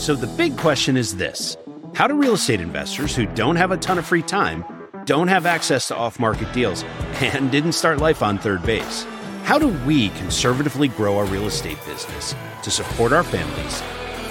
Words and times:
So 0.00 0.14
the 0.14 0.26
big 0.26 0.56
question 0.56 0.96
is 0.96 1.16
this 1.16 1.58
How 1.92 2.06
do 2.06 2.14
real 2.14 2.32
estate 2.32 2.62
investors 2.62 3.14
who 3.14 3.26
don't 3.26 3.56
have 3.56 3.70
a 3.70 3.76
ton 3.76 3.98
of 3.98 4.06
free 4.06 4.22
time, 4.22 4.64
don't 5.04 5.28
have 5.28 5.44
access 5.44 5.88
to 5.88 5.94
off 5.94 6.18
market 6.18 6.50
deals, 6.54 6.84
and 7.20 7.50
didn't 7.50 7.72
start 7.72 7.98
life 7.98 8.22
on 8.22 8.38
third 8.38 8.62
base? 8.62 9.04
How 9.44 9.58
do 9.58 9.68
we 9.84 10.08
conservatively 10.10 10.88
grow 10.88 11.18
our 11.18 11.26
real 11.26 11.46
estate 11.46 11.76
business 11.84 12.34
to 12.62 12.70
support 12.70 13.12
our 13.12 13.22
families, 13.22 13.82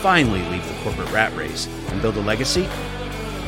finally 0.01 0.41
leave 0.49 0.67
the 0.67 0.81
corporate 0.81 1.11
rat 1.11 1.35
race, 1.37 1.67
and 1.89 2.01
build 2.01 2.17
a 2.17 2.21
legacy? 2.21 2.63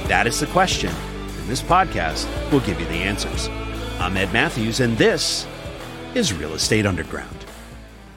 That 0.05 0.27
is 0.27 0.39
the 0.39 0.47
question, 0.47 0.91
and 0.91 1.49
this 1.49 1.63
podcast 1.63 2.27
will 2.51 2.59
give 2.59 2.79
you 2.79 2.85
the 2.85 3.01
answers. 3.01 3.47
I'm 3.99 4.15
Ed 4.15 4.31
Matthews, 4.31 4.79
and 4.79 4.95
this 4.95 5.47
is 6.13 6.33
Real 6.33 6.53
Estate 6.53 6.85
Underground. 6.85 7.40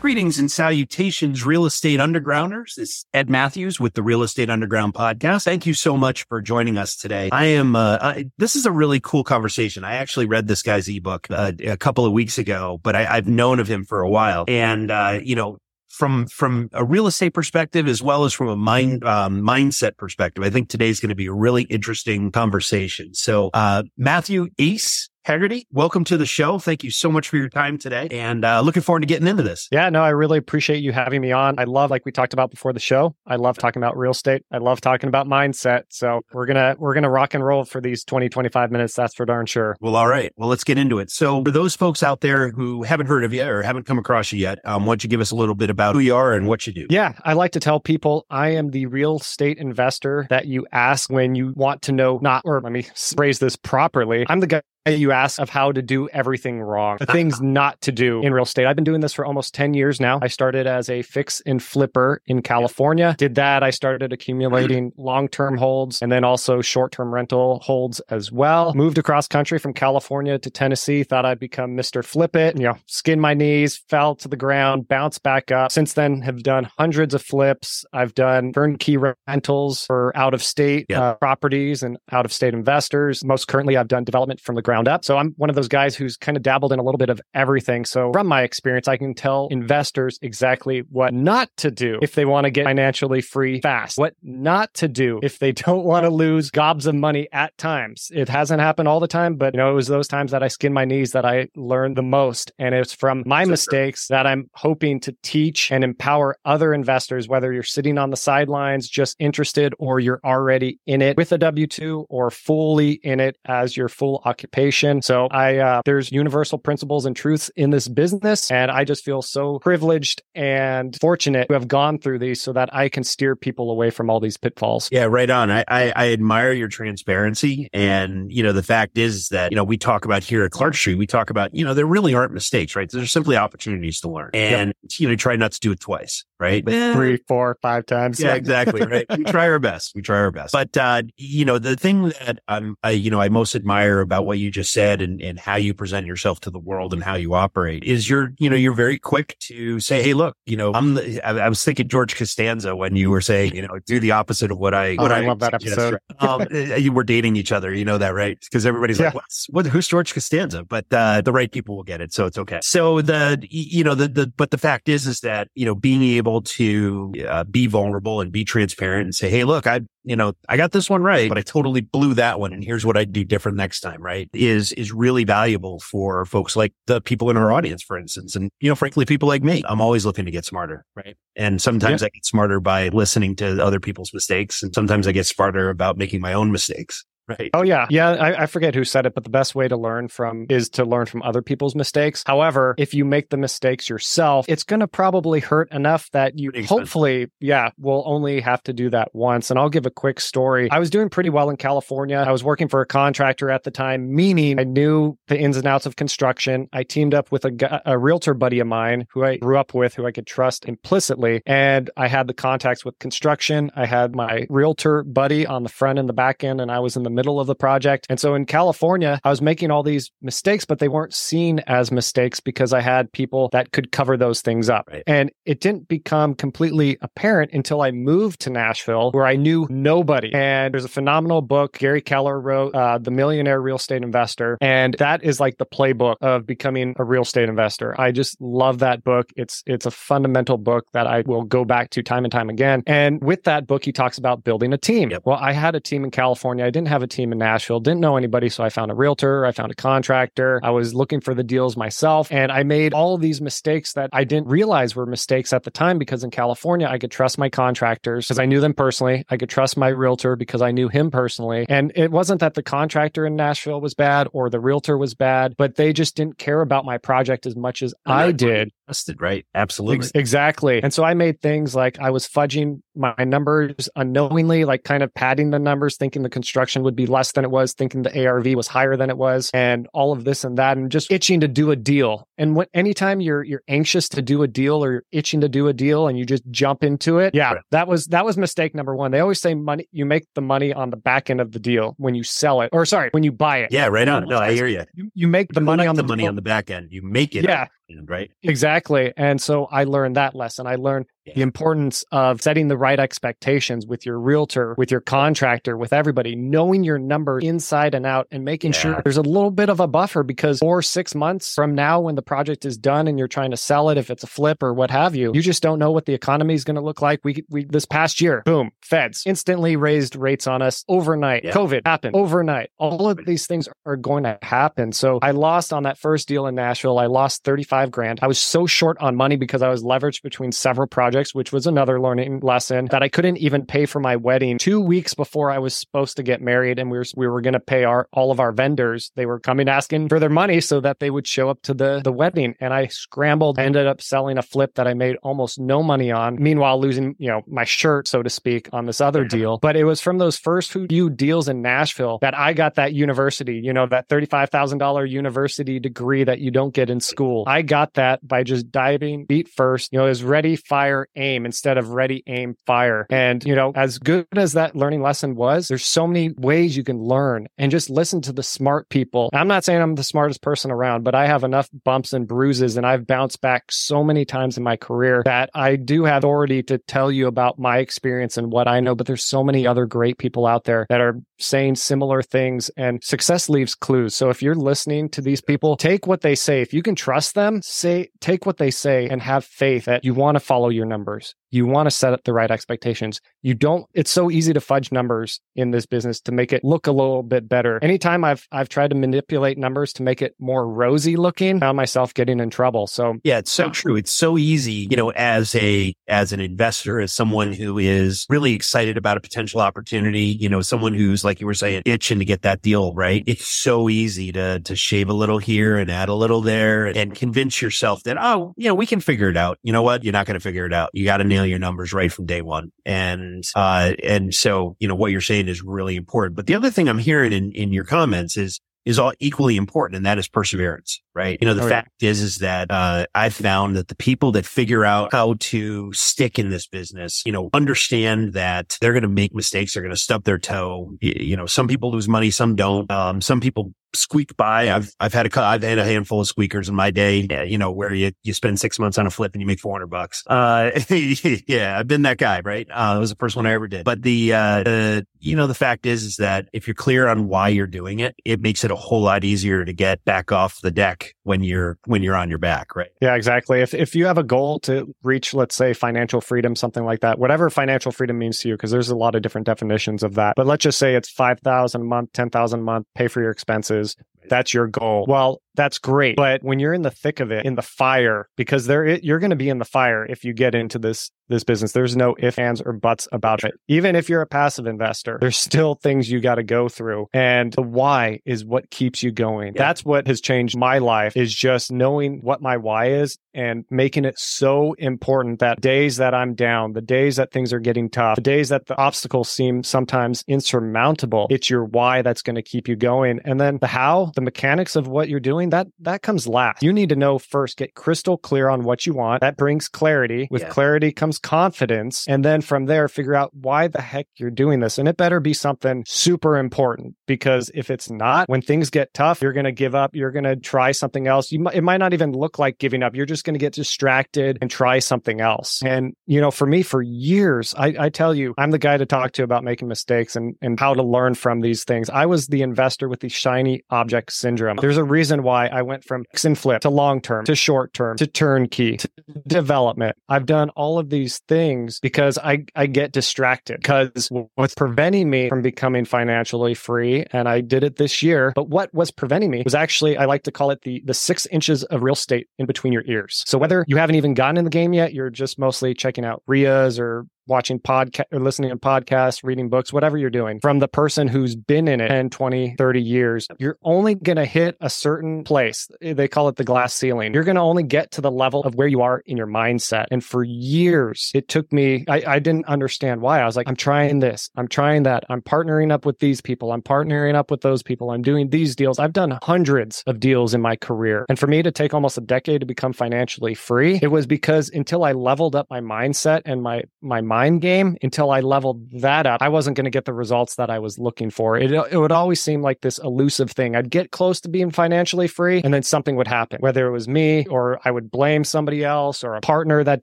Greetings 0.05 0.39
and 0.39 0.51
salutations, 0.51 1.47
real 1.47 1.65
estate 1.65 1.99
undergrounders. 1.99 2.75
This 2.75 2.91
is 2.91 3.07
Ed 3.15 3.31
Matthews 3.31 3.81
with 3.81 3.95
the 3.95 4.03
Real 4.03 4.23
Estate 4.23 4.51
Underground 4.51 4.93
podcast. 4.93 5.45
Thank 5.45 5.65
you 5.65 5.73
so 5.73 5.97
much 5.97 6.27
for 6.27 6.43
joining 6.43 6.77
us 6.77 6.95
today. 6.95 7.31
I 7.33 7.47
am, 7.47 7.75
uh, 7.75 7.97
I, 8.03 8.27
this 8.37 8.55
is 8.55 8.67
a 8.67 8.71
really 8.71 9.01
cool 9.01 9.25
conversation. 9.25 9.83
I 9.83 9.95
actually 9.95 10.27
read 10.27 10.47
this 10.47 10.63
guy's 10.63 10.89
ebook 10.89 11.27
uh, 11.31 11.53
a 11.61 11.79
couple 11.79 12.05
of 12.05 12.13
weeks 12.13 12.37
ago, 12.37 12.79
but 12.83 12.95
I, 12.95 13.15
have 13.15 13.27
known 13.27 13.59
of 13.61 13.67
him 13.67 13.83
for 13.83 14.03
a 14.03 14.11
while. 14.11 14.45
And, 14.47 14.91
uh, 14.91 15.21
you 15.23 15.37
know, 15.37 15.57
from 15.89 16.27
from 16.27 16.69
a 16.75 16.85
real 16.85 17.07
estate 17.07 17.33
perspective 17.33 17.89
as 17.89 18.03
well 18.03 18.25
as 18.25 18.35
from 18.35 18.49
a 18.49 18.57
mind 18.57 19.05
um, 19.05 19.41
mindset 19.41 19.97
perspective, 19.97 20.45
I 20.45 20.51
think 20.51 20.69
today's 20.69 21.01
going 21.01 21.09
to 21.09 21.15
be 21.15 21.29
a 21.29 21.33
really 21.33 21.63
interesting 21.63 22.31
conversation. 22.31 23.15
So, 23.15 23.49
uh, 23.55 23.85
Matthew 23.97 24.49
Ace 24.59 25.09
Haggerty, 25.25 25.67
welcome 25.73 26.05
to 26.05 26.19
the 26.19 26.27
show. 26.27 26.59
Thank 26.59 26.85
you 26.85 26.91
so 26.91 27.11
much 27.11 27.31
for 27.31 27.39
your 27.39 27.49
time 27.49 27.79
today 27.79 28.09
and 28.11 28.45
uh, 28.45 28.61
looking 28.61 28.83
forward 28.83 29.01
to 29.01 29.07
getting 29.07 29.27
into 29.27 29.43
this. 29.43 29.69
Yeah, 29.73 29.89
no, 29.89 30.03
I 30.03 30.11
really 30.11 30.37
appreciate 30.37 30.83
you 30.83 30.93
having 30.93 31.23
me 31.23 31.33
on. 31.33 31.59
I 31.59 31.65
love, 31.65 31.91
like 31.91 32.05
we 32.05 32.13
talked 32.13 32.35
about 32.35 32.51
before 32.51 32.75
the 32.75 32.79
show, 32.79 33.17
I 33.27 33.37
love 33.37 33.57
talking 33.57 33.83
about 33.83 33.97
real 33.97 34.11
estate. 34.11 34.45
I 34.53 34.59
love 34.59 34.83
talking 34.83 35.09
about 35.09 35.27
mindset. 35.27 35.85
So 35.89 36.21
we're 36.35 36.45
going 36.45 36.57
to, 36.57 36.77
we're 36.79 36.93
going 36.93 37.05
to 37.05 37.09
rock 37.09 37.33
and 37.33 37.43
roll 37.43 37.65
for 37.65 37.81
these 37.81 38.05
20, 38.05 38.29
25 38.29 38.71
minutes. 38.71 38.97
That's 38.97 39.15
for 39.15 39.25
darn 39.25 39.47
sure. 39.47 39.79
Well, 39.81 39.97
all 39.97 40.09
right. 40.09 40.31
Well, 40.37 40.51
let's 40.51 40.63
get 40.63 40.77
into 40.77 40.99
it. 40.99 41.11
So 41.11 41.43
for 41.43 41.51
those 41.51 41.75
folks 41.75 42.03
out 42.03 42.21
there 42.21 42.51
who 42.51 42.83
haven't 42.83 43.07
heard 43.07 43.25
of 43.25 43.33
you 43.33 43.47
or 43.47 43.63
haven't 43.63 43.85
come 43.85 43.99
across 43.99 44.31
you 44.31 44.39
yet, 44.39 44.59
um, 44.67 44.85
why 44.85 44.91
don't 44.91 45.05
you 45.05 45.09
give 45.09 45.23
us 45.23 45.31
a 45.31 45.37
little 45.37 45.55
bit 45.55 45.71
about 45.71 45.95
who 45.95 46.01
you 46.01 46.15
are 46.15 46.35
and 46.35 46.49
what 46.49 46.67
you 46.67 46.75
do? 46.75 46.87
Yeah, 46.91 47.15
I 47.25 47.33
like 47.33 47.53
to 47.53 47.61
tell 47.61 47.81
people 47.81 48.27
I 48.29 48.51
am 48.51 48.73
the 48.73 48.85
real 48.85 49.17
estate 49.17 49.57
investor 49.57 50.27
that 50.29 50.45
you 50.49 50.67
ask 50.71 51.11
when 51.11 51.35
you 51.35 51.55
want 51.57 51.81
to 51.83 51.93
know 51.93 52.19
not, 52.21 52.43
or 52.45 52.61
let 52.61 52.73
me 52.73 52.83
phrase 52.95 53.39
this 53.39 53.57
properly. 53.57 54.27
I'm 54.29 54.41
the 54.41 54.49
guy 54.49 54.61
you 54.93 55.13
ask 55.13 55.41
of 55.41 55.49
how 55.49 55.73
to 55.73 55.81
do 55.81 56.09
everything 56.11 56.61
wrong, 56.61 56.99
the 57.01 57.07
things 57.07 57.41
not 57.41 57.81
to 57.83 57.93
do 57.93 58.21
in 58.23 58.35
real 58.35 58.45
estate. 58.45 58.67
I've 58.67 58.77
been 58.77 58.85
doing 58.85 59.01
this 59.01 59.15
for 59.15 59.25
almost 59.25 59.55
10 59.55 59.75
years 59.75 60.01
now. 60.01 60.19
I 60.21 60.29
started 60.29 60.67
as 60.67 60.91
a 60.91 61.03
fix 61.03 61.41
and 61.47 61.63
flipper 61.63 62.21
in 62.27 62.43
California. 62.43 63.15
Did 63.17 63.37
that. 63.37 63.63
I 63.63 63.71
started 63.71 64.13
accumulating 64.13 64.93
long 64.99 65.29
term 65.29 65.57
holds 65.57 66.03
and 66.03 66.13
then 66.13 66.23
also 66.23 66.61
short 66.61 66.93
term 66.93 67.15
rental 67.15 67.61
holds 67.61 68.01
as 68.11 68.31
well. 68.31 68.75
Moved 68.75 68.99
across 68.99 69.27
country 69.27 69.59
from 69.59 69.73
California 69.73 70.39
to 70.39 70.51
Tennessee. 70.51 71.03
Thought 71.03 71.25
I'd 71.25 71.41
become 71.41 71.77
Mr. 71.77 72.05
Flip 72.05 72.37
It, 72.37 72.59
you 72.59 72.65
know, 72.65 72.77
skin 72.87 73.21
my 73.21 73.33
knees, 73.33 73.83
fell 73.89 74.15
to 74.17 74.29
the 74.29 74.37
ground, 74.37 74.87
bounced 74.87 75.23
back 75.23 75.51
up. 75.51 75.73
Since 75.73 75.95
then, 75.95 76.21
have 76.23 76.43
done 76.43 76.69
hundreds 76.79 77.15
of 77.15 77.23
flips. 77.23 77.87
I've 77.93 78.15
done 78.15 78.53
turnkey 78.53 78.99
rentals 78.99 79.87
for 79.87 80.13
out 80.15 80.35
of 80.35 80.43
state 80.43 80.87
yeah. 80.91 81.03
uh, 81.03 81.15
properties 81.15 81.83
and 81.83 81.97
out 82.13 82.27
of 82.27 82.33
state 82.33 82.53
investors. 82.53 83.25
Most 83.25 83.49
currently, 83.49 83.77
I've 83.79 83.89
done 83.89 84.05
development 84.05 84.41
from 84.41 84.57
the 84.57 84.63
ground 84.63 84.74
ground 84.75 84.89
up. 84.89 85.05
So 85.05 85.17
I'm 85.17 85.35
one 85.37 85.51
of 85.51 85.55
those 85.55 85.69
guys 85.69 85.95
who's 85.95 86.17
kind 86.17 86.37
of 86.37 86.43
dabbled 86.43 86.73
in 86.73 86.81
a 86.81 86.83
little 86.83 86.99
bit 86.99 87.09
of 87.09 87.21
everything. 87.33 87.85
So 87.85 88.13
from 88.13 88.27
my 88.27 88.43
experience, 88.43 88.89
I 88.89 88.97
can 88.97 89.15
tell 89.15 89.47
investors 89.53 90.19
exactly 90.21 90.83
what 90.91 91.15
not 91.15 91.49
to 91.59 91.71
do 91.71 92.01
if 92.03 92.17
they 92.17 92.25
want 92.25 92.47
to 92.47 92.51
get 92.51 92.65
financially 92.65 93.21
free 93.21 93.61
fast, 93.61 93.99
what 93.99 94.15
not 94.21 94.75
to 94.75 94.89
do 94.89 95.21
if 95.23 95.39
they 95.39 95.53
don't 95.53 95.85
want 95.93 96.07
to 96.07 96.11
lose 96.11 96.51
gobs 96.51 96.87
of 96.87 96.97
money 96.97 97.29
at 97.33 97.57
times. 97.57 98.11
It 98.13 98.29
hasn't 98.29 98.61
happened 98.61 98.89
all 98.89 98.99
the 98.99 99.07
time, 99.07 99.37
but 99.37 99.55
you 99.55 99.59
know, 99.59 99.71
it 99.71 99.75
was 99.75 99.87
those 99.87 100.09
times 100.09 100.33
that 100.33 100.43
I 100.43 100.49
skinned 100.49 100.75
my 100.75 100.85
knees 100.85 101.13
that 101.13 101.25
I 101.25 101.47
learned 101.55 101.97
the 101.97 102.03
most. 102.03 102.51
And 102.59 102.75
it's 102.75 102.93
from 102.93 103.23
my 103.27 103.45
mistakes 103.45 104.09
that 104.09 104.27
I'm 104.27 104.51
hoping 104.55 104.99
to 105.01 105.15
teach 105.23 105.71
and 105.71 105.85
empower 105.85 106.37
other 106.45 106.75
investors, 106.75 107.29
whether 107.29 107.53
you're 107.53 107.63
sitting 107.63 107.97
on 107.97 108.11
the 108.11 108.17
sidelines, 108.17 108.89
just 108.89 109.15
interested, 109.21 109.73
or 109.79 110.01
you're 110.01 110.21
already 110.25 110.81
in 110.85 111.01
it 111.01 111.17
with 111.17 111.31
a 111.31 111.39
W 111.39 111.69
2 111.69 112.07
or 112.09 112.33
fully 112.33 112.95
in 113.05 113.21
it 113.21 113.37
as 113.45 113.77
your 113.77 113.89
full 113.89 114.21
occupation 114.25 114.64
so 114.71 115.29
I 115.31 115.59
uh, 115.59 115.83
there's 115.85 116.11
universal 116.13 116.59
principles 116.59 117.07
and 117.07 117.17
truths 117.17 117.51
in 117.57 117.71
this 117.71 117.89
business, 117.89 118.51
and 118.51 118.71
I 118.71 118.85
just 118.85 119.05
feel 119.05 119.23
so 119.23 119.59
privileged 119.59 120.23
and 120.35 120.97
fortunate 121.01 121.49
to 121.49 121.55
have 121.55 121.69
gone 121.69 121.99
through 121.99 122.19
these 122.19 122.41
so 122.41 122.53
that 122.53 122.75
I 122.75 122.89
can 122.89 123.05
steer 123.05 123.37
people 123.37 123.71
away 123.71 123.91
from 123.91 124.11
all 124.11 124.21
these 124.21 124.37
pitfalls. 124.37 124.89
Yeah, 124.91 125.05
right 125.05 125.29
on. 125.29 125.51
I, 125.51 125.65
I, 125.69 125.93
I 125.95 126.13
admire 126.13 126.53
your 126.53 126.69
transparency, 126.69 127.69
and 127.73 128.33
you 128.33 128.43
know 128.43 128.53
the 128.53 128.63
fact 128.63 128.99
is 128.99 129.29
that 129.29 129.53
you 129.53 129.57
know 129.57 129.65
we 129.65 129.77
talk 129.77 130.05
about 130.05 130.23
here 130.23 130.45
at 130.45 130.51
Clark 130.51 130.75
Street, 130.75 130.97
we 130.97 131.07
talk 131.07 131.31
about 131.31 131.55
you 131.55 131.65
know 131.65 131.75
there 131.75 131.87
really 131.87 132.15
aren't 132.15 132.33
mistakes, 132.33 132.77
right? 132.77 132.91
There's 132.91 133.13
simply 133.13 133.37
opportunities 133.37 134.01
to 134.01 134.09
learn, 134.09 134.31
and 134.35 134.75
yep. 134.83 135.01
you 135.01 135.09
know 135.09 135.17
try 135.17 135.37
not 135.37 135.53
to 135.53 135.61
do 135.61 135.73
it 135.73 135.81
twice, 135.81 136.25
right? 136.45 136.65
Three, 136.95 137.19
four, 137.27 137.57
five 137.63 137.87
times. 137.87 138.21
Yeah, 138.21 138.35
exactly. 138.35 138.83
Right. 138.95 139.07
we 139.17 139.25
try 139.25 139.49
our 139.49 139.59
best. 139.59 139.93
We 139.95 140.03
try 140.03 140.19
our 140.19 140.31
best. 140.31 140.53
But 140.53 140.77
uh, 140.77 141.03
you 141.17 141.45
know 141.45 141.59
the 141.59 141.75
thing 141.75 142.09
that 142.09 142.41
I'm, 142.49 142.77
I, 142.83 142.91
you 142.91 143.11
know, 143.11 143.21
I 143.21 143.29
most 143.31 143.55
admire 143.55 144.01
about 144.01 144.27
what 144.27 144.39
you 144.39 144.51
just 144.51 144.73
said 144.73 145.01
and, 145.01 145.21
and 145.23 145.39
how 145.39 145.57
you 145.57 145.73
present 145.73 146.07
yourself 146.07 146.41
to 146.41 146.51
the 146.51 146.59
world 146.59 146.93
and 146.93 147.03
how 147.03 147.15
you 147.15 147.35
operate 147.35 147.83
is 147.83 148.09
you're, 148.09 148.33
you 148.39 148.51
know, 148.51 148.57
you're 148.57 148.75
very 148.75 148.99
quick 148.99 149.37
to 149.41 149.81
say, 149.81 150.03
Hey, 150.03 150.13
look, 150.13 150.37
you 150.45 150.57
know, 150.57 150.73
I'm 150.75 150.95
the, 150.95 151.21
I, 151.27 151.47
I 151.47 151.49
was 151.49 151.65
thinking 151.65 151.89
George 151.89 152.15
Costanza 152.17 152.77
when 152.77 152.95
you 152.95 153.11
were 153.11 153.23
saying, 153.23 153.55
you 153.55 153.63
know, 153.63 153.79
do 153.87 153.99
the 153.99 154.11
opposite 154.11 154.51
of 154.51 154.59
what 154.59 154.75
I, 154.75 154.95
what 154.97 155.11
oh, 155.11 155.15
I, 155.15 155.23
I 155.23 155.27
love 155.27 155.41
that 155.41 155.55
episode. 155.55 155.99
um, 156.19 156.47
you 156.51 156.93
were 156.99 157.05
dating 157.05 157.37
each 157.37 157.53
other. 157.53 157.73
You 157.73 157.85
know 157.85 157.99
that, 157.99 158.15
right? 158.15 158.39
Because 158.39 158.67
everybody's 158.67 158.99
yeah. 158.99 159.07
like, 159.07 159.15
What's, 159.15 159.47
what, 159.51 159.67
who's 159.67 159.89
George 159.89 160.13
Costanza? 160.13 160.65
But, 160.65 160.87
uh, 160.93 161.23
the 161.23 161.33
right 161.33 161.51
people 161.51 161.77
will 161.77 161.85
get 161.85 162.01
it. 162.01 162.13
So 162.13 162.27
it's 162.27 162.39
okay. 162.39 162.61
So 162.63 163.01
the, 163.01 163.43
you 163.49 163.83
know, 163.83 163.95
the, 163.95 164.09
the, 164.09 164.27
but 164.27 164.51
the 164.51 164.59
fact 164.59 164.89
is, 164.89 165.07
is 165.07 165.21
that, 165.21 165.49
you 165.55 165.65
know, 165.65 165.75
being 165.75 166.03
able 166.03 166.34
to 166.43 167.13
uh, 167.29 167.45
be 167.45 167.67
vulnerable 167.67 168.21
and 168.21 168.31
be 168.33 168.45
transparent 168.45 169.05
and 169.05 169.15
say, 169.15 169.31
Hey, 169.31 169.45
look, 169.45 169.67
I, 169.67 169.81
you 170.05 170.17
know, 170.17 170.35
I 170.49 170.57
got 170.57 170.73
this 170.73 170.91
one 170.91 171.03
right, 171.03 171.29
but 171.29 171.39
I 171.39 171.43
totally 171.43 171.81
blew 171.81 172.15
that 172.15 172.39
one. 172.39 172.53
And 172.53 172.63
here's 172.63 172.85
what 172.85 172.97
I'd 172.97 173.13
do 173.13 173.25
different 173.25 173.57
next 173.57 173.81
time, 173.81 174.03
right? 174.03 174.29
Is, 174.33 174.73
is 174.73 174.93
really 174.93 175.25
valuable 175.25 175.81
for 175.81 176.25
folks 176.25 176.57
like 176.57 176.73
the 176.87 177.01
people 177.01 177.31
in 177.31 177.37
our 177.37 177.53
audience, 177.53 177.83
for 177.83 177.99
instance. 177.99 178.37
And, 178.37 178.51
you 178.61 178.69
know, 178.69 178.75
frankly, 178.75 179.05
people 179.05 179.29
like 179.29 179.43
me, 179.43 179.63
I'm 179.67 179.81
always 179.81 180.05
looking 180.05 180.25
to 180.25 180.31
get 180.31 180.45
smarter, 180.45 180.85
right? 180.95 181.17
And 181.37 181.61
sometimes 181.61 182.03
yeah. 182.03 182.07
I 182.07 182.11
get 182.11 182.27
smarter 182.27 182.61
by 182.61 182.89
listening 182.89 183.37
to 183.37 183.63
other 183.63 183.81
people's 183.81 184.13
mistakes. 184.13 184.63
And 184.63 184.75
sometimes 184.75 185.07
I 185.07 185.13
get 185.13 185.27
smarter 185.27 185.71
about 185.71 185.97
making 185.97 186.21
my 186.21 186.33
own 186.33 186.53
mistakes. 186.53 187.05
Right. 187.27 187.51
Oh 187.55 187.63
yeah. 187.63 187.87
Yeah. 187.89 188.11
I, 188.11 188.43
I, 188.43 188.47
forget 188.47 188.75
who 188.75 188.85
said 188.85 189.07
it, 189.07 189.15
but 189.15 189.25
the 189.25 189.31
best 189.31 189.55
way 189.55 189.67
to 189.67 189.77
learn 189.77 190.09
from 190.09 190.45
is 190.51 190.69
to 190.71 190.85
learn 190.85 191.07
from 191.07 191.23
other 191.23 191.41
people's 191.41 191.75
mistakes. 191.75 192.23
However, 192.27 192.75
if 192.77 192.93
you 192.93 193.07
make 193.07 193.31
the 193.31 193.39
mistakes 193.39 193.89
yourself, 193.89 194.45
it's 194.47 194.63
going 194.63 194.81
to 194.81 194.89
probably 194.89 195.41
hurt 195.41 195.73
enough 195.73 196.11
that 196.11 196.39
you 196.39 196.53
hopefully, 196.67 197.31
yeah, 197.41 197.71
will 197.79 198.03
only 198.05 198.41
have 198.41 198.63
to 198.65 198.75
do 198.75 198.91
that 198.91 199.15
once. 199.15 199.51
And 199.51 199.59
I'll 199.59 199.71
give 199.71 199.87
a 199.87 199.91
quick 199.91 200.21
story. 200.21 200.71
I 200.71 200.79
was 200.79 200.91
doing 200.91 201.09
pretty 201.09 201.31
well 201.31 201.49
in 201.49 201.57
California. 201.57 202.19
I 202.19 202.31
was 202.31 202.45
working 202.45 202.69
for 202.69 202.83
a 202.83 202.87
contractor 202.87 203.51
at 203.51 203.63
the 203.63 203.71
time, 203.71 204.15
meaning 204.15 204.61
I 204.61 204.65
knew 204.65 205.17
the 205.29 205.39
ins 205.39 205.57
and 205.57 205.67
outs 205.67 205.87
of 205.87 205.97
construction. 205.97 206.69
I 206.75 206.83
teamed 206.83 207.15
up 207.15 207.33
with 207.33 207.47
a, 207.47 207.83
a 207.87 207.99
realtor 207.99 208.35
buddy 208.35 208.61
of 208.61 208.67
mine 208.67 209.07
who 209.11 209.25
I 209.25 209.39
grew 209.39 209.59
up 209.59 209.73
with, 209.73 209.95
who 209.95 210.07
I 210.07 210.13
could 210.13 210.27
trust 210.27 210.67
implicitly. 210.67 211.41
And 211.47 211.89
I 211.97 212.09
had 212.09 212.27
the 212.27 212.35
contacts 212.35 212.85
with 212.85 212.99
construction. 212.99 213.71
I 213.75 213.87
had 213.87 214.15
my 214.15 214.47
realtor 214.51 215.03
buddy 215.05 215.47
on 215.47 215.63
the 215.63 215.71
front 215.71 215.99
and 215.99 216.07
the 216.07 216.13
back 216.13 216.45
end, 216.45 216.61
and 216.61 216.71
I 216.71 216.81
was 216.81 216.97
in 216.97 217.03
the 217.03 217.14
middle 217.15 217.41
of 217.41 217.47
the 217.47 217.55
project. 217.55 218.07
And 218.11 218.21
so 218.21 218.35
in 218.35 218.47
California, 218.47 219.21
I 219.25 219.31
was 219.31 219.41
making 219.41 219.71
all 219.71 219.83
these 219.83 220.11
mistakes, 220.21 220.65
but 220.65 220.79
they 220.79 220.89
weren't 220.89 221.15
seen 221.15 221.61
as 221.67 221.91
mistakes 221.91 222.41
because 222.41 222.73
I 222.73 222.81
had 222.81 223.11
people 223.13 223.49
that 223.53 223.73
could 223.73 223.93
cover 223.93 224.17
those 224.17 224.43
things 224.43 224.69
up. 224.69 224.89
Right. 224.91 225.03
And 225.07 225.31
it 225.45 225.61
didn't 225.61 225.89
become 225.89 226.35
completely 226.35 226.99
apparent 227.01 227.53
until 227.53 227.83
I 227.83 227.91
moved 227.91 228.41
to 228.41 228.51
Nashville 228.51 229.13
where 229.13 229.27
I 229.27 229.37
knew 229.37 229.67
nobody. 229.71 230.33
And 230.35 230.75
there's 230.75 230.85
a 230.85 230.89
phenomenal 230.89 231.43
book 231.43 231.79
Gary 231.79 232.03
Keller 232.03 232.41
wrote, 232.41 232.75
uh, 232.75 232.99
The 232.99 233.11
Millionaire 233.11 233.61
Real 233.61 233.77
Estate 233.77 234.03
Investor. 234.03 234.59
And 234.61 234.97
that 234.99 235.23
is 235.23 235.41
like 235.41 235.59
the 235.59 235.67
playbook 235.67 236.17
of 236.21 236.47
becoming 236.47 236.95
a 236.99 237.05
real 237.05 237.23
estate 237.23 237.49
investor. 237.49 237.99
I 238.01 238.11
just 238.11 238.41
love 238.41 238.81
that 238.81 239.05
book. 239.05 239.31
It's, 239.37 239.63
it's 239.67 239.87
a 239.87 239.91
fundamental 239.91 240.59
book 240.59 240.87
that 240.93 241.07
I 241.07 241.23
will 241.27 241.43
go 241.43 241.65
back 241.65 241.91
to 241.91 242.03
time 242.03 242.25
and 242.25 242.33
time 242.33 242.51
again. 242.51 242.83
And 242.87 243.23
with 243.23 243.45
that 243.45 243.67
book, 243.67 243.85
he 243.85 243.93
talks 243.93 244.19
about 244.19 244.45
building 244.45 244.73
a 244.73 244.79
team. 244.79 245.11
Yep. 245.11 245.23
Well, 245.25 245.39
I 245.41 245.53
had 245.53 245.75
a 245.75 245.81
team 245.81 246.05
in 246.05 246.11
California. 246.11 246.65
I 246.65 246.71
didn't 246.71 246.89
have 246.89 247.03
a 247.05 247.07
team 247.07 247.33
in 247.33 247.39
Nashville. 247.39 247.81
Didn't 247.81 248.01
know 248.01 248.17
anybody, 248.17 248.49
so 248.49 248.65
I 248.65 248.71
found 248.71 248.91
a 248.91 248.95
realtor, 248.95 249.47
I 249.47 249.53
found 249.53 249.71
a 249.71 249.75
contractor. 249.75 250.61
I 250.63 250.71
was 250.71 250.95
looking 250.95 251.21
for 251.21 251.35
the 251.35 251.45
deals 251.45 251.77
myself, 251.77 252.33
and 252.33 252.51
I 252.51 252.63
made 252.63 252.95
all 252.95 253.19
these 253.19 253.41
mistakes 253.41 253.93
that 253.93 254.11
I 254.13 254.25
didn't 254.25 254.49
realize 254.49 254.97
were 254.97 255.07
mistakes 255.07 255.53
at 255.53 255.63
the 255.63 255.71
time 255.71 255.99
because 255.99 256.25
in 256.25 256.31
California, 256.31 256.89
I 256.89 256.99
could 256.99 257.11
trust 257.11 257.39
my 257.39 257.49
contractors 257.49 258.27
because 258.27 258.39
I 258.39 258.47
knew 258.47 258.61
them 258.61 258.75
personally. 258.75 259.25
I 259.31 259.37
could 259.37 259.49
trust 259.51 259.77
my 259.77 259.89
realtor 259.89 260.37
because 260.37 260.63
I 260.63 260.73
knew 260.73 260.89
him 260.89 261.11
personally. 261.11 261.67
And 261.69 261.93
it 261.95 262.11
wasn't 262.11 262.41
that 262.41 262.55
the 262.55 262.63
contractor 262.63 263.27
in 263.27 263.37
Nashville 263.37 263.81
was 263.81 263.95
bad 263.95 264.29
or 264.33 264.51
the 264.51 264.61
realtor 264.61 264.99
was 264.99 265.15
bad, 265.15 265.55
but 265.57 265.77
they 265.77 265.93
just 265.93 266.17
didn't 266.17 266.39
care 266.39 266.61
about 266.61 266.85
my 266.85 266.99
project 266.99 267.47
as 267.47 267.55
much 267.55 267.83
as 267.83 267.95
I 268.07 268.33
did. 268.33 268.71
Tested, 268.87 269.21
right? 269.21 269.47
Absolutely. 269.55 270.07
Ex- 270.07 270.13
exactly. 270.15 270.83
And 270.83 270.93
so 270.93 271.05
I 271.05 271.15
made 271.15 271.41
things 271.41 271.75
like 271.75 271.99
I 271.99 272.11
was 272.11 272.27
fudging 272.27 272.83
my 272.95 273.15
numbers 273.19 273.89
unknowingly, 273.97 274.65
like 274.65 274.85
kind 274.85 275.03
of 275.03 275.13
padding 275.15 275.51
the 275.51 275.59
numbers, 275.59 275.97
thinking 275.97 276.23
the 276.23 276.29
construction 276.29 276.83
would 276.83 276.97
be 276.97 277.07
less 277.07 277.33
than 277.33 277.45
it 277.45 277.51
was, 277.51 277.73
thinking 277.73 278.03
the 278.03 278.27
ARV 278.27 278.47
was 278.55 278.69
higher 278.69 278.97
than 278.97 279.11
it 279.11 279.19
was, 279.19 279.51
and 279.53 279.89
all 279.93 280.13
of 280.13 280.25
this 280.25 280.45
and 280.45 280.59
that, 280.59 280.77
and 280.77 280.91
just 280.91 281.11
itching 281.11 281.41
to 281.41 281.49
do 281.49 281.71
a 281.71 281.77
deal. 281.77 282.27
And 282.39 282.57
what 282.57 282.69
anytime 282.75 283.21
you're 283.21 283.43
you're 283.43 283.63
anxious 283.69 284.09
to 284.11 284.23
do 284.23 284.43
a 284.43 284.49
deal 284.49 284.85
or 284.85 284.93
you're 284.93 285.05
itching 285.13 285.41
to 285.41 285.49
do 285.49 285.69
a 285.69 285.73
deal 285.73 286.09
and 286.09 286.19
you 286.19 286.25
just 286.25 286.45
jump 286.51 286.85
into 286.85 287.19
it, 287.19 287.35
yeah, 287.35 287.55
right. 287.55 287.63
that 287.71 287.89
was 287.89 288.07
that 288.07 288.25
was 288.25 288.37
mistake 288.37 288.75
number 288.75 288.95
one. 288.95 289.11
They 289.11 289.21
always 289.21 289.41
say 289.41 289.55
money 289.55 289.89
you 289.93 290.05
make 290.05 290.27
the 290.35 290.41
money 290.41 290.73
on 290.73 290.91
the 290.91 290.97
back 290.97 291.31
end 291.31 291.41
of 291.41 291.53
the 291.53 291.59
deal 291.59 291.95
when 291.99 292.15
you 292.15 292.23
sell 292.23 292.61
it, 292.61 292.71
or 292.73 292.87
sorry, 292.87 293.11
when 293.13 293.23
you 293.23 293.33
buy 293.33 293.59
it. 293.59 293.73
Yeah, 293.73 293.87
right 293.87 294.09
on. 294.09 294.29
No, 294.29 294.39
I 294.39 294.53
hear 294.53 294.67
you. 294.67 294.85
You, 294.95 295.11
you 295.15 295.29
make 295.29 295.53
the 295.53 295.61
you 295.61 295.67
money 295.67 295.87
on 295.87 295.97
the, 295.97 296.03
the 296.03 296.09
money 296.09 296.27
on 296.27 296.37
the 296.37 296.43
back 296.43 296.71
end. 296.71 296.89
You 296.91 297.03
make 297.03 297.35
it. 297.35 297.45
Yeah, 297.45 297.69
right? 298.07 298.31
Exactly. 298.43 299.13
And 299.17 299.41
so 299.41 299.67
I 299.67 299.85
learned 299.85 300.17
that 300.17 300.35
lesson. 300.35 300.67
I 300.67 300.77
learned. 300.77 301.07
The 301.25 301.43
importance 301.43 302.05
of 302.13 302.43
setting 302.43 302.69
the 302.69 302.77
right 302.77 302.99
expectations 302.99 303.87
with 303.87 304.05
your 304.05 304.19
realtor, 304.19 304.75
with 304.77 304.91
your 304.91 305.01
contractor, 305.01 305.77
with 305.77 305.93
everybody, 305.93 306.35
knowing 306.37 306.85
your 306.85 306.99
number 306.99 307.39
inside 307.39 307.95
and 307.95 308.07
out 308.07 308.27
and 308.31 308.45
making 308.45 308.73
yeah. 308.73 308.79
sure 308.79 309.01
there's 309.05 309.17
a 309.17 309.23
little 309.23 309.51
bit 309.51 309.69
of 309.69 309.81
a 309.81 309.87
buffer 309.87 310.23
because 310.23 310.59
four, 310.59 310.83
six 310.83 311.15
months 311.15 311.55
from 311.55 311.75
now, 311.75 312.01
when 312.01 312.15
the 312.15 312.23
project 312.23 312.65
is 312.65 312.77
done 312.77 313.09
and 313.09 313.19
you're 313.19 313.29
trying 313.29 313.51
to 313.51 313.57
sell 313.57 313.91
it, 313.91 313.99
if 313.99 314.11
it's 314.11 314.23
a 314.23 314.27
flip 314.27 314.63
or 314.63 314.75
what 314.75 314.91
have 314.91 315.15
you, 315.15 315.33
you 315.35 315.43
just 315.43 315.63
don't 315.63 315.79
know 315.79 315.91
what 315.91 316.07
the 316.07 316.15
economy 316.15 316.55
is 316.55 316.65
going 316.65 316.77
to 316.77 316.81
look 316.81 317.01
like. 317.01 317.21
We, 317.25 317.45
we, 317.49 317.65
this 317.65 317.85
past 317.85 318.21
year, 318.21 318.43
boom, 318.45 318.71
feds 318.83 319.23
instantly 319.27 319.77
raised 319.77 320.17
rates 320.17 320.47
on 320.47 320.63
us 320.63 320.85
overnight. 320.89 321.45
Yeah. 321.45 321.53
COVID 321.53 321.83
happened 321.87 322.15
overnight. 322.17 322.71
All 322.79 323.09
of 323.09 323.25
these 323.25 323.47
things 323.47 323.69
are 323.87 323.97
going 323.97 324.25
to 324.25 324.39
happen. 324.43 324.93
So 324.93 325.19
I 325.23 325.31
lost 325.31 325.73
on 325.73 325.85
that 325.85 325.99
first 325.99 326.29
deal 326.29 326.47
in 326.47 326.55
Nashville. 326.55 326.99
I 326.99 327.07
lost 327.07 327.45
35 327.45 327.91
grand. 327.91 328.21
I 328.23 328.27
was 328.27 328.39
so 328.39 328.67
short 328.67 328.99
on 329.01 329.17
money 329.17 329.37
because 329.37 329.63
I 329.63 329.69
was 329.69 329.83
leveraged 329.83 330.23
between 330.23 330.53
several 330.53 330.87
projects, 330.87 331.14
which 331.35 331.53
was 331.53 331.67
another 331.67 332.01
learning 332.01 332.41
lesson 332.41 332.87
that 332.91 333.03
I 333.03 333.09
couldn't 333.09 333.39
even 333.39 333.67
pay 333.67 333.85
for 333.87 334.01
my 334.01 334.17
wedding 334.17 334.59
two 334.59 334.81
weeks 334.81 335.15
before 335.15 335.51
I 335.51 335.59
was 335.59 335.77
supposed 335.77 336.17
to 336.17 336.23
get 336.23 336.41
married. 336.41 336.79
And 336.79 336.91
we 336.91 336.99
were, 336.99 337.05
we 337.17 337.27
were 337.29 337.41
going 337.41 337.55
to 337.55 337.61
pay 337.61 337.85
our, 337.85 338.09
all 338.13 338.31
of 338.31 338.41
our 338.41 338.53
vendors. 338.53 339.11
They 339.17 339.27
were 339.27 339.41
coming 339.41 339.69
asking 339.69 340.09
for 340.09 340.21
their 340.21 340.29
money 340.29 340.61
so 340.61 340.81
that 340.81 341.01
they 341.01 341.11
would 341.11 341.27
show 341.27 341.51
up 341.51 341.61
to 341.63 341.75
the, 341.75 342.01
the 342.03 342.13
wedding. 342.13 342.55
And 342.61 342.73
I 342.73 342.87
scrambled. 342.87 343.59
Ended 343.59 343.87
up 343.87 344.01
selling 344.01 344.39
a 344.39 344.43
flip 344.43 344.75
that 344.77 344.87
I 344.87 344.95
made 344.95 345.17
almost 345.23 345.59
no 345.59 345.83
money 345.83 346.13
on. 346.13 346.41
Meanwhile, 346.41 346.81
losing, 346.81 347.17
you 347.19 347.29
know, 347.29 347.43
my 347.47 347.65
shirt, 347.65 348.09
so 348.09 348.23
to 348.23 348.31
speak, 348.31 348.69
on 348.73 348.87
this 348.87 349.01
other 349.01 349.25
deal. 349.25 349.59
But 349.59 349.77
it 349.77 349.85
was 349.85 350.01
from 350.01 350.19
those 350.19 350.39
first 350.39 350.73
few 350.73 351.11
deals 351.11 351.49
in 351.49 351.63
Nashville 351.63 352.19
that 352.21 352.37
I 352.37 352.53
got 352.53 352.77
that 352.77 352.93
university, 352.95 353.61
you 353.63 353.73
know, 353.73 353.87
that 353.87 354.09
$35,000 354.09 355.11
university 355.11 355.81
degree 355.81 356.25
that 356.25 356.39
you 356.39 356.51
don't 356.51 356.73
get 356.73 356.91
in 356.91 357.01
school. 357.01 357.45
I 357.47 357.63
got 357.63 357.95
that 357.95 358.05
that 358.05 358.27
by 358.27 358.43
just 358.43 358.71
diving 358.71 359.25
beat 359.25 359.49
first, 359.49 359.93
you 359.93 359.99
know, 359.99 360.07
is 360.07 360.23
ready, 360.23 360.57
fire, 360.57 361.04
aim 361.17 361.47
instead 361.47 361.79
of 361.79 361.91
ready, 361.91 362.23
aim, 362.27 362.57
fire. 362.67 363.07
And, 363.11 363.45
you 363.45 363.55
know, 363.55 363.73
as 363.75 363.99
good 363.99 364.27
as 364.33 364.55
that 364.55 364.77
learning 364.77 365.03
lesson 365.03 365.37
was, 365.37 365.69
there's 365.69 365.85
so 365.85 366.07
many 366.07 366.31
ways 366.37 366.77
you 366.77 366.85
can 366.85 366.99
learn 366.99 367.47
and 367.59 367.71
just 367.71 367.91
listen 367.91 368.21
to 368.23 368.33
the 368.33 368.43
smart 368.43 368.89
people. 368.89 369.31
I'm 369.33 369.49
not 369.49 369.65
saying 369.65 369.81
I'm 369.81 369.95
the 369.95 370.03
smartest 370.03 370.43
person 370.43 370.71
around, 370.71 371.05
but 371.05 371.15
I 371.15 371.27
have 371.27 371.45
enough 371.45 371.69
bumps 371.85 372.13
and 372.13 372.27
bruises 372.27 372.77
and 372.77 372.87
I've 372.87 373.07
bounced 373.07 373.41
back 373.41 373.71
so 373.71 374.03
many 374.03 374.25
times 374.25 374.57
in 374.57 374.63
my 374.63 374.77
career 374.77 375.23
that 375.25 375.51
I 375.55 375.77
do 375.77 376.05
have 376.05 376.25
authority 376.25 376.63
to 376.63 376.79
tell 376.79 377.13
you 377.13 377.27
about 377.27 377.59
my 377.59 377.79
experience 377.79 378.39
and 378.39 378.51
what 378.51 378.67
I 378.67 378.81
know. 378.81 378.95
But 378.95 379.07
there's 379.07 379.25
so 379.25 379.45
many 379.45 379.67
other 379.67 379.85
great 379.85 380.17
people 380.17 380.47
out 380.47 380.65
there 380.65 380.87
that 380.89 381.03
are 381.03 381.21
saying 381.39 381.77
similar 381.77 382.23
things 382.23 382.71
and 382.77 383.05
success 383.05 383.51
leaves 383.51 383.75
clues. 383.75 384.15
So 384.15 384.31
if 384.31 384.43
you're 384.43 384.55
listening 384.55 385.11
to 385.11 385.21
these 385.21 385.43
people, 385.43 385.77
take 385.77 386.07
what 386.07 386.23
they 386.23 386.35
say. 386.35 386.63
If 386.63 386.73
you 386.73 386.83
can 386.83 386.95
trust 386.95 387.35
them, 387.35 387.61
say, 387.63 388.09
take 388.21 388.47
what 388.47 388.57
they 388.57 388.71
say 388.71 389.07
and 389.09 389.21
have 389.21 389.45
faith 389.45 389.85
that 389.85 390.05
you 390.05 390.15
want 390.15 390.37
to 390.37 390.41
follow 390.41 390.71
your 390.71 390.87
numbers. 390.95 391.35
You 391.51 391.67
want 391.67 391.87
to 391.87 391.91
set 391.91 392.13
up 392.13 392.23
the 392.25 392.33
right 392.33 392.51
expectations. 392.51 393.21
You 393.43 393.55
don't, 393.55 393.87
it's 393.95 394.11
so 394.11 394.31
easy 394.31 394.53
to 394.53 394.61
fudge 394.61 394.93
numbers 394.93 395.41
in 395.57 395.73
this 395.73 395.87
business 395.87 396.21
to 396.23 396.33
make 396.33 396.53
it 396.53 396.63
look 396.63 396.87
a 396.87 396.93
little 396.93 397.25
bit 397.25 397.49
better. 397.49 397.81
Anytime 397.83 398.25
I've, 398.25 398.47
I've 398.53 398.69
tried 398.69 398.91
to 398.91 398.97
manipulate 398.97 399.59
numbers 399.59 399.93
to 399.95 400.05
make 400.05 400.23
it 400.23 400.35
more 400.39 400.69
rosy 400.69 401.17
looking, 401.17 401.59
found 401.59 401.77
myself 401.77 402.15
getting 402.15 402.39
in 402.39 402.51
trouble. 402.51 402.87
So 402.87 403.17
yeah, 403.25 403.39
it's 403.39 403.51
so 403.51 403.71
true. 403.71 403.97
It's 403.97 404.15
so 404.15 404.39
easy, 404.39 404.87
you 404.89 404.97
know, 404.97 405.11
as 405.11 405.55
a, 405.57 405.95
as 406.07 406.33
an 406.33 406.41
investor, 406.41 407.01
as 407.01 407.13
someone 407.13 407.53
who 407.53 407.79
is 407.79 408.25
really 408.29 408.55
excited 408.55 408.97
about 408.97 409.17
a 409.17 409.21
potential 409.21 409.61
opportunity, 409.61 410.37
you 410.41 410.49
know, 410.49 410.61
someone 410.61 410.95
who's 410.95 411.25
like 411.25 411.41
you 411.41 411.47
were 411.47 411.55
saying, 411.55 411.83
itching 411.87 412.21
to 412.21 412.25
get 412.25 412.43
that 412.43 412.63
deal, 412.63 412.95
right? 412.95 413.25
It's 413.27 413.49
so 413.49 413.89
easy 413.89 414.31
to, 414.33 414.61
to 414.61 414.77
shave 414.77 415.09
a 415.09 415.13
little 415.13 415.39
here 415.39 415.77
and 415.77 415.91
add 415.91 416.09
a 416.09 416.15
little 416.15 416.41
there 416.41 416.87
and 416.87 417.15
convince 417.15 417.61
yourself 417.61 418.03
that, 418.05 418.17
oh, 418.21 418.55
you 418.57 418.69
know, 418.69 418.75
we 418.75 418.87
can 418.87 419.01
figure 419.01 419.29
it 419.29 419.37
out. 419.37 419.59
You 419.63 419.73
know 419.73 419.83
what? 419.83 420.05
You're 420.05 420.13
not 420.13 420.27
going 420.27 420.35
to 420.35 420.41
figure 420.41 420.67
it 420.67 420.73
out. 420.73 420.84
You 420.93 421.05
got 421.05 421.19
to 421.19 421.25
nail 421.25 421.47
your 421.47 421.59
numbers 421.59 421.93
right 421.93 422.13
from 422.13 422.27
day 422.27 422.43
one. 422.43 422.73
And, 422.85 423.45
uh, 423.55 423.93
and 424.03 424.35
so, 424.35 424.77
you 424.79 424.89
know, 424.89 424.95
what 424.95 425.13
you're 425.13 425.21
saying 425.21 425.49
is 425.49 425.63
really 425.63 425.97
important. 425.97 426.37
But 426.37 426.47
the 426.47 426.55
other 426.55 426.71
thing 426.71 426.89
I'm 426.89 426.99
hearing 426.99 427.33
in, 427.33 427.53
in 427.53 427.73
your 427.73 427.85
comments 427.85 428.37
is, 428.37 428.61
is 428.85 428.99
all 428.99 429.13
equally 429.19 429.57
important. 429.57 429.97
And 429.97 430.07
that 430.07 430.19
is 430.19 430.29
perseverance, 430.29 431.01
right? 431.15 431.39
You 431.41 431.47
know, 431.47 431.55
the 431.55 431.69
fact 431.69 432.03
is, 432.03 432.21
is 432.21 432.37
that, 432.37 432.71
uh, 432.71 433.07
I've 433.15 433.35
found 433.35 433.77
that 433.77 433.89
the 433.89 433.97
people 433.97 434.33
that 434.33 434.47
figure 434.47 434.85
out 434.85 435.13
how 435.13 435.35
to 435.39 435.93
stick 435.93 436.39
in 436.39 436.51
this 436.51 436.67
business, 436.67 437.23
you 437.25 437.33
know, 437.33 437.51
understand 437.53 438.33
that 438.35 438.77
they're 438.81 438.93
going 438.93 439.03
to 439.03 439.09
make 439.09 439.35
mistakes. 439.35 439.75
They're 439.75 439.83
going 439.83 439.95
to 439.95 440.01
stub 440.01 440.25
their 440.25 440.39
toe. 440.39 440.93
You, 441.01 441.37
know, 441.37 441.47
some 441.47 441.69
people 441.69 441.91
lose 441.91 442.09
money, 442.09 442.31
some 442.31 442.57
don't. 442.57 442.91
Um, 442.91 443.21
some 443.21 443.41
people 443.41 443.73
squeak 443.97 444.37
by. 444.37 444.71
I've 444.71 444.93
I've 445.01 445.13
had 445.13 445.27
a 445.27 445.41
I've 445.41 445.63
had 445.63 445.79
a 445.79 445.85
handful 445.85 446.21
of 446.21 446.27
squeakers 446.27 446.69
in 446.69 446.75
my 446.75 446.91
day. 446.91 447.47
You 447.47 447.59
know 447.59 447.71
where 447.71 447.93
you 447.93 448.13
you 448.23 448.33
spend 448.33 448.61
six 448.61 448.79
months 448.79 448.99
on 448.99 449.07
a 449.07 449.11
flip 449.11 449.33
and 449.35 449.41
you 449.41 449.47
make 449.47 449.61
four 449.61 449.73
hundred 449.73 449.89
bucks. 449.89 450.23
Uh, 450.27 450.71
yeah, 450.89 451.79
I've 451.79 451.89
been 451.89 452.03
that 452.03 452.19
guy, 452.19 452.41
right? 452.45 452.67
Uh, 452.71 452.95
it 452.97 453.01
was 453.01 453.11
the 453.11 453.17
first 453.17 453.37
one 453.37 453.47
I 453.47 453.53
ever 453.53 453.69
did. 453.69 453.85
But 453.85 454.03
the 454.03 454.33
uh, 454.33 455.03
you 455.19 455.37
know 455.37 455.47
the 455.47 455.55
fact 455.55 455.87
is 455.87 456.03
is 456.05 456.17
that 456.17 456.49
if 456.53 456.67
you're 456.67 456.75
clear 456.75 457.09
on 457.09 457.29
why 457.29 457.49
you're 457.49 457.67
doing 457.67 458.01
it, 458.01 458.15
it 458.25 458.41
makes 458.41 458.65
it 458.65 458.71
a 458.71 458.77
whole 458.77 459.03
lot 459.03 459.25
easier 459.25 459.65
to 459.65 459.73
get 459.73 460.05
back 460.05 460.33
off 460.33 460.61
the 460.63 460.71
deck 460.71 461.04
when 461.23 461.43
you're 461.43 461.79
when 461.87 462.03
you're 462.03 462.17
on 462.17 462.29
your 462.29 462.39
back, 462.39 462.77
right? 462.77 462.91
Yeah, 463.01 463.15
exactly. 463.15 463.61
If 463.61 463.75
if 463.75 463.95
you 463.95 464.07
have 464.07 464.19
a 464.19 464.23
goal 464.23 464.61
to 464.61 464.95
reach, 465.03 465.35
let's 465.35 465.55
say, 465.55 465.73
financial 465.73 466.21
freedom, 466.21 466.57
something 466.57 466.85
like 466.85 467.01
that, 467.01 467.19
whatever 467.19 467.51
financial 467.51 467.93
freedom 467.93 468.19
means 468.19 468.39
to 468.41 468.49
you, 468.49 468.55
because 468.55 468.71
there's 468.71 468.91
a 468.91 468.97
lot 468.97 469.15
of 469.15 469.23
different 469.23 469.47
definitions 469.47 470.03
of 470.03 470.15
that. 470.15 470.35
But 470.37 470.47
let's 470.47 470.63
just 470.63 470.79
say 470.79 470.95
it's 470.95 471.11
five 471.11 471.41
thousand 471.41 471.83
a 471.83 471.85
month, 471.85 472.13
ten 472.13 472.31
thousand 472.31 472.61
a 472.61 472.65
month, 472.65 472.87
pay 472.95 473.09
for 473.09 473.21
your 473.21 473.31
expenses 473.31 473.97
that's 474.29 474.55
your 474.55 474.67
goal. 474.67 475.07
Well, 475.09 475.41
that's 475.55 475.79
great. 475.79 476.17
But 476.17 476.43
when 476.43 476.59
you're 476.59 476.75
in 476.75 476.83
the 476.83 476.91
thick 476.91 477.21
of 477.21 477.31
it, 477.31 477.47
in 477.47 477.55
the 477.55 477.63
fire, 477.63 478.29
because 478.37 478.67
there 478.67 478.87
you're 478.87 479.19
going 479.19 479.31
to 479.31 479.37
be 479.37 479.49
in 479.49 479.59
the 479.59 479.65
fire 479.65 480.05
if 480.05 480.25
you 480.25 480.33
get 480.33 480.55
into 480.55 480.79
this 480.79 481.11
this 481.29 481.45
business. 481.45 481.73
There's 481.73 481.97
no 481.97 482.15
ifs, 482.19 482.39
ands, 482.39 482.61
or 482.61 482.73
buts 482.73 483.09
about 483.13 483.45
it. 483.45 483.55
Even 483.69 483.97
if 483.97 484.09
you're 484.09 484.21
a 484.21 484.27
passive 484.27 484.67
investor, 484.67 485.19
there's 485.21 485.39
still 485.39 485.75
things 485.75 486.11
you 486.11 486.21
got 486.21 486.35
to 486.37 486.43
go 486.43 486.69
through. 486.69 487.07
And 487.13 487.53
the 487.53 487.63
why 487.63 488.21
is 488.25 488.45
what 488.45 488.71
keeps 488.71 489.03
you 489.03 489.11
going. 489.11 489.55
Yeah. 489.55 489.63
That's 489.63 489.85
what 489.85 490.07
has 490.07 490.21
changed 490.21 490.57
my 490.57 490.79
life 490.79 491.17
is 491.17 491.35
just 491.35 491.73
knowing 491.73 492.21
what 492.21 492.43
my 492.43 492.57
why 492.57 492.91
is 492.91 493.17
and 493.33 493.65
making 493.71 494.05
it 494.05 494.19
so 494.19 494.75
important 494.75 495.41
that 495.41 495.61
days 495.61 495.97
that 495.97 496.15
I'm 496.15 496.35
down, 496.35 496.73
the 496.73 496.83
days 496.83 497.17
that 497.17 497.33
things 497.33 497.53
are 497.53 497.61
getting 497.61 497.89
tough, 497.91 498.17
the 498.17 498.23
days 498.23 498.51
that 498.51 498.67
the 498.67 498.77
obstacles 498.77 499.29
seem 499.29 499.63
sometimes 499.63 500.25
insurmountable, 500.29 501.27
it's 501.31 501.51
your 501.51 501.65
why 501.65 502.03
that's 502.03 502.23
going 502.23 502.37
to 502.37 502.43
keep 502.43 502.69
you 502.69 502.77
going. 502.77 503.21
And 503.25 503.41
then 503.41 503.59
the 503.59 503.67
how, 503.67 504.13
the 504.15 504.21
mechanics 504.21 504.77
of 504.77 504.89
what 504.89 505.09
you're 505.09 505.21
doing 505.21 505.51
that 505.51 505.67
that 505.81 506.03
comes 506.03 506.27
last. 506.27 506.63
You 506.63 506.73
need 506.73 506.89
to 506.91 506.97
know 506.97 507.19
first, 507.19 507.57
get 507.57 507.75
crystal 507.75 508.17
clear 508.17 508.49
on 508.49 508.65
what 508.65 508.87
you 508.87 508.95
want. 508.95 509.21
That 509.21 509.37
brings 509.37 509.69
clarity. 509.69 510.29
With 510.31 510.43
yeah. 510.43 510.49
clarity 510.49 510.93
comes 510.93 511.19
confidence. 511.19 512.07
And 512.09 512.25
then 512.25 512.41
from 512.41 512.67
there, 512.67 512.89
figure 512.89 513.15
out 513.15 513.35
why 513.35 513.69
the 513.69 513.81
heck 513.81 514.07
you're 514.17 514.31
doing 514.31 514.61
this. 514.61 514.79
And 514.79 514.89
it 514.89 514.97
better 514.97 515.21
be 515.21 515.35
something 515.35 515.85
super 515.87 516.37
important 516.37 516.95
because 517.07 517.51
if 517.55 517.71
it's 517.71 517.91
not, 517.91 518.29
when 518.29 518.43
things 518.43 518.71
get 518.71 518.95
tough, 518.95 519.23
you're 519.23 519.33
going 519.33 519.45
to 519.45 519.53
give 519.53 519.75
up. 519.75 519.95
You're 519.95 520.11
going 520.11 520.25
to 520.25 520.37
try 520.37 520.73
something 520.73 521.07
else. 521.07 521.33
You 521.33 521.47
it 521.49 521.63
might 521.63 521.79
not 521.79 521.93
even 521.93 522.13
look 522.13 522.39
like 522.39 522.59
giving 522.59 522.83
up. 522.83 522.95
You're 522.95 523.07
just 523.07 523.25
going 523.25 523.35
to 523.35 523.39
get 523.39 523.53
distracted 523.53 524.39
and 524.41 524.51
try 524.51 524.79
something 524.79 525.21
else. 525.21 525.63
And, 525.65 525.95
you 526.07 526.21
know, 526.21 526.31
for 526.31 526.47
me, 526.47 526.63
for 526.63 526.83
years, 526.83 527.55
I, 527.57 527.75
I 527.79 527.89
tell 527.89 528.15
you, 528.15 528.35
I'm 528.39 528.51
the 528.51 528.59
guy 528.59 528.77
to 528.77 528.87
talk 528.87 529.13
to 529.13 529.23
about 529.23 529.45
making 529.45 529.69
mistakes 529.69 530.17
and, 530.17 530.37
and 530.41 530.59
how 530.59 530.75
to 530.75 530.83
learn 530.83 531.15
from 531.15 531.41
these 531.41 531.65
things. 531.65 531.91
I 531.91 532.07
was 532.07 532.27
the 532.29 532.43
investor 532.43 532.89
with 532.89 533.01
the 533.01 533.09
shiny 533.09 533.65
object 533.71 534.04
syndrome. 534.11 534.57
There's 534.61 534.77
a 534.77 534.85
reason 534.85 535.23
why 535.23 535.47
I 535.47 535.63
went 535.63 535.85
from 535.85 536.05
fix 536.11 536.25
and 536.25 536.39
flip 536.39 536.63
to 536.63 536.71
long 536.71 537.01
term 537.01 537.25
to 537.27 537.35
short 537.35 537.73
term 537.73 537.97
to 537.97 538.07
turnkey 538.07 538.77
to 538.79 538.89
development. 539.27 539.97
I've 540.09 540.27
done 540.27 540.51
all 540.51 540.79
of 540.79 540.91
these 540.91 541.19
things 541.29 541.81
because 541.81 542.19
I, 542.19 542.45
I 542.55 542.67
get 542.67 542.93
distracted 542.93 543.59
because 543.59 544.11
what's 544.35 544.55
preventing 544.55 545.11
me 545.11 545.29
from 545.29 545.43
becoming 545.43 545.85
financially 545.85 546.55
free, 546.55 547.05
and 547.13 547.29
I 547.29 547.41
did 547.41 547.65
it 547.65 547.77
this 547.77 548.03
year, 548.03 548.33
but 548.35 548.49
what 548.49 548.73
was 548.75 548.91
preventing 548.91 549.31
me 549.31 549.43
was 549.45 549.55
actually, 549.55 549.97
I 549.97 550.05
like 550.05 550.23
to 550.25 550.33
call 550.33 550.51
it 550.51 550.63
the, 550.63 550.83
the 550.85 550.95
six 550.95 551.27
inches 551.27 551.65
of 551.65 551.83
real 551.83 551.95
estate 551.95 552.29
in 552.39 552.47
between 552.47 552.73
your 552.73 552.85
ears. 552.87 553.23
So 553.27 553.39
whether 553.39 553.65
you 553.69 553.77
haven't 553.77 553.97
even 553.97 554.15
gotten 554.15 554.37
in 554.37 554.45
the 554.45 554.51
game 554.51 554.73
yet, 554.73 554.95
you're 554.95 555.11
just 555.11 555.39
mostly 555.39 555.75
checking 555.75 556.05
out 556.05 556.23
REIAs 556.27 556.79
or 556.79 557.07
watching 557.27 557.59
podcast 557.59 558.05
or 558.13 558.21
listening 558.21 558.51
to 558.51 558.57
podcasts, 558.57 559.25
reading 559.25 559.49
books, 559.49 559.73
whatever 559.73 559.97
you're 559.97 560.11
doing, 560.11 560.41
from 560.41 560.59
the 560.59 560.69
person 560.69 561.09
who's 561.09 561.35
been 561.35 561.69
in 561.69 561.81
it 561.81 561.89
10, 561.89 562.11
20, 562.11 562.55
30 562.57 562.83
years, 562.83 563.29
you're 563.39 563.59
only 563.63 563.95
going 563.95 564.17
to 564.17 564.25
hit 564.25 564.57
a 564.61 564.71
certain 564.71 565.25
place. 565.25 565.69
They 565.81 566.09
call 566.09 566.29
it 566.29 566.37
the 566.37 566.45
glass 566.45 566.75
ceiling. 566.75 567.15
You're 567.15 567.25
going 567.25 567.37
to 567.37 567.41
only 567.41 567.63
get 567.63 567.93
to 567.93 568.01
the 568.01 568.11
level 568.11 568.43
of 568.43 568.55
where 568.55 568.69
you 568.69 568.83
are 568.83 569.03
in 569.07 569.17
your 569.17 569.27
mindset. 569.27 569.87
And 569.91 570.05
for 570.05 570.25
years, 570.25 571.11
it 571.15 571.29
took 571.29 571.53
me, 571.53 571.85
I, 571.89 572.03
I 572.07 572.19
didn't 572.19 572.47
understand 572.47 573.01
why. 573.01 573.21
I 573.21 573.27
was 573.27 573.37
like, 573.37 573.49
I'm 573.49 573.57
trying 573.57 574.01
this, 574.01 574.31
I'm 574.37 574.49
trying 574.49 574.85
that, 574.85 575.05
I'm 575.09 575.23
partnering 575.23 575.73
up 575.73 575.87
with 575.87 575.99
these 575.99 576.21
people, 576.21 576.53
I'm 576.53 576.63
partnering 576.63 577.15
up 577.15 577.31
with 577.31 577.41
those 577.41 577.63
people, 577.63 577.91
I'm 577.91 578.03
doing 578.03 578.31
these 578.31 578.57
deals. 578.57 578.79
I've 578.79 578.93
done 578.93 579.19
hundreds 579.23 579.83
of 579.87 580.01
deals 580.01 580.35
in 580.35 580.41
my 580.41 580.57
career. 580.57 581.07
And 581.09 581.19
for 581.19 581.27
me 581.27 581.43
to 581.43 581.51
take 581.51 581.75
almost 581.75 581.99
a 581.99 582.01
decade 582.01 582.41
to 582.41 582.47
become 582.47 582.73
financially 582.73 583.35
free, 583.35 583.79
it 583.83 583.89
was 583.89 584.07
because 584.07 584.51
until 584.51 584.85
I 584.85 584.93
leveled 584.93 585.37
up 585.37 585.47
my 585.51 585.61
mindset 585.61 586.23
and 586.25 586.43
my, 586.43 586.63
my 586.81 587.01
mind 587.15 587.41
game, 587.41 587.77
until 587.81 588.11
I 588.11 588.21
leveled 588.21 588.71
that 588.81 589.07
up, 589.07 589.23
I 589.23 589.29
wasn't 589.29 589.57
going 589.57 589.67
to 589.67 589.71
get 589.71 589.85
the 589.85 589.93
results 589.93 590.35
that 590.35 590.51
I 590.51 590.59
was 590.59 590.79
looking 590.79 591.11
for. 591.11 591.37
It, 591.37 591.53
it 591.53 591.77
would 591.77 591.93
always 591.93 592.21
seem 592.21 592.43
like 592.43 592.61
this 592.63 592.79
elusive 592.79 593.31
thing. 593.31 593.55
I'd 593.55 593.71
get 593.71 593.93
close 593.93 594.21
to 594.23 594.29
being 594.29 594.51
financially 594.51 595.07
free 595.07 595.41
and 595.45 595.55
then 595.55 595.63
something 595.63 595.95
would 595.95 596.09
happen, 596.09 596.39
whether 596.41 596.67
it 596.67 596.73
was 596.73 596.89
me 596.89 597.25
or 597.27 597.61
I 597.65 597.71
would 597.71 597.89
blame 597.91 598.25
somebody 598.25 598.65
else 598.65 599.05
or 599.05 599.15
a 599.15 599.21
partner 599.21 599.63
that 599.63 599.83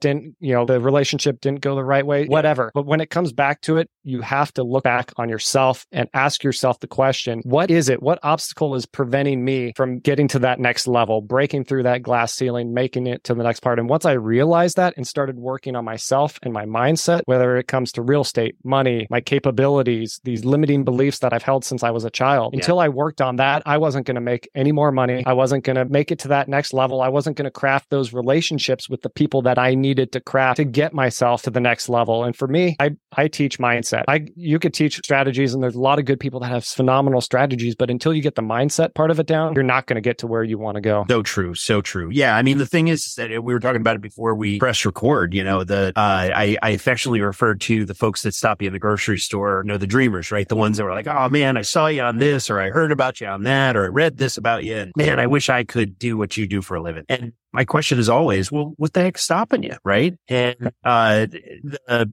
didn't, 0.00 0.36
you 0.40 0.52
know, 0.52 0.66
the 0.66 0.78
relationship 0.78 1.40
didn't 1.40 1.60
go 1.60 1.74
the 1.74 1.84
right 1.84 2.06
way, 2.06 2.26
whatever. 2.26 2.70
But 2.74 2.86
when 2.86 3.00
it 3.00 3.08
comes 3.08 3.32
back 3.32 3.62
to 3.62 3.78
it, 3.78 3.88
you 4.04 4.20
have 4.20 4.52
to 4.54 4.62
look 4.62 4.84
back 4.84 5.12
on 5.16 5.28
yourself 5.28 5.86
and 5.90 6.08
ask 6.12 6.44
yourself 6.44 6.80
the 6.80 6.86
question, 6.86 7.40
what 7.44 7.70
is 7.70 7.88
it? 7.88 8.02
What 8.02 8.18
obstacle 8.22 8.74
is 8.74 8.84
preventing 8.84 9.44
me 9.44 9.72
from 9.76 10.00
getting 10.00 10.28
to 10.28 10.38
that 10.40 10.60
next 10.60 10.86
level, 10.86 11.22
breaking 11.22 11.64
through 11.64 11.84
that 11.84 12.02
glass 12.02 12.34
ceiling, 12.34 12.74
making 12.74 13.06
it 13.06 13.24
to 13.24 13.34
the 13.34 13.42
next 13.42 13.60
part? 13.60 13.78
And 13.78 13.88
once 13.88 14.04
I 14.04 14.12
realized 14.12 14.76
that 14.76 14.94
and 14.96 15.06
started 15.06 15.38
working 15.38 15.76
on 15.76 15.84
myself 15.84 16.38
and 16.42 16.52
my 16.52 16.66
mindset, 16.66 17.21
whether 17.26 17.56
it 17.56 17.68
comes 17.68 17.92
to 17.92 18.02
real 18.02 18.22
estate, 18.22 18.56
money, 18.64 19.06
my 19.10 19.20
capabilities, 19.20 20.20
these 20.24 20.44
limiting 20.44 20.84
beliefs 20.84 21.20
that 21.20 21.32
I've 21.32 21.42
held 21.42 21.64
since 21.64 21.82
I 21.82 21.90
was 21.90 22.04
a 22.04 22.10
child, 22.10 22.52
yeah. 22.52 22.58
until 22.58 22.80
I 22.80 22.88
worked 22.88 23.20
on 23.20 23.36
that, 23.36 23.62
I 23.66 23.78
wasn't 23.78 24.06
going 24.06 24.14
to 24.16 24.20
make 24.20 24.48
any 24.54 24.72
more 24.72 24.92
money. 24.92 25.22
I 25.26 25.32
wasn't 25.32 25.64
going 25.64 25.76
to 25.76 25.84
make 25.84 26.10
it 26.10 26.18
to 26.20 26.28
that 26.28 26.48
next 26.48 26.72
level. 26.72 27.02
I 27.02 27.08
wasn't 27.08 27.36
going 27.36 27.44
to 27.44 27.50
craft 27.50 27.90
those 27.90 28.12
relationships 28.12 28.88
with 28.88 29.02
the 29.02 29.10
people 29.10 29.42
that 29.42 29.58
I 29.58 29.74
needed 29.74 30.12
to 30.12 30.20
craft 30.20 30.56
to 30.56 30.64
get 30.64 30.92
myself 30.92 31.42
to 31.42 31.50
the 31.50 31.60
next 31.60 31.88
level. 31.88 32.24
And 32.24 32.34
for 32.36 32.48
me, 32.48 32.76
I, 32.80 32.96
I 33.12 33.28
teach 33.28 33.58
mindset. 33.58 34.04
I, 34.08 34.26
you 34.36 34.58
could 34.58 34.74
teach 34.74 34.96
strategies 34.96 35.54
and 35.54 35.62
there's 35.62 35.74
a 35.74 35.80
lot 35.80 35.98
of 35.98 36.04
good 36.04 36.20
people 36.20 36.40
that 36.40 36.48
have 36.48 36.64
phenomenal 36.64 37.20
strategies, 37.20 37.74
but 37.74 37.90
until 37.90 38.12
you 38.12 38.22
get 38.22 38.34
the 38.34 38.42
mindset 38.42 38.94
part 38.94 39.10
of 39.10 39.18
it 39.20 39.26
down, 39.26 39.54
you're 39.54 39.62
not 39.62 39.86
going 39.86 39.96
to 39.96 40.00
get 40.00 40.18
to 40.18 40.26
where 40.26 40.42
you 40.42 40.58
want 40.58 40.76
to 40.76 40.80
go. 40.80 41.04
So 41.08 41.22
true. 41.22 41.54
So 41.54 41.80
true. 41.80 42.10
Yeah. 42.12 42.36
I 42.36 42.42
mean, 42.42 42.58
the 42.58 42.66
thing 42.66 42.88
is 42.88 43.14
that 43.16 43.30
we 43.42 43.52
were 43.52 43.60
talking 43.60 43.80
about 43.80 43.96
it 43.96 44.02
before 44.02 44.34
we 44.34 44.58
press 44.58 44.84
record, 44.84 45.34
you 45.34 45.44
know, 45.44 45.64
the, 45.64 45.92
uh, 45.96 46.00
I, 46.34 46.56
I 46.62 46.70
affectionately 46.70 47.11
referred 47.20 47.60
to 47.62 47.84
the 47.84 47.94
folks 47.94 48.22
that 48.22 48.34
stop 48.34 48.62
you 48.62 48.66
in 48.66 48.72
the 48.72 48.78
grocery 48.78 49.18
store, 49.18 49.62
you 49.64 49.68
know, 49.68 49.78
the 49.78 49.86
dreamers, 49.86 50.30
right? 50.32 50.48
The 50.48 50.56
ones 50.56 50.76
that 50.76 50.84
were 50.84 50.92
like, 50.92 51.06
Oh 51.06 51.28
man, 51.28 51.56
I 51.56 51.62
saw 51.62 51.86
you 51.86 52.02
on 52.02 52.18
this, 52.18 52.50
or 52.50 52.60
I 52.60 52.70
heard 52.70 52.92
about 52.92 53.20
you 53.20 53.26
on 53.26 53.42
that, 53.44 53.76
or 53.76 53.84
I 53.84 53.88
read 53.88 54.18
this 54.18 54.36
about 54.36 54.64
you. 54.64 54.76
And 54.76 54.92
man, 54.96 55.18
I 55.18 55.26
wish 55.26 55.48
I 55.48 55.64
could 55.64 55.98
do 55.98 56.16
what 56.16 56.36
you 56.36 56.46
do 56.46 56.62
for 56.62 56.76
a 56.76 56.82
living. 56.82 57.04
And 57.08 57.32
my 57.52 57.64
question 57.64 57.98
is 57.98 58.08
always, 58.08 58.50
well, 58.50 58.74
what 58.76 58.92
the 58.92 59.00
heck's 59.00 59.22
stopping 59.22 59.62
you? 59.62 59.76
Right. 59.84 60.14
And, 60.28 60.72
uh, 60.84 61.26
the, 61.26 62.12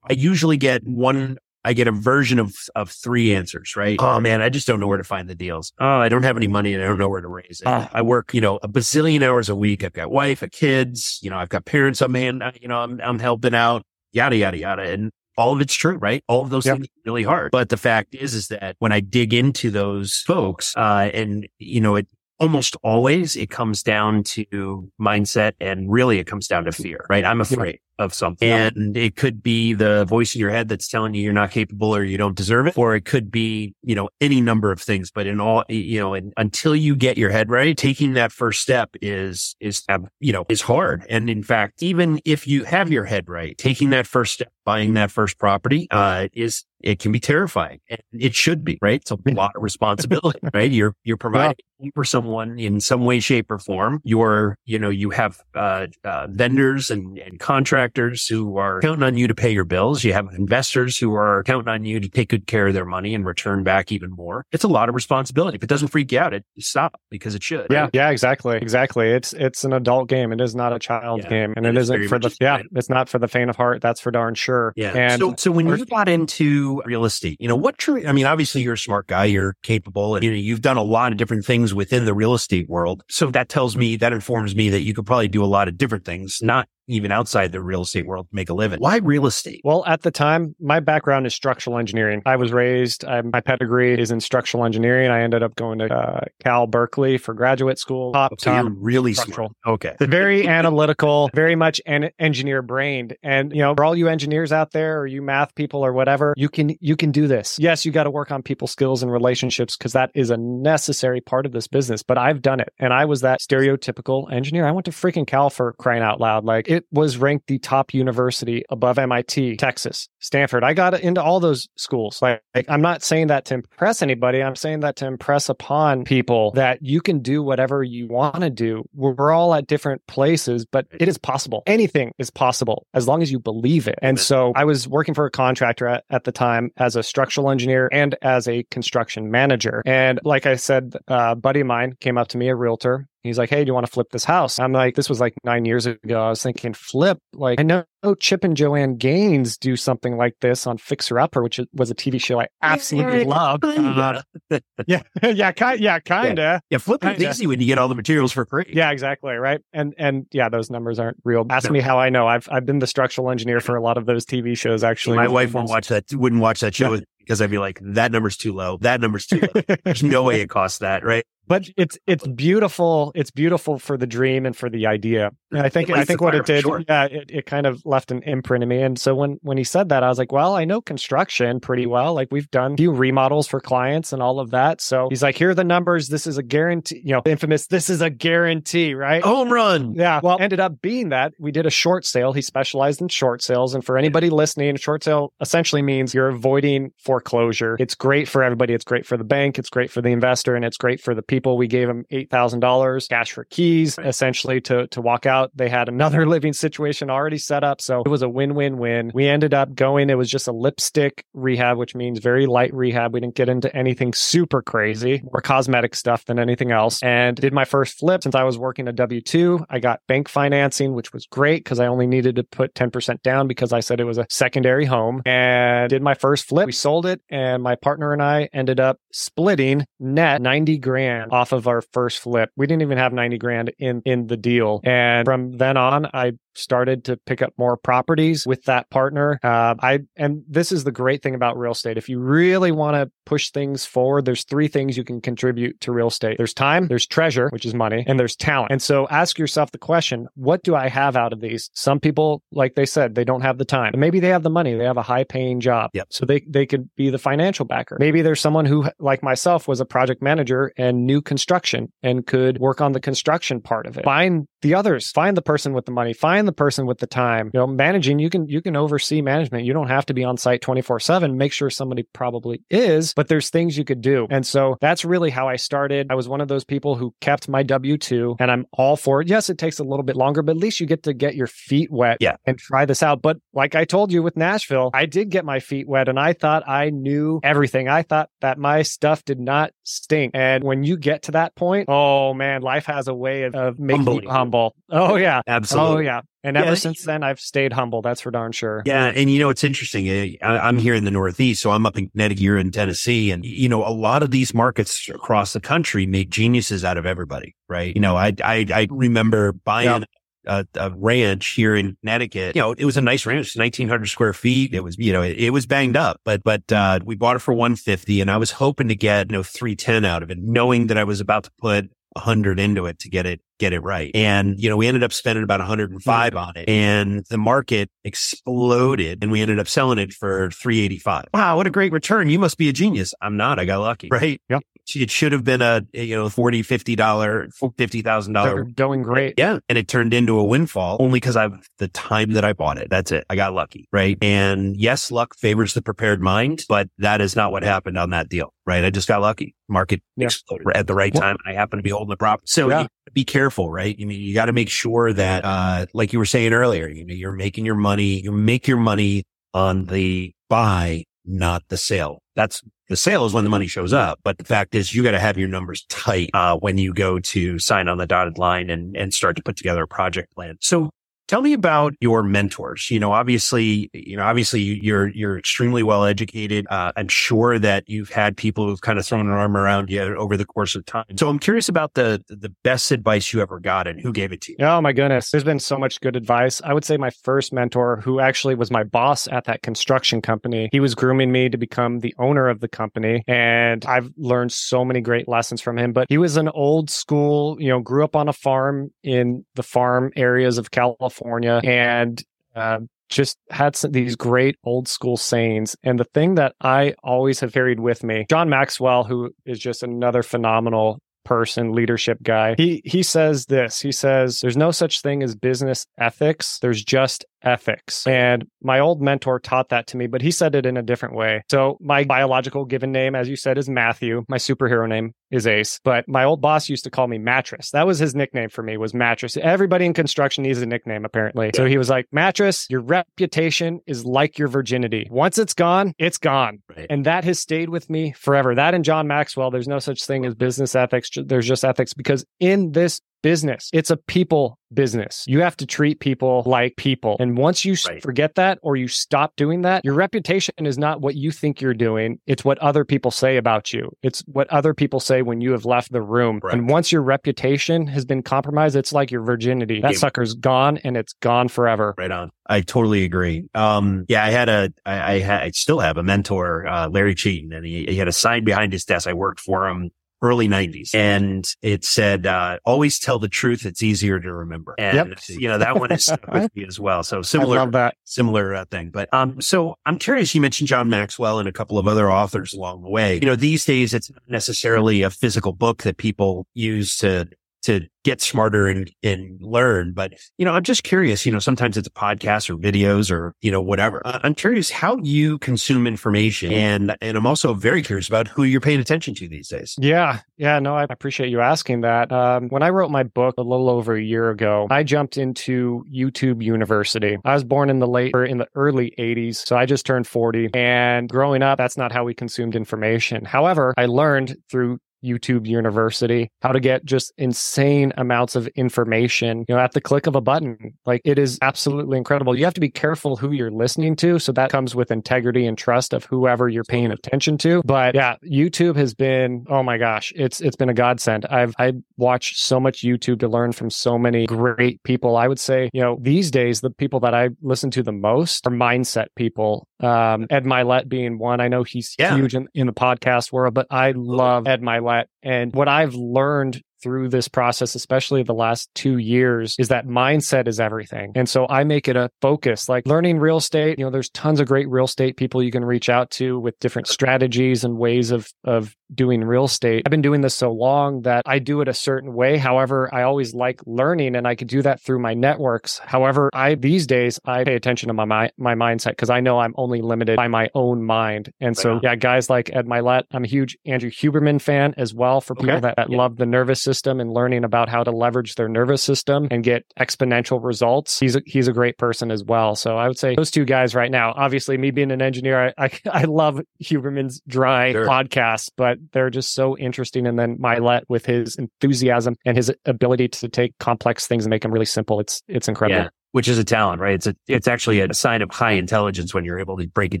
I 0.08 0.12
usually 0.12 0.56
get 0.56 0.86
one 0.86 1.38
I 1.64 1.72
get 1.72 1.88
a 1.88 1.92
version 1.92 2.38
of 2.38 2.54
of 2.74 2.90
three 2.90 3.34
answers, 3.34 3.76
right? 3.76 3.98
Oh 4.00 4.20
man, 4.20 4.40
I 4.40 4.48
just 4.48 4.66
don't 4.66 4.80
know 4.80 4.86
where 4.86 4.96
to 4.96 5.04
find 5.04 5.28
the 5.28 5.34
deals. 5.34 5.72
Oh, 5.78 5.98
I 5.98 6.08
don't 6.08 6.22
have 6.22 6.36
any 6.36 6.46
money 6.46 6.72
and 6.72 6.82
I 6.82 6.86
don't 6.86 6.98
know 6.98 7.08
where 7.08 7.20
to 7.20 7.28
raise 7.28 7.60
it. 7.60 7.66
Uh, 7.66 7.88
I 7.92 8.00
work, 8.00 8.32
you 8.32 8.40
know, 8.40 8.58
a 8.62 8.68
bazillion 8.68 9.22
hours 9.22 9.48
a 9.48 9.56
week. 9.56 9.84
I've 9.84 9.92
got 9.92 10.10
wife, 10.10 10.42
a 10.42 10.48
kids, 10.48 11.18
you 11.20 11.30
know, 11.30 11.36
I've 11.36 11.48
got 11.48 11.64
parents. 11.64 12.00
I'm 12.00 12.12
man, 12.12 12.40
you 12.60 12.68
know, 12.68 12.78
I'm 12.78 13.00
I'm 13.02 13.18
helping 13.18 13.54
out, 13.54 13.82
yada 14.12 14.36
yada 14.36 14.58
yada, 14.58 14.82
and 14.82 15.10
all 15.36 15.52
of 15.52 15.60
it's 15.60 15.74
true, 15.74 15.96
right? 15.96 16.22
All 16.28 16.42
of 16.42 16.50
those 16.50 16.66
yep. 16.66 16.76
things 16.76 16.86
are 16.86 17.02
really 17.06 17.22
hard. 17.22 17.52
But 17.52 17.68
the 17.68 17.76
fact 17.76 18.14
is, 18.14 18.34
is 18.34 18.48
that 18.48 18.76
when 18.80 18.92
I 18.92 19.00
dig 19.00 19.32
into 19.32 19.70
those 19.70 20.24
folks, 20.26 20.74
uh, 20.76 21.10
and 21.14 21.48
you 21.58 21.80
know, 21.80 21.96
it 21.96 22.08
almost 22.40 22.76
always 22.82 23.36
it 23.36 23.50
comes 23.50 23.82
down 23.82 24.22
to 24.22 24.90
mindset 25.00 25.52
and 25.60 25.90
really 25.90 26.18
it 26.18 26.26
comes 26.26 26.46
down 26.46 26.64
to 26.64 26.72
fear, 26.72 27.04
right? 27.08 27.24
I'm 27.24 27.40
afraid 27.40 27.80
of 27.98 28.14
something. 28.14 28.48
And 28.48 28.96
it 28.96 29.16
could 29.16 29.42
be 29.42 29.72
the 29.74 30.04
voice 30.04 30.34
in 30.34 30.40
your 30.40 30.50
head 30.50 30.68
that's 30.68 30.88
telling 30.88 31.14
you 31.14 31.22
you're 31.22 31.32
not 31.32 31.50
capable 31.50 31.94
or 31.94 32.04
you 32.04 32.16
don't 32.16 32.36
deserve 32.36 32.66
it. 32.68 32.78
Or 32.78 32.94
it 32.94 33.04
could 33.04 33.30
be, 33.30 33.74
you 33.82 33.94
know, 33.94 34.08
any 34.20 34.40
number 34.40 34.70
of 34.70 34.80
things. 34.80 35.10
But 35.10 35.26
in 35.26 35.40
all, 35.40 35.64
you 35.68 36.00
know, 36.00 36.14
and 36.14 36.32
until 36.36 36.76
you 36.76 36.94
get 36.94 37.18
your 37.18 37.30
head 37.30 37.50
right, 37.50 37.76
taking 37.76 38.14
that 38.14 38.32
first 38.32 38.62
step 38.62 38.90
is, 39.02 39.56
is, 39.60 39.82
you 40.20 40.32
know, 40.32 40.46
is 40.48 40.60
hard. 40.60 41.04
And 41.08 41.28
in 41.28 41.42
fact, 41.42 41.82
even 41.82 42.20
if 42.24 42.46
you 42.46 42.64
have 42.64 42.90
your 42.90 43.04
head 43.04 43.28
right, 43.28 43.56
taking 43.58 43.90
that 43.90 44.06
first 44.06 44.34
step, 44.34 44.52
buying 44.64 44.94
that 44.94 45.10
first 45.10 45.38
property, 45.38 45.88
uh, 45.90 46.28
is, 46.32 46.64
it 46.80 47.00
can 47.00 47.10
be 47.10 47.18
terrifying 47.18 47.80
and 47.90 48.00
it 48.12 48.34
should 48.34 48.64
be, 48.64 48.78
right? 48.80 49.00
It's 49.00 49.10
a 49.10 49.18
lot 49.26 49.56
of 49.56 49.62
responsibility, 49.62 50.38
right? 50.54 50.70
You're, 50.70 50.94
you're 51.02 51.16
providing 51.16 51.56
yeah. 51.80 51.90
for 51.94 52.04
someone 52.04 52.58
in 52.58 52.80
some 52.80 53.04
way, 53.04 53.18
shape 53.18 53.50
or 53.50 53.58
form. 53.58 54.00
You're, 54.04 54.56
you 54.64 54.78
know, 54.78 54.90
you 54.90 55.10
have, 55.10 55.40
uh, 55.54 55.86
uh 56.04 56.28
vendors 56.30 56.90
and, 56.90 57.18
and 57.18 57.40
contractors 57.40 57.87
contractors 57.88 58.26
who 58.26 58.56
are 58.56 58.80
counting 58.80 59.02
on 59.02 59.16
you 59.16 59.28
to 59.28 59.34
pay 59.34 59.50
your 59.50 59.64
bills. 59.64 60.04
You 60.04 60.12
have 60.12 60.28
investors 60.34 60.96
who 60.96 61.14
are 61.14 61.42
counting 61.44 61.68
on 61.68 61.84
you 61.84 62.00
to 62.00 62.08
take 62.08 62.28
good 62.28 62.46
care 62.46 62.68
of 62.68 62.74
their 62.74 62.84
money 62.84 63.14
and 63.14 63.24
return 63.24 63.62
back 63.62 63.90
even 63.92 64.10
more. 64.10 64.44
It's 64.52 64.64
a 64.64 64.68
lot 64.68 64.88
of 64.88 64.94
responsibility. 64.94 65.56
If 65.56 65.62
it 65.62 65.68
doesn't 65.68 65.88
freak 65.88 66.12
you 66.12 66.18
out, 66.18 66.34
it 66.34 66.44
stop 66.58 67.00
because 67.10 67.34
it 67.34 67.42
should. 67.42 67.66
Yeah. 67.70 67.82
Right? 67.82 67.90
Yeah, 67.92 68.10
exactly. 68.10 68.56
Exactly. 68.56 69.10
It's, 69.10 69.32
it's 69.32 69.64
an 69.64 69.72
adult 69.72 70.08
game. 70.08 70.32
It 70.32 70.40
is 70.40 70.54
not 70.54 70.72
a 70.72 70.78
child 70.78 71.22
yeah. 71.22 71.28
game 71.28 71.54
and 71.56 71.66
it, 71.66 71.76
it 71.76 71.80
isn't 71.80 72.08
for 72.08 72.18
the, 72.18 72.34
yeah, 72.40 72.62
it's 72.72 72.90
not 72.90 73.08
for 73.08 73.18
the 73.18 73.28
faint 73.28 73.50
of 73.50 73.56
heart. 73.56 73.80
That's 73.80 74.00
for 74.00 74.10
darn 74.10 74.34
sure. 74.34 74.72
Yeah. 74.76 74.92
And 74.92 75.20
so, 75.20 75.34
so 75.36 75.50
when 75.50 75.66
you 75.68 75.84
got 75.86 76.08
into 76.08 76.82
real 76.84 77.04
estate, 77.04 77.40
you 77.40 77.48
know, 77.48 77.56
what 77.56 77.78
true, 77.78 78.06
I 78.06 78.12
mean, 78.12 78.26
obviously 78.26 78.62
you're 78.62 78.74
a 78.74 78.78
smart 78.78 79.06
guy, 79.06 79.24
you're 79.24 79.56
capable 79.62 80.14
and 80.14 80.24
you 80.24 80.30
know, 80.30 80.36
you've 80.36 80.62
done 80.62 80.76
a 80.76 80.82
lot 80.82 81.12
of 81.12 81.18
different 81.18 81.44
things 81.44 81.74
within 81.74 82.04
the 82.04 82.14
real 82.14 82.34
estate 82.34 82.68
world. 82.68 83.02
So 83.08 83.30
that 83.30 83.48
tells 83.48 83.76
me, 83.76 83.96
that 83.96 84.12
informs 84.12 84.54
me 84.54 84.68
that 84.70 84.80
you 84.80 84.94
could 84.94 85.06
probably 85.06 85.28
do 85.28 85.42
a 85.42 85.46
lot 85.46 85.68
of 85.68 85.78
different 85.78 86.04
things, 86.04 86.38
not 86.42 86.68
even 86.88 87.12
outside 87.12 87.52
the 87.52 87.60
real 87.60 87.82
estate 87.82 88.06
world 88.06 88.26
make 88.32 88.48
a 88.48 88.54
living. 88.54 88.80
Why 88.80 88.96
real 88.96 89.26
estate? 89.26 89.60
Well, 89.64 89.84
at 89.86 90.02
the 90.02 90.10
time, 90.10 90.54
my 90.60 90.80
background 90.80 91.26
is 91.26 91.34
structural 91.34 91.78
engineering. 91.78 92.22
I 92.26 92.36
was 92.36 92.52
raised, 92.52 93.04
I, 93.04 93.22
my 93.22 93.40
pedigree 93.40 94.00
is 94.00 94.10
in 94.10 94.20
structural 94.20 94.64
engineering. 94.64 95.10
I 95.10 95.22
ended 95.22 95.42
up 95.42 95.54
going 95.56 95.78
to 95.78 95.94
uh, 95.94 96.20
Cal 96.42 96.66
Berkeley 96.66 97.18
for 97.18 97.34
graduate 97.34 97.78
school. 97.78 98.12
Top, 98.12 98.40
so 98.40 98.50
top, 98.50 98.64
you're 98.64 98.72
really 98.72 99.14
structural. 99.14 99.52
Smart. 99.64 99.84
Okay. 99.84 100.06
very 100.06 100.46
analytical, 100.58 101.30
very 101.34 101.54
much 101.54 101.80
an 101.86 102.10
engineer 102.18 102.62
brained. 102.62 103.16
And, 103.22 103.52
you 103.52 103.58
know, 103.58 103.74
for 103.74 103.84
all 103.84 103.96
you 103.96 104.08
engineers 104.08 104.52
out 104.52 104.72
there 104.72 105.00
or 105.00 105.06
you 105.06 105.22
math 105.22 105.54
people 105.54 105.84
or 105.84 105.92
whatever, 105.92 106.34
you 106.36 106.48
can, 106.48 106.76
you 106.80 106.96
can 106.96 107.12
do 107.12 107.26
this. 107.26 107.58
Yes, 107.58 107.84
you 107.84 107.92
got 107.92 108.04
to 108.04 108.10
work 108.10 108.30
on 108.30 108.42
people 108.42 108.66
skills 108.66 109.02
and 109.02 109.12
relationships 109.12 109.76
because 109.76 109.92
that 109.92 110.10
is 110.14 110.30
a 110.30 110.36
necessary 110.36 111.20
part 111.20 111.46
of 111.46 111.52
this 111.52 111.68
business, 111.68 112.02
but 112.02 112.18
I've 112.18 112.42
done 112.42 112.60
it. 112.60 112.72
And 112.78 112.92
I 112.92 113.04
was 113.04 113.20
that 113.20 113.40
stereotypical 113.40 114.32
engineer. 114.32 114.66
I 114.66 114.72
went 114.72 114.86
to 114.86 114.90
freaking 114.90 115.26
Cal 115.26 115.50
for 115.50 115.74
crying 115.74 116.02
out 116.02 116.20
loud. 116.20 116.44
Like 116.44 116.68
it, 116.68 116.77
it 116.78 116.84
was 116.92 117.16
ranked 117.18 117.48
the 117.48 117.58
top 117.58 117.92
university 117.92 118.64
above 118.70 118.98
MIT, 118.98 119.56
Texas, 119.56 120.08
Stanford. 120.20 120.64
I 120.64 120.74
got 120.74 120.98
into 121.00 121.22
all 121.22 121.40
those 121.40 121.68
schools. 121.76 122.22
Like, 122.22 122.40
like, 122.54 122.66
I'm 122.68 122.80
not 122.80 123.02
saying 123.02 123.26
that 123.28 123.44
to 123.46 123.54
impress 123.54 124.00
anybody. 124.00 124.42
I'm 124.42 124.56
saying 124.56 124.80
that 124.80 124.96
to 124.96 125.06
impress 125.06 125.48
upon 125.48 126.04
people 126.04 126.52
that 126.52 126.78
you 126.80 127.00
can 127.00 127.18
do 127.20 127.42
whatever 127.42 127.82
you 127.82 128.06
want 128.08 128.40
to 128.40 128.50
do. 128.50 128.84
We're, 128.94 129.12
we're 129.12 129.32
all 129.32 129.54
at 129.54 129.66
different 129.66 130.06
places, 130.06 130.64
but 130.64 130.86
it 130.92 131.08
is 131.08 131.18
possible. 131.18 131.62
Anything 131.66 132.12
is 132.18 132.30
possible 132.30 132.86
as 132.94 133.08
long 133.08 133.22
as 133.22 133.32
you 133.32 133.38
believe 133.38 133.88
it. 133.88 133.98
And 134.00 134.18
so 134.18 134.52
I 134.54 134.64
was 134.64 134.86
working 134.86 135.14
for 135.14 135.26
a 135.26 135.30
contractor 135.30 135.88
at, 135.88 136.04
at 136.10 136.24
the 136.24 136.32
time 136.32 136.70
as 136.76 136.96
a 136.96 137.02
structural 137.02 137.50
engineer 137.50 137.88
and 137.92 138.16
as 138.22 138.46
a 138.46 138.62
construction 138.70 139.30
manager. 139.30 139.82
And 139.84 140.20
like 140.24 140.46
I 140.46 140.56
said, 140.56 140.94
a 141.08 141.34
buddy 141.34 141.60
of 141.60 141.66
mine 141.66 141.96
came 142.00 142.16
up 142.16 142.28
to 142.28 142.38
me, 142.38 142.48
a 142.48 142.54
realtor, 142.54 143.08
He's 143.22 143.38
like, 143.38 143.50
Hey, 143.50 143.64
do 143.64 143.68
you 143.68 143.74
want 143.74 143.86
to 143.86 143.92
flip 143.92 144.08
this 144.10 144.24
house? 144.24 144.58
I'm 144.58 144.72
like, 144.72 144.94
This 144.94 145.08
was 145.08 145.20
like 145.20 145.34
nine 145.44 145.64
years 145.64 145.86
ago. 145.86 146.22
I 146.22 146.30
was 146.30 146.42
thinking, 146.42 146.74
flip. 146.74 147.18
Like, 147.32 147.60
I 147.60 147.62
know 147.62 147.84
Chip 148.18 148.44
and 148.44 148.56
Joanna 148.56 148.94
Gaines 148.94 149.58
do 149.58 149.76
something 149.76 150.16
like 150.16 150.36
this 150.40 150.66
on 150.66 150.78
Fixer 150.78 151.18
Upper, 151.18 151.42
which 151.42 151.60
was 151.72 151.90
a 151.90 151.94
TV 151.94 152.20
show 152.20 152.40
I 152.40 152.48
absolutely 152.62 153.24
loved. 153.24 153.64
Uh, 153.64 154.22
yeah, 154.86 155.02
yeah, 155.22 155.52
kind, 155.52 155.80
yeah, 155.80 155.98
kinda. 155.98 156.42
Yeah, 156.42 156.58
yeah 156.70 156.78
flipping 156.78 157.20
easy 157.20 157.46
when 157.46 157.60
you 157.60 157.66
get 157.66 157.78
all 157.78 157.88
the 157.88 157.94
materials 157.94 158.32
for 158.32 158.44
free. 158.44 158.66
Yeah, 158.68 158.90
exactly. 158.90 159.34
Right. 159.34 159.60
And 159.72 159.94
and 159.98 160.26
yeah, 160.32 160.48
those 160.48 160.70
numbers 160.70 160.98
aren't 160.98 161.18
real. 161.24 161.44
Ask 161.50 161.68
no. 161.68 161.72
me 161.72 161.80
how 161.80 161.98
I 161.98 162.10
know. 162.10 162.26
I've 162.26 162.48
I've 162.50 162.66
been 162.66 162.78
the 162.78 162.86
structural 162.86 163.30
engineer 163.30 163.60
for 163.60 163.76
a 163.76 163.82
lot 163.82 163.98
of 163.98 164.06
those 164.06 164.24
TV 164.24 164.56
shows. 164.56 164.84
Actually, 164.84 165.16
my 165.16 165.28
wife 165.28 165.52
won't 165.52 165.68
watch 165.68 165.88
that. 165.88 166.12
Wouldn't 166.12 166.42
watch 166.42 166.60
that 166.60 166.74
show. 166.74 166.94
Yeah 166.94 167.00
because 167.28 167.42
I'd 167.42 167.50
be 167.50 167.58
like, 167.58 167.78
that 167.82 168.10
number's 168.10 168.38
too 168.38 168.54
low. 168.54 168.78
That 168.78 169.02
number's 169.02 169.26
too 169.26 169.40
low. 169.54 169.76
There's 169.84 170.02
no 170.02 170.22
way 170.22 170.40
it 170.40 170.48
costs 170.48 170.78
that, 170.78 171.04
right? 171.04 171.26
But 171.48 171.68
it's 171.76 171.98
it's 172.06 172.26
beautiful. 172.26 173.12
It's 173.14 173.30
beautiful 173.30 173.78
for 173.78 173.96
the 173.96 174.06
dream 174.06 174.46
and 174.46 174.56
for 174.56 174.68
the 174.68 174.86
idea. 174.86 175.32
And 175.50 175.62
I 175.62 175.68
think 175.70 175.90
I 175.90 176.04
think 176.04 176.20
what 176.20 176.34
it 176.34 176.44
did, 176.44 176.62
sure. 176.62 176.82
yeah, 176.86 177.04
it, 177.04 177.30
it 177.30 177.46
kind 177.46 177.66
of 177.66 177.84
left 177.86 178.10
an 178.10 178.22
imprint 178.24 178.62
in 178.62 178.68
me. 178.68 178.82
And 178.82 178.98
so 178.98 179.14
when 179.14 179.38
when 179.40 179.56
he 179.56 179.64
said 179.64 179.88
that, 179.88 180.02
I 180.02 180.08
was 180.08 180.18
like, 180.18 180.30
well, 180.30 180.54
I 180.54 180.64
know 180.64 180.80
construction 180.80 181.60
pretty 181.60 181.86
well. 181.86 182.12
Like 182.14 182.28
we've 182.30 182.50
done 182.50 182.74
a 182.74 182.76
few 182.76 182.92
remodels 182.92 183.48
for 183.48 183.60
clients 183.60 184.12
and 184.12 184.22
all 184.22 184.40
of 184.40 184.50
that. 184.50 184.80
So 184.80 185.08
he's 185.08 185.22
like, 185.22 185.36
here 185.36 185.50
are 185.50 185.54
the 185.54 185.64
numbers. 185.64 186.08
This 186.08 186.26
is 186.26 186.36
a 186.36 186.42
guarantee. 186.42 187.00
You 187.02 187.14
know, 187.14 187.22
infamous. 187.24 187.66
This 187.66 187.88
is 187.88 188.02
a 188.02 188.10
guarantee, 188.10 188.94
right? 188.94 189.22
Home 189.22 189.50
run. 189.50 189.94
Yeah. 189.94 190.20
Well, 190.22 190.36
ended 190.38 190.60
up 190.60 190.82
being 190.82 191.08
that 191.08 191.32
we 191.38 191.50
did 191.50 191.64
a 191.64 191.70
short 191.70 192.04
sale. 192.04 192.32
He 192.32 192.42
specialized 192.42 193.00
in 193.00 193.08
short 193.08 193.42
sales, 193.42 193.74
and 193.74 193.82
for 193.84 193.96
anybody 193.96 194.28
listening, 194.28 194.74
a 194.74 194.78
short 194.78 195.02
sale 195.02 195.32
essentially 195.40 195.80
means 195.80 196.12
you're 196.12 196.28
avoiding 196.28 196.92
foreclosure. 196.98 197.76
It's 197.80 197.94
great 197.94 198.28
for 198.28 198.42
everybody. 198.42 198.74
It's 198.74 198.84
great 198.84 199.06
for 199.06 199.16
the 199.16 199.24
bank. 199.24 199.58
It's 199.58 199.70
great 199.70 199.90
for 199.90 200.02
the 200.02 200.10
investor, 200.10 200.54
and 200.54 200.64
it's 200.64 200.76
great 200.76 201.00
for 201.00 201.14
the 201.14 201.22
people. 201.22 201.37
We 201.46 201.66
gave 201.66 201.88
them 201.88 202.04
eight 202.10 202.30
thousand 202.30 202.60
dollars 202.60 203.08
cash 203.08 203.32
for 203.32 203.44
keys, 203.44 203.98
essentially 203.98 204.60
to 204.62 204.86
to 204.88 205.00
walk 205.00 205.26
out. 205.26 205.50
They 205.54 205.68
had 205.68 205.88
another 205.88 206.26
living 206.28 206.52
situation 206.52 207.10
already 207.10 207.38
set 207.38 207.64
up, 207.64 207.80
so 207.80 208.02
it 208.02 208.08
was 208.08 208.22
a 208.22 208.28
win 208.28 208.54
win 208.54 208.78
win. 208.78 209.10
We 209.14 209.28
ended 209.28 209.54
up 209.54 209.74
going. 209.74 210.10
It 210.10 210.18
was 210.18 210.30
just 210.30 210.48
a 210.48 210.52
lipstick 210.52 211.24
rehab, 211.34 211.78
which 211.78 211.94
means 211.94 212.18
very 212.18 212.46
light 212.46 212.72
rehab. 212.74 213.14
We 213.14 213.20
didn't 213.20 213.34
get 213.34 213.48
into 213.48 213.74
anything 213.74 214.12
super 214.12 214.62
crazy, 214.62 215.22
more 215.32 215.40
cosmetic 215.40 215.94
stuff 215.94 216.24
than 216.24 216.38
anything 216.38 216.72
else. 216.72 217.02
And 217.02 217.36
did 217.36 217.52
my 217.52 217.64
first 217.64 217.98
flip 217.98 218.22
since 218.22 218.34
I 218.34 218.44
was 218.44 218.58
working 218.58 218.88
a 218.88 218.92
W 218.92 219.20
two. 219.20 219.64
I 219.70 219.78
got 219.78 220.00
bank 220.06 220.28
financing, 220.28 220.94
which 220.94 221.12
was 221.12 221.26
great 221.26 221.64
because 221.64 221.80
I 221.80 221.86
only 221.86 222.06
needed 222.06 222.36
to 222.36 222.44
put 222.44 222.74
ten 222.74 222.90
percent 222.90 223.22
down 223.22 223.48
because 223.48 223.72
I 223.72 223.80
said 223.80 224.00
it 224.00 224.04
was 224.04 224.18
a 224.18 224.26
secondary 224.30 224.84
home. 224.84 225.22
And 225.24 225.88
did 225.88 226.02
my 226.02 226.14
first 226.14 226.46
flip. 226.46 226.66
We 226.66 226.72
sold 226.72 227.06
it, 227.06 227.20
and 227.30 227.62
my 227.62 227.76
partner 227.76 228.12
and 228.12 228.22
I 228.22 228.48
ended 228.52 228.80
up 228.80 228.98
splitting 229.12 229.86
net 230.00 230.40
90 230.40 230.78
grand 230.78 231.27
off 231.30 231.52
of 231.52 231.66
our 231.66 231.80
first 231.80 232.20
flip. 232.20 232.50
We 232.56 232.66
didn't 232.66 232.82
even 232.82 232.98
have 232.98 233.12
90 233.12 233.38
grand 233.38 233.72
in 233.78 234.02
in 234.04 234.26
the 234.26 234.36
deal. 234.36 234.80
And 234.84 235.24
from 235.24 235.52
then 235.52 235.76
on, 235.76 236.06
I 236.12 236.32
started 236.58 237.04
to 237.04 237.16
pick 237.16 237.40
up 237.40 237.52
more 237.56 237.76
properties 237.76 238.46
with 238.46 238.64
that 238.64 238.90
partner. 238.90 239.38
Uh, 239.42 239.74
I 239.80 240.00
and 240.16 240.42
this 240.48 240.72
is 240.72 240.84
the 240.84 240.92
great 240.92 241.22
thing 241.22 241.34
about 241.34 241.56
real 241.56 241.72
estate. 241.72 241.96
If 241.96 242.08
you 242.08 242.18
really 242.18 242.72
want 242.72 242.96
to 242.96 243.10
push 243.24 243.50
things 243.50 243.84
forward, 243.84 244.24
there's 244.24 244.44
three 244.44 244.68
things 244.68 244.96
you 244.96 245.04
can 245.04 245.20
contribute 245.20 245.80
to 245.82 245.92
real 245.92 246.08
estate. 246.08 246.36
There's 246.36 246.54
time, 246.54 246.88
there's 246.88 247.06
treasure, 247.06 247.48
which 247.50 247.64
is 247.64 247.74
money, 247.74 248.04
and 248.06 248.18
there's 248.18 248.36
talent. 248.36 248.72
And 248.72 248.82
so 248.82 249.06
ask 249.08 249.38
yourself 249.38 249.70
the 249.70 249.78
question, 249.78 250.28
what 250.34 250.62
do 250.62 250.74
I 250.74 250.88
have 250.88 251.16
out 251.16 251.32
of 251.32 251.40
these? 251.40 251.70
Some 251.74 252.00
people, 252.00 252.42
like 252.50 252.74
they 252.74 252.86
said, 252.86 253.14
they 253.14 253.24
don't 253.24 253.42
have 253.42 253.58
the 253.58 253.64
time. 253.64 253.92
Maybe 253.96 254.20
they 254.20 254.28
have 254.28 254.42
the 254.42 254.50
money. 254.50 254.74
They 254.74 254.84
have 254.84 254.96
a 254.96 255.02
high 255.02 255.24
paying 255.24 255.60
job. 255.60 255.90
Yep. 255.94 256.08
So 256.10 256.26
they, 256.26 256.44
they 256.48 256.66
could 256.66 256.94
be 256.96 257.10
the 257.10 257.18
financial 257.18 257.64
backer. 257.64 257.96
Maybe 258.00 258.22
there's 258.22 258.40
someone 258.40 258.64
who, 258.64 258.86
like 258.98 259.22
myself, 259.22 259.68
was 259.68 259.80
a 259.80 259.84
project 259.84 260.22
manager 260.22 260.72
and 260.76 261.06
knew 261.06 261.17
construction 261.22 261.92
and 262.02 262.26
could 262.26 262.58
work 262.58 262.80
on 262.80 262.92
the 262.92 263.00
construction 263.00 263.60
part 263.60 263.86
of 263.86 263.98
it. 263.98 264.04
Find 264.04 264.46
the 264.62 264.74
others, 264.74 265.10
find 265.10 265.36
the 265.36 265.42
person 265.42 265.72
with 265.72 265.86
the 265.86 265.92
money, 265.92 266.12
find 266.12 266.48
the 266.48 266.52
person 266.52 266.86
with 266.86 266.98
the 266.98 267.06
time. 267.06 267.50
You 267.54 267.60
know, 267.60 267.66
managing, 267.66 268.18
you 268.18 268.30
can 268.30 268.48
you 268.48 268.60
can 268.60 268.76
oversee 268.76 269.22
management. 269.22 269.64
You 269.64 269.72
don't 269.72 269.88
have 269.88 270.06
to 270.06 270.14
be 270.14 270.24
on 270.24 270.36
site 270.36 270.62
24/7. 270.62 271.36
Make 271.36 271.52
sure 271.52 271.70
somebody 271.70 272.04
probably 272.12 272.62
is, 272.70 273.14
but 273.14 273.28
there's 273.28 273.50
things 273.50 273.78
you 273.78 273.84
could 273.84 274.00
do. 274.00 274.26
And 274.30 274.46
so 274.46 274.76
that's 274.80 275.04
really 275.04 275.30
how 275.30 275.48
I 275.48 275.56
started. 275.56 276.08
I 276.10 276.14
was 276.14 276.28
one 276.28 276.40
of 276.40 276.48
those 276.48 276.64
people 276.64 276.96
who 276.96 277.14
kept 277.20 277.48
my 277.48 277.62
W2 277.62 278.36
and 278.40 278.50
I'm 278.50 278.66
all 278.72 278.96
for 278.96 279.20
it. 279.20 279.28
Yes, 279.28 279.50
it 279.50 279.58
takes 279.58 279.78
a 279.78 279.84
little 279.84 280.04
bit 280.04 280.16
longer, 280.16 280.42
but 280.42 280.52
at 280.52 280.58
least 280.58 280.80
you 280.80 280.86
get 280.86 281.04
to 281.04 281.14
get 281.14 281.34
your 281.34 281.46
feet 281.46 281.90
wet 281.90 282.18
yeah. 282.20 282.36
and 282.46 282.58
try 282.58 282.84
this 282.84 283.02
out. 283.02 283.22
But 283.22 283.38
like 283.52 283.74
I 283.74 283.84
told 283.84 284.12
you 284.12 284.22
with 284.22 284.36
Nashville, 284.36 284.90
I 284.92 285.06
did 285.06 285.30
get 285.30 285.44
my 285.44 285.60
feet 285.60 285.88
wet 285.88 286.08
and 286.08 286.18
I 286.18 286.32
thought 286.32 286.68
I 286.68 286.90
knew 286.90 287.40
everything. 287.42 287.88
I 287.88 288.02
thought 288.02 288.30
that 288.40 288.58
my 288.58 288.82
stuff 288.82 289.24
did 289.24 289.40
not 289.40 289.72
stink. 289.84 290.32
And 290.34 290.64
when 290.64 290.84
you 290.84 290.96
get 290.96 291.07
to 291.16 291.32
that 291.32 291.54
point, 291.54 291.88
oh 291.88 292.34
man, 292.34 292.60
life 292.62 292.86
has 292.86 293.08
a 293.08 293.14
way 293.14 293.44
of, 293.44 293.54
of 293.54 293.78
making 293.78 294.22
you 294.22 294.28
humble. 294.28 294.74
Oh 294.90 295.16
yeah. 295.16 295.40
Absolutely. 295.46 295.96
Oh 295.96 295.98
yeah. 296.00 296.20
And 296.44 296.56
ever 296.56 296.68
yeah, 296.68 296.74
since 296.74 297.04
then, 297.04 297.22
I've 297.22 297.40
stayed 297.40 297.72
humble. 297.72 298.02
That's 298.02 298.20
for 298.20 298.30
darn 298.30 298.52
sure. 298.52 298.82
Yeah. 298.84 299.06
And 299.14 299.30
you 299.30 299.38
know, 299.38 299.48
it's 299.48 299.64
interesting. 299.64 300.08
Eh, 300.08 300.34
I, 300.42 300.68
am 300.68 300.78
here 300.78 300.94
in 300.94 301.04
the 301.04 301.10
Northeast, 301.10 301.62
so 301.62 301.70
I'm 301.70 301.86
up 301.86 301.96
in 301.96 302.08
Connecticut, 302.10 302.42
you're 302.42 302.58
in 302.58 302.70
Tennessee. 302.70 303.30
And, 303.30 303.44
you 303.44 303.68
know, 303.68 303.86
a 303.86 303.90
lot 303.90 304.22
of 304.22 304.30
these 304.30 304.52
markets 304.52 305.08
across 305.08 305.52
the 305.52 305.60
country 305.60 306.06
make 306.06 306.30
geniuses 306.30 306.84
out 306.84 306.96
of 306.96 307.06
everybody, 307.06 307.56
right? 307.68 307.94
You 307.94 308.00
know, 308.00 308.16
I, 308.16 308.34
I, 308.44 308.66
I 308.72 308.86
remember 308.90 309.52
buying 309.52 310.00
yep. 310.00 310.08
A, 310.48 310.66
a, 310.76 310.90
ranch 310.90 311.48
here 311.48 311.76
in 311.76 311.96
Connecticut. 312.00 312.56
You 312.56 312.62
know, 312.62 312.72
it 312.72 312.84
was 312.84 312.96
a 312.96 313.02
nice 313.02 313.26
ranch, 313.26 313.56
1900 313.56 314.06
square 314.06 314.32
feet. 314.32 314.74
It 314.74 314.82
was, 314.82 314.96
you 314.98 315.12
know, 315.12 315.22
it, 315.22 315.36
it 315.38 315.50
was 315.50 315.66
banged 315.66 315.96
up, 315.96 316.20
but, 316.24 316.42
but, 316.42 316.72
uh, 316.72 317.00
we 317.04 317.14
bought 317.14 317.36
it 317.36 317.40
for 317.40 317.52
150 317.52 318.20
and 318.20 318.30
I 318.30 318.36
was 318.38 318.52
hoping 318.52 318.88
to 318.88 318.96
get, 318.96 319.30
you 319.30 319.36
know, 319.36 319.42
310 319.42 320.04
out 320.04 320.22
of 320.22 320.30
it, 320.30 320.38
knowing 320.38 320.86
that 320.88 320.98
I 320.98 321.04
was 321.04 321.20
about 321.20 321.44
to 321.44 321.50
put 321.58 321.90
100 322.14 322.58
into 322.58 322.86
it 322.86 322.98
to 323.00 323.08
get 323.08 323.26
it 323.26 323.40
get 323.58 323.72
it 323.72 323.80
right. 323.80 324.10
And, 324.14 324.58
you 324.58 324.68
know, 324.68 324.76
we 324.76 324.86
ended 324.86 325.02
up 325.02 325.12
spending 325.12 325.44
about 325.44 325.60
105 325.60 326.32
mm-hmm. 326.32 326.38
on 326.38 326.56
it 326.56 326.68
and 326.68 327.24
the 327.28 327.38
market 327.38 327.90
exploded 328.04 329.22
and 329.22 329.32
we 329.32 329.42
ended 329.42 329.58
up 329.58 329.68
selling 329.68 329.98
it 329.98 330.12
for 330.12 330.50
385. 330.50 331.26
Wow. 331.34 331.56
What 331.56 331.66
a 331.66 331.70
great 331.70 331.92
return. 331.92 332.30
You 332.30 332.38
must 332.38 332.58
be 332.58 332.68
a 332.68 332.72
genius. 332.72 333.14
I'm 333.20 333.36
not. 333.36 333.58
I 333.58 333.64
got 333.64 333.80
lucky. 333.80 334.08
Right. 334.10 334.40
Yeah. 334.48 334.60
It 334.94 335.10
should 335.10 335.32
have 335.32 335.44
been 335.44 335.60
a, 335.60 335.82
you 335.92 336.16
know, 336.16 336.30
40, 336.30 336.62
50 336.62 336.96
dollar, 336.96 337.48
$50,000. 337.60 338.74
Going 338.74 339.02
great. 339.02 339.34
Yeah. 339.36 339.58
And 339.68 339.76
it 339.76 339.86
turned 339.86 340.14
into 340.14 340.38
a 340.38 340.44
windfall 340.44 340.96
only 341.00 341.20
because 341.20 341.36
I've 341.36 341.68
the 341.78 341.88
time 341.88 342.32
that 342.32 342.44
I 342.44 342.54
bought 342.54 342.78
it. 342.78 342.88
That's 342.88 343.12
it. 343.12 343.26
I 343.28 343.36
got 343.36 343.52
lucky. 343.52 343.86
Right. 343.92 344.16
And 344.22 344.76
yes, 344.76 345.10
luck 345.10 345.36
favors 345.36 345.74
the 345.74 345.82
prepared 345.82 346.22
mind, 346.22 346.64
but 346.68 346.88
that 346.98 347.20
is 347.20 347.36
not 347.36 347.52
what 347.52 347.62
happened 347.64 347.98
on 347.98 348.10
that 348.10 348.30
deal. 348.30 348.54
Right. 348.66 348.84
I 348.84 348.90
just 348.90 349.08
got 349.08 349.20
lucky. 349.20 349.54
Market 349.68 350.02
yeah. 350.16 350.26
exploded 350.26 350.66
at 350.74 350.86
the 350.86 350.94
right 350.94 351.12
time. 351.12 351.36
I 351.46 351.52
happened 351.52 351.80
to 351.80 351.82
be 351.82 351.90
holding 351.90 352.08
the 352.08 352.16
prop. 352.16 352.40
So 352.46 352.70
yeah. 352.70 352.86
Be 353.18 353.24
careful, 353.24 353.68
right? 353.68 353.98
You 353.98 354.06
mean, 354.06 354.20
you 354.20 354.32
got 354.32 354.44
to 354.44 354.52
make 354.52 354.68
sure 354.68 355.12
that, 355.12 355.44
uh, 355.44 355.86
like 355.92 356.12
you 356.12 356.20
were 356.20 356.24
saying 356.24 356.52
earlier, 356.52 356.86
you 356.86 357.04
know, 357.04 357.12
you're 357.12 357.32
making 357.32 357.66
your 357.66 357.74
money, 357.74 358.20
you 358.20 358.30
make 358.30 358.68
your 358.68 358.76
money 358.76 359.24
on 359.52 359.86
the 359.86 360.32
buy, 360.48 361.02
not 361.24 361.64
the 361.68 361.76
sale. 361.76 362.22
That's 362.36 362.62
the 362.88 362.96
sale 362.96 363.26
is 363.26 363.32
when 363.32 363.42
the 363.42 363.50
money 363.50 363.66
shows 363.66 363.92
up. 363.92 364.20
But 364.22 364.38
the 364.38 364.44
fact 364.44 364.76
is 364.76 364.94
you 364.94 365.02
got 365.02 365.10
to 365.10 365.18
have 365.18 365.36
your 365.36 365.48
numbers 365.48 365.84
tight, 365.88 366.30
uh, 366.32 366.58
when 366.58 366.78
you 366.78 366.94
go 366.94 367.18
to 367.18 367.58
sign 367.58 367.88
on 367.88 367.98
the 367.98 368.06
dotted 368.06 368.38
line 368.38 368.70
and, 368.70 368.96
and 368.96 369.12
start 369.12 369.34
to 369.34 369.42
put 369.42 369.56
together 369.56 369.82
a 369.82 369.88
project 369.88 370.32
plan. 370.36 370.56
So 370.60 370.90
Tell 371.28 371.42
me 371.42 371.52
about 371.52 371.92
your 372.00 372.22
mentors. 372.22 372.90
You 372.90 372.98
know, 372.98 373.12
obviously, 373.12 373.90
you 373.92 374.16
know, 374.16 374.22
obviously 374.22 374.62
you're, 374.62 375.08
you're 375.08 375.38
extremely 375.38 375.82
well 375.82 376.06
educated. 376.06 376.66
Uh, 376.70 376.90
I'm 376.96 377.08
sure 377.08 377.58
that 377.58 377.84
you've 377.86 378.08
had 378.08 378.34
people 378.34 378.66
who've 378.66 378.80
kind 378.80 378.98
of 378.98 379.04
thrown 379.04 379.26
an 379.26 379.32
arm 379.34 379.54
around 379.54 379.90
you 379.90 380.00
over 380.16 380.38
the 380.38 380.46
course 380.46 380.74
of 380.74 380.86
time. 380.86 381.04
So 381.18 381.28
I'm 381.28 381.38
curious 381.38 381.68
about 381.68 381.92
the, 381.92 382.24
the 382.28 382.48
best 382.64 382.90
advice 382.90 383.30
you 383.34 383.42
ever 383.42 383.60
got 383.60 383.86
and 383.86 384.00
who 384.00 384.10
gave 384.10 384.32
it 384.32 384.40
to 384.40 384.52
you. 384.52 384.64
Oh 384.64 384.80
my 384.80 384.94
goodness. 384.94 385.30
There's 385.30 385.44
been 385.44 385.58
so 385.58 385.76
much 385.76 386.00
good 386.00 386.16
advice. 386.16 386.62
I 386.64 386.72
would 386.72 386.86
say 386.86 386.96
my 386.96 387.10
first 387.10 387.52
mentor, 387.52 388.00
who 388.00 388.20
actually 388.20 388.54
was 388.54 388.70
my 388.70 388.82
boss 388.82 389.28
at 389.28 389.44
that 389.44 389.60
construction 389.60 390.22
company, 390.22 390.70
he 390.72 390.80
was 390.80 390.94
grooming 390.94 391.30
me 391.30 391.50
to 391.50 391.58
become 391.58 391.98
the 391.98 392.14
owner 392.18 392.48
of 392.48 392.60
the 392.60 392.68
company. 392.68 393.22
And 393.28 393.84
I've 393.84 394.10
learned 394.16 394.52
so 394.52 394.82
many 394.82 395.02
great 395.02 395.28
lessons 395.28 395.60
from 395.60 395.76
him, 395.76 395.92
but 395.92 396.06
he 396.08 396.16
was 396.16 396.38
an 396.38 396.48
old 396.48 396.88
school, 396.88 397.58
you 397.60 397.68
know, 397.68 397.80
grew 397.80 398.02
up 398.02 398.16
on 398.16 398.30
a 398.30 398.32
farm 398.32 398.90
in 399.02 399.44
the 399.56 399.62
farm 399.62 400.10
areas 400.16 400.56
of 400.56 400.70
California 400.70 401.17
California 401.18 401.60
and 401.64 402.22
uh, 402.54 402.80
just 403.08 403.38
had 403.50 403.76
some, 403.76 403.92
these 403.92 404.16
great 404.16 404.56
old 404.64 404.88
school 404.88 405.16
sayings. 405.16 405.76
And 405.82 405.98
the 405.98 406.04
thing 406.04 406.36
that 406.36 406.54
I 406.60 406.94
always 407.02 407.40
have 407.40 407.52
carried 407.52 407.80
with 407.80 408.04
me, 408.04 408.26
John 408.28 408.48
Maxwell, 408.48 409.04
who 409.04 409.34
is 409.44 409.58
just 409.58 409.82
another 409.82 410.22
phenomenal 410.22 411.00
person, 411.28 411.72
leadership 411.72 412.22
guy. 412.22 412.54
He 412.56 412.80
he 412.86 413.02
says 413.02 413.44
this. 413.46 413.80
He 413.80 413.92
says 413.92 414.40
there's 414.40 414.56
no 414.56 414.70
such 414.70 415.02
thing 415.02 415.22
as 415.22 415.36
business 415.36 415.86
ethics. 415.98 416.58
There's 416.60 416.82
just 416.82 417.26
ethics. 417.42 418.06
And 418.06 418.46
my 418.62 418.80
old 418.80 419.00
mentor 419.00 419.38
taught 419.38 419.68
that 419.68 419.86
to 419.88 419.96
me, 419.96 420.06
but 420.06 420.22
he 420.22 420.30
said 420.30 420.54
it 420.54 420.66
in 420.66 420.76
a 420.76 420.82
different 420.82 421.14
way. 421.14 421.42
So 421.50 421.76
my 421.80 422.04
biological 422.04 422.64
given 422.64 422.92
name, 422.92 423.14
as 423.14 423.28
you 423.28 423.36
said, 423.36 423.58
is 423.58 423.68
Matthew. 423.68 424.24
My 424.28 424.38
superhero 424.38 424.88
name 424.88 425.12
is 425.30 425.46
Ace, 425.46 425.78
but 425.84 426.08
my 426.08 426.24
old 426.24 426.40
boss 426.40 426.68
used 426.68 426.84
to 426.84 426.90
call 426.90 427.06
me 427.06 427.18
Mattress. 427.18 427.70
That 427.70 427.86
was 427.86 427.98
his 427.98 428.14
nickname 428.14 428.48
for 428.48 428.62
me 428.62 428.76
was 428.76 428.94
Mattress. 428.94 429.36
Everybody 429.36 429.84
in 429.84 429.92
construction 429.92 430.44
needs 430.44 430.60
a 430.62 430.66
nickname 430.66 431.04
apparently. 431.04 431.50
So 431.54 431.66
he 431.66 431.78
was 431.78 431.90
like, 431.90 432.06
Mattress, 432.10 432.66
your 432.70 432.80
reputation 432.80 433.80
is 433.86 434.04
like 434.04 434.38
your 434.38 434.48
virginity. 434.48 435.06
Once 435.10 435.38
it's 435.38 435.54
gone, 435.54 435.92
it's 435.98 436.18
gone. 436.18 436.62
Right. 436.74 436.86
And 436.88 437.04
that 437.04 437.24
has 437.24 437.38
stayed 437.38 437.68
with 437.68 437.90
me 437.90 438.12
forever. 438.12 438.54
That 438.54 438.74
and 438.74 438.84
John 438.84 439.06
Maxwell, 439.06 439.50
there's 439.50 439.68
no 439.68 439.78
such 439.78 440.04
thing 440.04 440.24
as 440.24 440.34
business 440.34 440.74
ethics. 440.74 441.10
There's 441.26 441.46
just 441.46 441.64
ethics 441.64 441.94
because 441.94 442.24
in 442.40 442.72
this 442.72 443.00
business. 443.22 443.70
It's 443.72 443.90
a 443.90 443.96
people 443.96 444.58
business. 444.72 445.24
You 445.26 445.40
have 445.40 445.56
to 445.58 445.66
treat 445.66 446.00
people 446.00 446.42
like 446.46 446.76
people. 446.76 447.16
And 447.18 447.36
once 447.36 447.64
you 447.64 447.74
right. 447.88 448.02
forget 448.02 448.34
that 448.34 448.58
or 448.62 448.76
you 448.76 448.88
stop 448.88 449.34
doing 449.36 449.62
that, 449.62 449.84
your 449.84 449.94
reputation 449.94 450.54
is 450.58 450.78
not 450.78 451.00
what 451.00 451.14
you 451.14 451.30
think 451.30 451.60
you're 451.60 451.74
doing. 451.74 452.20
It's 452.26 452.44
what 452.44 452.58
other 452.58 452.84
people 452.84 453.10
say 453.10 453.36
about 453.36 453.72
you. 453.72 453.90
It's 454.02 454.20
what 454.26 454.48
other 454.50 454.74
people 454.74 455.00
say 455.00 455.22
when 455.22 455.40
you 455.40 455.52
have 455.52 455.64
left 455.64 455.90
the 455.90 456.02
room. 456.02 456.40
Right. 456.42 456.54
And 456.54 456.68
once 456.68 456.92
your 456.92 457.02
reputation 457.02 457.86
has 457.88 458.04
been 458.04 458.22
compromised, 458.22 458.76
it's 458.76 458.92
like 458.92 459.10
your 459.10 459.22
virginity. 459.22 459.80
That 459.80 459.96
sucker's 459.96 460.34
gone 460.34 460.78
and 460.78 460.96
it's 460.96 461.14
gone 461.14 461.48
forever. 461.48 461.94
Right 461.98 462.10
on. 462.10 462.30
I 462.46 462.60
totally 462.62 463.04
agree. 463.04 463.44
Um, 463.54 464.06
yeah, 464.08 464.24
I 464.24 464.30
had 464.30 464.48
a, 464.48 464.72
I, 464.86 465.14
I, 465.14 465.18
had, 465.18 465.42
I 465.42 465.50
still 465.50 465.80
have 465.80 465.96
a 465.98 466.02
mentor, 466.02 466.66
uh, 466.66 466.88
Larry 466.88 467.14
Cheaton, 467.14 467.52
and 467.52 467.64
he, 467.64 467.84
he 467.86 467.96
had 467.96 468.08
a 468.08 468.12
sign 468.12 468.44
behind 468.44 468.72
his 468.72 468.84
desk. 468.84 469.06
I 469.06 469.12
worked 469.12 469.40
for 469.40 469.68
him 469.68 469.90
early 470.20 470.48
90s 470.48 470.94
and 470.94 471.46
it 471.62 471.84
said 471.84 472.26
uh, 472.26 472.58
always 472.64 472.98
tell 472.98 473.18
the 473.18 473.28
truth 473.28 473.64
it's 473.64 473.82
easier 473.82 474.18
to 474.18 474.32
remember. 474.32 474.74
And 474.78 474.96
Yep. 475.10 475.18
you 475.28 475.46
know 475.48 475.58
that 475.58 475.78
one 475.78 475.92
is 475.92 476.04
stuck 476.06 476.26
with 476.28 476.54
me 476.56 476.64
as 476.66 476.80
well. 476.80 477.02
So 477.02 477.22
similar 477.22 477.58
I 477.58 477.60
love 477.60 477.72
that. 477.72 477.94
similar 478.04 478.54
uh, 478.54 478.64
thing. 478.70 478.90
But 478.90 479.08
um 479.12 479.40
so 479.40 479.76
i'm 479.86 479.98
curious 479.98 480.34
you 480.34 480.40
mentioned 480.40 480.68
john 480.68 480.88
maxwell 480.88 481.38
and 481.38 481.48
a 481.48 481.52
couple 481.52 481.78
of 481.78 481.86
other 481.86 482.10
authors 482.10 482.52
along 482.52 482.82
the 482.82 482.90
way. 482.90 483.14
You 483.14 483.26
know 483.26 483.36
these 483.36 483.64
days 483.64 483.94
it's 483.94 484.10
not 484.10 484.22
necessarily 484.28 485.02
a 485.02 485.10
physical 485.10 485.52
book 485.52 485.82
that 485.84 485.96
people 485.98 486.46
use 486.54 486.96
to 486.98 487.28
to 487.62 487.86
get 488.04 488.20
smarter 488.20 488.68
and, 488.68 488.90
and 489.02 489.38
learn. 489.42 489.92
But, 489.92 490.14
you 490.38 490.44
know, 490.44 490.52
I'm 490.52 490.62
just 490.62 490.84
curious, 490.84 491.26
you 491.26 491.32
know, 491.32 491.38
sometimes 491.38 491.76
it's 491.76 491.88
a 491.88 491.90
podcast 491.90 492.48
or 492.48 492.56
videos 492.56 493.10
or, 493.10 493.34
you 493.42 493.50
know, 493.50 493.60
whatever. 493.60 494.00
Uh, 494.04 494.20
I'm 494.22 494.34
curious 494.34 494.70
how 494.70 494.96
you 495.02 495.38
consume 495.38 495.86
information. 495.86 496.52
And, 496.52 496.96
and 497.00 497.16
I'm 497.16 497.26
also 497.26 497.54
very 497.54 497.82
curious 497.82 498.08
about 498.08 498.28
who 498.28 498.44
you're 498.44 498.60
paying 498.60 498.80
attention 498.80 499.14
to 499.16 499.28
these 499.28 499.48
days. 499.48 499.74
Yeah, 499.78 500.20
yeah, 500.36 500.58
no, 500.58 500.76
I 500.76 500.86
appreciate 500.88 501.30
you 501.30 501.40
asking 501.40 501.82
that. 501.82 502.12
Um, 502.12 502.48
when 502.48 502.62
I 502.62 502.70
wrote 502.70 502.90
my 502.90 503.02
book 503.02 503.34
a 503.38 503.42
little 503.42 503.68
over 503.68 503.94
a 503.94 504.02
year 504.02 504.30
ago, 504.30 504.68
I 504.70 504.82
jumped 504.82 505.18
into 505.18 505.84
YouTube 505.92 506.42
University. 506.42 507.18
I 507.24 507.34
was 507.34 507.44
born 507.44 507.68
in 507.70 507.78
the 507.78 507.88
late 507.88 508.12
or 508.14 508.24
in 508.24 508.38
the 508.38 508.48
early 508.54 508.94
80s, 508.98 509.46
so 509.46 509.56
I 509.56 509.66
just 509.66 509.84
turned 509.84 510.06
40. 510.06 510.50
And 510.54 511.08
growing 511.08 511.42
up, 511.42 511.58
that's 511.58 511.76
not 511.76 511.92
how 511.92 512.04
we 512.04 512.14
consumed 512.14 512.56
information. 512.56 513.24
However, 513.24 513.74
I 513.76 513.86
learned 513.86 514.36
through 514.50 514.78
YouTube 515.04 515.46
University, 515.46 516.30
how 516.42 516.52
to 516.52 516.60
get 516.60 516.84
just 516.84 517.12
insane 517.18 517.92
amounts 517.96 518.36
of 518.36 518.46
information, 518.48 519.44
you 519.48 519.54
know, 519.54 519.60
at 519.60 519.72
the 519.72 519.80
click 519.80 520.06
of 520.06 520.16
a 520.16 520.20
button. 520.20 520.74
Like 520.86 521.02
it 521.04 521.18
is 521.18 521.38
absolutely 521.42 521.98
incredible. 521.98 522.36
You 522.36 522.44
have 522.44 522.54
to 522.54 522.60
be 522.60 522.70
careful 522.70 523.16
who 523.16 523.32
you're 523.32 523.50
listening 523.50 523.96
to. 523.96 524.18
So 524.18 524.32
that 524.32 524.50
comes 524.50 524.74
with 524.74 524.90
integrity 524.90 525.46
and 525.46 525.56
trust 525.56 525.92
of 525.92 526.04
whoever 526.04 526.48
you're 526.48 526.64
paying 526.64 526.90
attention 526.90 527.38
to. 527.38 527.62
But 527.64 527.94
yeah, 527.94 528.16
YouTube 528.24 528.76
has 528.76 528.94
been, 528.94 529.44
oh 529.48 529.62
my 529.62 529.78
gosh, 529.78 530.12
it's 530.16 530.40
it's 530.40 530.56
been 530.56 530.68
a 530.68 530.74
godsend. 530.74 531.26
I've 531.26 531.54
I 531.58 531.72
watched 531.96 532.38
so 532.38 532.58
much 532.58 532.82
YouTube 532.82 533.20
to 533.20 533.28
learn 533.28 533.52
from 533.52 533.70
so 533.70 533.98
many 533.98 534.26
great 534.26 534.82
people. 534.82 535.16
I 535.16 535.28
would 535.28 535.40
say, 535.40 535.70
you 535.72 535.80
know, 535.80 535.98
these 536.00 536.30
days 536.30 536.60
the 536.60 536.70
people 536.70 537.00
that 537.00 537.14
I 537.14 537.30
listen 537.42 537.70
to 537.72 537.82
the 537.82 537.92
most 537.92 538.46
are 538.46 538.50
mindset 538.50 539.06
people. 539.14 539.67
Um, 539.80 540.26
Ed 540.30 540.44
Mylett 540.44 540.88
being 540.88 541.18
one. 541.18 541.40
I 541.40 541.48
know 541.48 541.62
he's 541.62 541.94
Yeah. 541.98 542.16
huge 542.16 542.34
in, 542.34 542.48
in 542.54 542.66
the 542.66 542.72
podcast 542.72 543.32
world, 543.32 543.54
but 543.54 543.66
I 543.70 543.92
love 543.94 544.46
Ed 544.48 544.60
Mylett. 544.60 545.04
And 545.22 545.54
what 545.54 545.68
I've 545.68 545.94
learned 545.94 546.62
through 546.82 547.08
this 547.08 547.26
process, 547.26 547.74
especially 547.74 548.22
the 548.22 548.34
last 548.34 548.70
two 548.74 548.98
years, 548.98 549.56
is 549.58 549.68
that 549.68 549.86
mindset 549.86 550.46
is 550.46 550.60
everything. 550.60 551.10
And 551.16 551.28
so 551.28 551.46
I 551.48 551.64
make 551.64 551.88
it 551.88 551.96
a 551.96 552.08
focus, 552.20 552.68
like 552.68 552.86
learning 552.86 553.18
real 553.18 553.38
estate. 553.38 553.78
You 553.78 553.84
know, 553.84 553.90
there's 553.90 554.10
tons 554.10 554.38
of 554.38 554.46
great 554.46 554.68
real 554.68 554.84
estate 554.84 555.16
people 555.16 555.42
you 555.42 555.50
can 555.50 555.64
reach 555.64 555.88
out 555.88 556.10
to 556.12 556.38
with 556.38 556.58
different 556.60 556.86
strategies 556.86 557.64
and 557.64 557.76
ways 557.78 558.12
of, 558.12 558.28
of 558.44 558.76
doing 558.94 559.22
real 559.24 559.44
estate. 559.44 559.82
I've 559.86 559.90
been 559.90 560.02
doing 560.02 560.20
this 560.22 560.34
so 560.34 560.50
long 560.52 561.02
that 561.02 561.22
I 561.26 561.38
do 561.38 561.60
it 561.60 561.68
a 561.68 561.74
certain 561.74 562.14
way. 562.14 562.36
However, 562.38 562.88
I 562.92 563.02
always 563.02 563.34
like 563.34 563.60
learning 563.66 564.16
and 564.16 564.26
I 564.26 564.34
could 564.34 564.48
do 564.48 564.62
that 564.62 564.80
through 564.80 564.98
my 565.00 565.14
networks. 565.14 565.78
However, 565.78 566.30
I, 566.32 566.54
these 566.54 566.86
days, 566.86 567.20
I 567.24 567.44
pay 567.44 567.54
attention 567.54 567.88
to 567.88 567.92
my, 567.92 568.04
my, 568.04 568.30
my 568.38 568.54
mindset 568.54 568.90
because 568.90 569.10
I 569.10 569.20
know 569.20 569.38
I'm 569.38 569.54
only 569.56 569.82
limited 569.82 570.16
by 570.16 570.28
my 570.28 570.48
own 570.54 570.82
mind. 570.84 571.32
And 571.40 571.56
so, 571.56 571.74
Right 571.74 571.82
yeah, 571.82 571.94
guys 571.96 572.30
like 572.30 572.50
Ed 572.54 572.66
Mylett, 572.66 573.02
I'm 573.12 573.24
a 573.24 573.28
huge 573.28 573.56
Andrew 573.66 573.90
Huberman 573.90 574.40
fan 574.40 574.74
as 574.76 574.94
well 574.94 575.20
for 575.20 575.34
people 575.34 575.50
Okay. 575.50 575.60
that, 575.60 575.76
that 575.76 575.90
Yeah. 575.90 575.96
love 575.98 576.16
the 576.16 576.26
nervous 576.26 576.62
system 576.62 577.00
and 577.00 577.12
learning 577.12 577.44
about 577.44 577.68
how 577.68 577.82
to 577.84 577.90
leverage 577.90 578.34
their 578.36 578.48
nervous 578.48 578.82
system 578.82 579.28
and 579.30 579.42
get 579.44 579.64
exponential 579.78 580.42
results. 580.42 580.98
He's 580.98 581.16
a, 581.16 581.22
he's 581.26 581.48
a 581.48 581.52
great 581.52 581.78
person 581.78 582.10
as 582.10 582.24
well. 582.24 582.54
So 582.56 582.76
I 582.76 582.88
would 582.88 582.98
say 582.98 583.14
those 583.16 583.30
two 583.30 583.44
guys 583.44 583.74
right 583.74 583.90
now. 583.90 584.12
Obviously, 584.16 584.56
me 584.58 584.70
being 584.70 584.90
an 584.90 585.02
engineer, 585.02 585.52
I 585.58 585.66
I, 585.66 585.70
I 585.92 586.04
love 586.04 586.40
Huberman's 586.62 587.20
dry 587.26 587.72
Sure. 587.72 587.86
podcasts, 587.86 588.50
but 588.56 588.77
they're 588.92 589.10
just 589.10 589.34
so 589.34 589.56
interesting. 589.58 590.06
And 590.06 590.18
then 590.18 590.38
Mylett 590.38 590.82
with 590.88 591.06
his 591.06 591.36
enthusiasm 591.36 592.16
and 592.24 592.36
his 592.36 592.52
ability 592.64 593.08
to 593.08 593.28
take 593.28 593.56
complex 593.58 594.06
things 594.06 594.24
and 594.24 594.30
make 594.30 594.42
them 594.42 594.52
really 594.52 594.66
simple. 594.66 595.00
It's 595.00 595.22
it's 595.28 595.48
incredible. 595.48 595.84
Yeah. 595.84 595.88
Which 596.12 596.28
is 596.28 596.38
a 596.38 596.44
talent, 596.44 596.80
right? 596.80 596.94
It's 596.94 597.06
a, 597.06 597.14
it's 597.26 597.46
actually 597.46 597.80
a 597.80 597.92
sign 597.92 598.22
of 598.22 598.30
high 598.30 598.52
intelligence 598.52 599.12
when 599.12 599.24
you're 599.24 599.38
able 599.38 599.58
to 599.58 599.68
break 599.68 599.94
it 599.94 600.00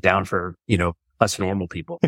down 0.00 0.24
for, 0.24 0.54
you 0.66 0.78
know, 0.78 0.94
us 1.20 1.38
normal 1.38 1.68
people. 1.68 2.00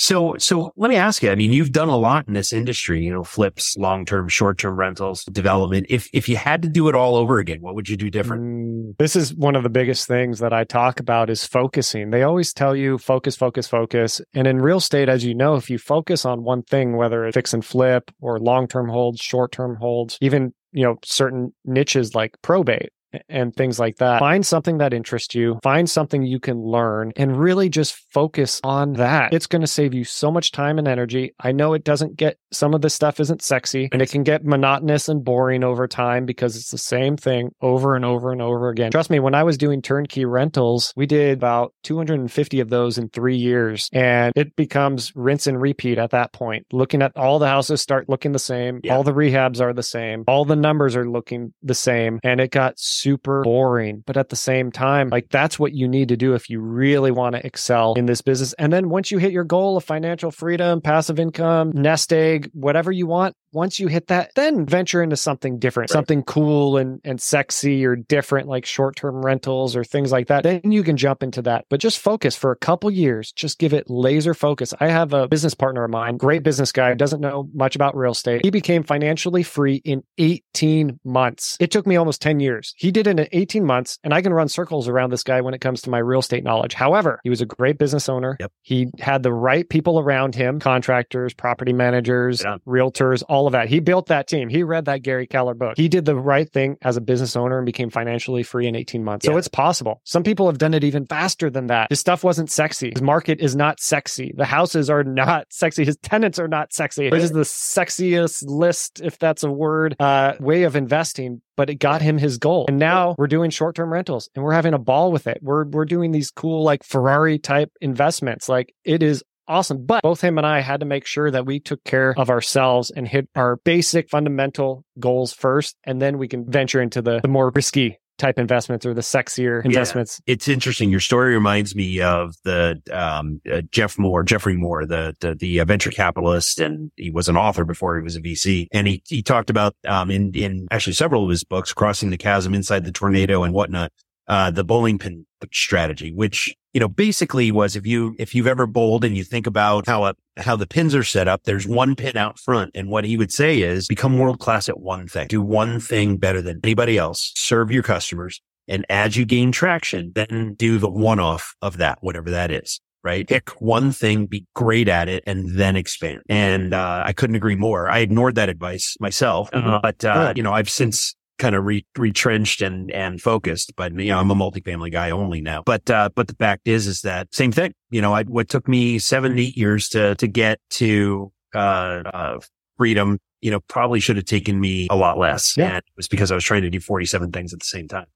so, 0.00 0.36
so 0.38 0.72
let 0.76 0.88
me 0.88 0.96
ask 0.96 1.22
you, 1.22 1.30
I 1.30 1.34
mean, 1.34 1.52
you've 1.52 1.72
done 1.72 1.88
a 1.88 1.96
lot 1.96 2.26
in 2.28 2.34
this 2.34 2.52
industry, 2.52 3.02
you 3.04 3.12
know, 3.12 3.24
flips, 3.24 3.76
long-term, 3.76 4.28
short-term 4.28 4.76
rentals, 4.76 5.24
development. 5.24 5.86
If, 5.88 6.08
if 6.12 6.28
you 6.28 6.36
had 6.36 6.62
to 6.62 6.68
do 6.68 6.88
it 6.88 6.94
all 6.94 7.16
over 7.16 7.38
again, 7.38 7.60
what 7.60 7.74
would 7.74 7.88
you 7.88 7.96
do 7.96 8.10
different? 8.10 8.42
Mm, 8.42 8.96
This 8.98 9.16
is 9.16 9.34
one 9.34 9.56
of 9.56 9.62
the 9.62 9.68
biggest 9.70 10.06
things 10.06 10.38
that 10.40 10.52
I 10.52 10.64
talk 10.64 11.00
about 11.00 11.30
is 11.30 11.44
focusing. 11.44 12.10
They 12.10 12.22
always 12.22 12.52
tell 12.52 12.74
you 12.74 12.98
focus, 12.98 13.36
focus, 13.36 13.66
focus. 13.66 14.20
And 14.34 14.46
in 14.46 14.60
real 14.60 14.78
estate, 14.78 15.08
as 15.08 15.24
you 15.24 15.34
know, 15.34 15.54
if 15.54 15.70
you 15.70 15.78
focus 15.78 16.24
on 16.24 16.44
one 16.44 16.62
thing, 16.62 16.96
whether 16.96 17.26
it's 17.26 17.34
fix 17.34 17.52
and 17.52 17.64
flip 17.64 18.10
or 18.20 18.38
long-term 18.38 18.88
holds, 18.88 19.20
short-term 19.20 19.76
holds, 19.76 20.18
even, 20.20 20.52
you 20.72 20.84
know, 20.84 20.96
certain 21.04 21.52
niches 21.64 22.14
like 22.14 22.36
probate, 22.42 22.90
and 23.28 23.54
things 23.54 23.78
like 23.78 23.96
that. 23.96 24.18
Find 24.20 24.44
something 24.44 24.78
that 24.78 24.92
interests 24.92 25.34
you, 25.34 25.58
find 25.62 25.88
something 25.88 26.22
you 26.22 26.40
can 26.40 26.60
learn, 26.60 27.12
and 27.16 27.36
really 27.38 27.68
just 27.68 27.94
focus 28.12 28.60
on 28.64 28.94
that. 28.94 29.32
It's 29.32 29.46
going 29.46 29.60
to 29.62 29.66
save 29.66 29.94
you 29.94 30.04
so 30.04 30.30
much 30.30 30.52
time 30.52 30.78
and 30.78 30.88
energy. 30.88 31.34
I 31.40 31.52
know 31.52 31.74
it 31.74 31.84
doesn't 31.84 32.16
get, 32.16 32.38
some 32.52 32.74
of 32.74 32.80
this 32.80 32.94
stuff 32.94 33.20
isn't 33.20 33.42
sexy 33.42 33.88
and 33.92 34.02
it 34.02 34.10
can 34.10 34.22
get 34.22 34.44
monotonous 34.44 35.08
and 35.08 35.24
boring 35.24 35.64
over 35.64 35.86
time 35.86 36.26
because 36.26 36.56
it's 36.56 36.70
the 36.70 36.78
same 36.78 37.16
thing 37.16 37.50
over 37.60 37.94
and 37.96 38.04
over 38.04 38.32
and 38.32 38.42
over 38.42 38.68
again. 38.68 38.90
Trust 38.90 39.10
me, 39.10 39.20
when 39.20 39.34
I 39.34 39.42
was 39.42 39.58
doing 39.58 39.82
turnkey 39.82 40.24
rentals, 40.24 40.92
we 40.96 41.06
did 41.06 41.38
about 41.38 41.74
250 41.84 42.60
of 42.60 42.68
those 42.70 42.98
in 42.98 43.08
three 43.08 43.36
years 43.36 43.88
and 43.92 44.32
it 44.36 44.56
becomes 44.56 45.12
rinse 45.14 45.46
and 45.46 45.60
repeat 45.60 45.98
at 45.98 46.10
that 46.10 46.32
point. 46.32 46.66
Looking 46.72 47.02
at 47.02 47.16
all 47.16 47.38
the 47.38 47.46
houses 47.48 47.80
start 47.82 48.08
looking 48.08 48.32
the 48.32 48.38
same, 48.38 48.80
Yeah. 48.82 48.94
all 48.94 49.02
the 49.02 49.12
rehabs 49.12 49.60
are 49.60 49.72
the 49.72 49.82
same, 49.82 50.24
all 50.26 50.44
the 50.44 50.56
numbers 50.56 50.96
are 50.96 51.08
looking 51.08 51.52
the 51.62 51.74
same, 51.74 52.20
and 52.22 52.40
it 52.40 52.50
got 52.50 52.78
super 53.00 53.42
boring. 53.42 54.02
But 54.06 54.16
at 54.16 54.28
the 54.28 54.36
same 54.36 54.70
time, 54.72 55.08
like 55.08 55.28
that's 55.30 55.58
what 55.58 55.72
you 55.72 55.88
need 55.88 56.08
to 56.08 56.16
do 56.16 56.34
if 56.34 56.50
you 56.50 56.60
really 56.60 57.10
want 57.10 57.34
to 57.36 57.44
excel 57.44 57.94
in 57.94 58.06
this 58.06 58.22
business. 58.22 58.52
And 58.54 58.72
then 58.72 58.88
once 58.88 59.10
you 59.10 59.18
hit 59.18 59.32
your 59.32 59.44
goal 59.44 59.76
of 59.76 59.84
financial 59.84 60.30
freedom, 60.30 60.80
passive 60.80 61.18
income, 61.18 61.72
nest 61.74 62.12
egg, 62.12 62.50
whatever 62.52 62.92
you 62.92 63.06
want, 63.06 63.34
once 63.52 63.78
you 63.80 63.88
hit 63.88 64.08
that, 64.08 64.30
then 64.34 64.66
venture 64.66 65.02
into 65.02 65.16
something 65.16 65.58
different, 65.58 65.90
Right. 65.90 65.94
something 65.94 66.22
cool 66.22 66.76
and, 66.76 67.00
and 67.04 67.20
sexy 67.20 67.84
or 67.84 67.96
different, 67.96 68.48
like 68.48 68.66
short 68.66 68.96
term 68.96 69.24
rentals 69.24 69.76
or 69.76 69.84
things 69.84 70.12
like 70.12 70.28
that. 70.28 70.42
Then 70.42 70.60
you 70.72 70.82
can 70.82 70.96
jump 70.96 71.22
into 71.22 71.42
that. 71.42 71.64
But 71.70 71.80
just 71.80 71.98
focus 71.98 72.36
for 72.36 72.50
a 72.50 72.56
couple 72.56 72.90
years. 72.90 73.32
Just 73.32 73.58
give 73.58 73.72
it 73.72 73.88
laser 73.88 74.34
focus. 74.34 74.74
I 74.80 74.88
have 74.88 75.12
a 75.12 75.28
business 75.28 75.54
partner 75.54 75.84
of 75.84 75.90
mine, 75.90 76.16
great 76.16 76.42
business 76.42 76.72
guy, 76.72 76.94
doesn't 76.94 77.20
know 77.20 77.48
much 77.54 77.76
about 77.76 77.96
real 77.96 78.12
estate. 78.12 78.44
He 78.44 78.50
became 78.50 78.82
financially 78.82 79.42
free 79.42 79.76
in 79.84 80.02
18 80.18 81.00
months. 81.04 81.56
It 81.60 81.70
took 81.70 81.86
me 81.86 81.96
almost 81.96 82.20
10 82.22 82.40
years. 82.40 82.74
He 82.76 82.90
did 82.90 83.06
it 83.06 83.18
in 83.18 83.28
18 83.32 83.64
months, 83.64 83.98
and 84.04 84.12
I 84.12 84.22
can 84.22 84.32
run 84.32 84.48
circles 84.48 84.88
around 84.88 85.10
this 85.10 85.22
guy 85.22 85.40
when 85.40 85.54
it 85.54 85.60
comes 85.60 85.80
to 85.82 85.90
my 85.90 85.98
real 85.98 86.20
estate 86.20 86.44
knowledge. 86.44 86.74
However, 86.74 87.20
he 87.22 87.30
was 87.30 87.40
a 87.40 87.46
great 87.46 87.78
business 87.78 88.08
owner. 88.08 88.36
Yep. 88.40 88.52
He 88.62 88.88
had 88.98 89.22
the 89.22 89.32
right 89.32 89.68
people 89.68 89.98
around 89.98 90.34
him 90.34 90.58
contractors, 90.60 91.34
property 91.34 91.72
managers, 91.72 92.42
realtors, 92.66 93.22
all 93.28 93.37
of 93.46 93.52
that. 93.52 93.68
He 93.68 93.80
built 93.80 94.06
that 94.06 94.28
team. 94.28 94.48
He 94.48 94.62
read 94.62 94.86
that 94.86 95.02
Gary 95.02 95.26
Keller 95.26 95.54
book. 95.54 95.74
He 95.76 95.88
did 95.88 96.04
the 96.04 96.16
right 96.16 96.50
thing 96.50 96.76
as 96.82 96.96
a 96.96 97.00
business 97.00 97.36
owner 97.36 97.58
and 97.58 97.66
became 97.66 97.90
financially 97.90 98.42
free 98.42 98.66
in 98.66 98.76
18 98.76 99.04
months. 99.04 99.26
So 99.26 99.36
it's 99.36 99.48
possible. 99.48 100.00
Some 100.04 100.22
people 100.22 100.46
have 100.46 100.58
done 100.58 100.74
it 100.74 100.84
even 100.84 101.06
faster 101.06 101.50
than 101.50 101.68
that. 101.68 101.88
His 101.90 102.00
stuff 102.00 102.24
wasn't 102.24 102.50
sexy. 102.50 102.90
His 102.94 103.02
market 103.02 103.40
is 103.40 103.56
not 103.56 103.80
sexy. 103.80 104.32
The 104.36 104.44
houses 104.44 104.90
are 104.90 105.04
not 105.04 105.46
sexy. 105.50 105.84
His 105.84 105.96
tenants 105.98 106.38
are 106.38 106.48
not 106.48 106.72
sexy. 106.72 107.10
This 107.10 107.24
is 107.24 107.32
the 107.32 107.40
sexiest 107.40 108.44
list, 108.46 109.00
if 109.02 109.18
that's 109.18 109.44
a 109.44 109.50
word, 109.50 109.96
uh, 110.00 110.34
way 110.40 110.64
of 110.64 110.76
investing. 110.76 111.42
But 111.56 111.70
it 111.70 111.76
got 111.76 112.02
him 112.02 112.18
his 112.18 112.38
goal. 112.38 112.66
And 112.68 112.78
now 112.78 113.16
we're 113.18 113.26
doing 113.26 113.50
short-term 113.50 113.92
rentals 113.92 114.30
and 114.36 114.44
we're 114.44 114.52
having 114.52 114.74
a 114.74 114.78
ball 114.78 115.10
with 115.10 115.26
it. 115.26 115.38
We're 115.42 115.64
we're 115.64 115.86
doing 115.86 116.12
these 116.12 116.30
cool 116.30 116.62
like 116.62 116.84
Ferrari 116.84 117.40
type 117.40 117.72
investments. 117.80 118.48
Like 118.48 118.72
it 118.84 119.02
is 119.02 119.24
awesome. 119.48 119.84
But 119.84 120.02
both 120.02 120.20
him 120.20 120.38
and 120.38 120.46
I 120.46 120.60
had 120.60 120.80
to 120.80 120.86
make 120.86 121.06
sure 121.06 121.30
that 121.30 121.46
we 121.46 121.60
took 121.60 121.82
care 121.84 122.14
of 122.16 122.30
ourselves 122.30 122.90
and 122.90 123.08
hit 123.08 123.28
our 123.34 123.56
basic 123.56 124.10
fundamental 124.10 124.84
goals 124.98 125.32
first. 125.32 125.76
And 125.84 126.00
then 126.00 126.18
we 126.18 126.28
can 126.28 126.50
venture 126.50 126.80
into 126.80 127.02
the, 127.02 127.20
the 127.20 127.28
more 127.28 127.50
risky 127.54 127.98
type 128.18 128.38
investments 128.38 128.84
or 128.84 128.92
the 128.92 129.00
sexier 129.00 129.64
investments. 129.64 130.20
It's 130.26 130.48
interesting. 130.48 130.90
Your 130.90 131.00
story 131.00 131.32
reminds 131.34 131.74
me 131.74 132.00
of 132.00 132.34
the 132.44 132.82
um, 132.92 133.40
uh, 133.50 133.62
Geoff 133.70 133.98
Moore, 133.98 134.24
Geoffrey 134.24 134.56
Moore, 134.56 134.84
the 134.84 135.14
the, 135.20 135.34
the 135.34 135.60
uh, 135.60 135.64
venture 135.64 135.90
capitalist, 135.90 136.60
and 136.60 136.90
he 136.96 137.10
was 137.10 137.28
an 137.28 137.36
author 137.36 137.64
before 137.64 137.96
he 137.96 138.02
was 138.02 138.16
a 138.16 138.20
VC. 138.20 138.66
And 138.72 138.86
he 138.86 139.02
he 139.06 139.22
talked 139.22 139.50
about 139.50 139.74
um, 139.86 140.10
in 140.10 140.34
in 140.34 140.66
actually 140.70 140.94
several 140.94 141.24
of 141.24 141.30
his 141.30 141.44
books, 141.44 141.72
crossing 141.72 142.10
the 142.10 142.18
chasm 142.18 142.54
inside 142.54 142.84
the 142.84 142.92
tornado 142.92 143.44
and 143.44 143.54
whatnot, 143.54 143.92
uh, 144.26 144.50
the 144.50 144.64
bowling 144.64 144.98
pin 144.98 145.24
strategy, 145.52 146.12
which 146.12 146.54
you 146.72 146.80
know 146.80 146.88
basically 146.88 147.50
was 147.50 147.76
if 147.76 147.86
you 147.86 148.14
if 148.18 148.34
you've 148.34 148.46
ever 148.46 148.66
bowled 148.66 149.04
and 149.04 149.16
you 149.16 149.24
think 149.24 149.46
about 149.46 149.86
how 149.86 150.04
a 150.04 150.14
how 150.36 150.56
the 150.56 150.66
pins 150.66 150.94
are 150.94 151.04
set 151.04 151.28
up, 151.28 151.42
there's 151.44 151.66
one 151.66 151.94
pin 151.96 152.16
out 152.16 152.38
front, 152.38 152.70
and 152.74 152.88
what 152.90 153.04
he 153.04 153.16
would 153.16 153.32
say 153.32 153.60
is 153.60 153.86
become 153.88 154.18
world 154.18 154.38
class 154.38 154.68
at 154.68 154.80
one 154.80 155.08
thing, 155.08 155.28
do 155.28 155.42
one 155.42 155.80
thing 155.80 156.16
better 156.16 156.40
than 156.42 156.60
anybody 156.62 156.98
else, 156.98 157.32
serve 157.36 157.70
your 157.70 157.82
customers. 157.82 158.40
And 158.70 158.84
as 158.90 159.16
you 159.16 159.24
gain 159.24 159.50
traction, 159.50 160.12
then 160.14 160.54
do 160.54 160.78
the 160.78 160.90
one 160.90 161.18
off 161.18 161.54
of 161.62 161.78
that, 161.78 161.98
whatever 162.02 162.30
that 162.30 162.50
is. 162.50 162.80
right? 163.02 163.26
Pick 163.26 163.50
one 163.60 163.92
thing, 163.92 164.26
be 164.26 164.44
great 164.54 164.88
at 164.88 165.08
it, 165.08 165.22
and 165.26 165.56
then 165.56 165.76
expand. 165.76 166.20
And 166.28 166.74
uh, 166.74 167.02
I 167.06 167.12
couldn't 167.12 167.36
agree 167.36 167.54
more. 167.54 167.88
I 167.88 168.00
ignored 168.00 168.34
that 168.34 168.48
advice 168.48 168.96
myself, 169.00 169.48
uh, 169.52 169.80
but 169.82 170.04
uh, 170.04 170.32
you 170.36 170.42
know, 170.42 170.52
I've 170.52 170.68
since 170.68 171.14
kind 171.38 171.54
of 171.54 171.64
re- 171.64 171.86
retrenched 171.96 172.62
and 172.62 172.90
and 172.90 173.20
focused. 173.20 173.74
But 173.76 173.92
you 173.92 174.10
know, 174.10 174.18
I'm 174.18 174.30
a 174.30 174.34
multifamily 174.34 174.92
guy 174.92 175.10
only 175.10 175.40
now. 175.40 175.62
But 175.64 175.90
uh, 175.90 176.10
but 176.14 176.28
the 176.28 176.34
fact 176.34 176.68
is, 176.68 176.86
is 176.86 177.02
that 177.02 177.34
same 177.34 177.52
thing. 177.52 177.74
You 177.90 178.02
know, 178.02 178.14
I, 178.14 178.24
what 178.24 178.48
took 178.48 178.68
me 178.68 178.98
seven 178.98 179.38
eight 179.38 179.56
years 179.56 179.88
to 179.90 180.14
to 180.16 180.26
get 180.26 180.60
to 180.70 181.32
uh, 181.54 182.02
uh, 182.12 182.40
freedom. 182.76 183.18
You 183.40 183.52
know, 183.52 183.60
probably 183.68 184.00
should 184.00 184.16
have 184.16 184.24
taken 184.24 184.58
me 184.58 184.88
a 184.90 184.96
lot 184.96 185.16
less. 185.16 185.56
Yeah. 185.56 185.68
And 185.68 185.76
it 185.78 185.84
was 185.96 186.08
because 186.08 186.32
I 186.32 186.34
was 186.34 186.42
trying 186.42 186.62
to 186.62 186.70
do 186.70 186.80
47 186.80 187.30
things 187.30 187.52
at 187.52 187.60
the 187.60 187.64
same 187.64 187.86
time. 187.86 188.06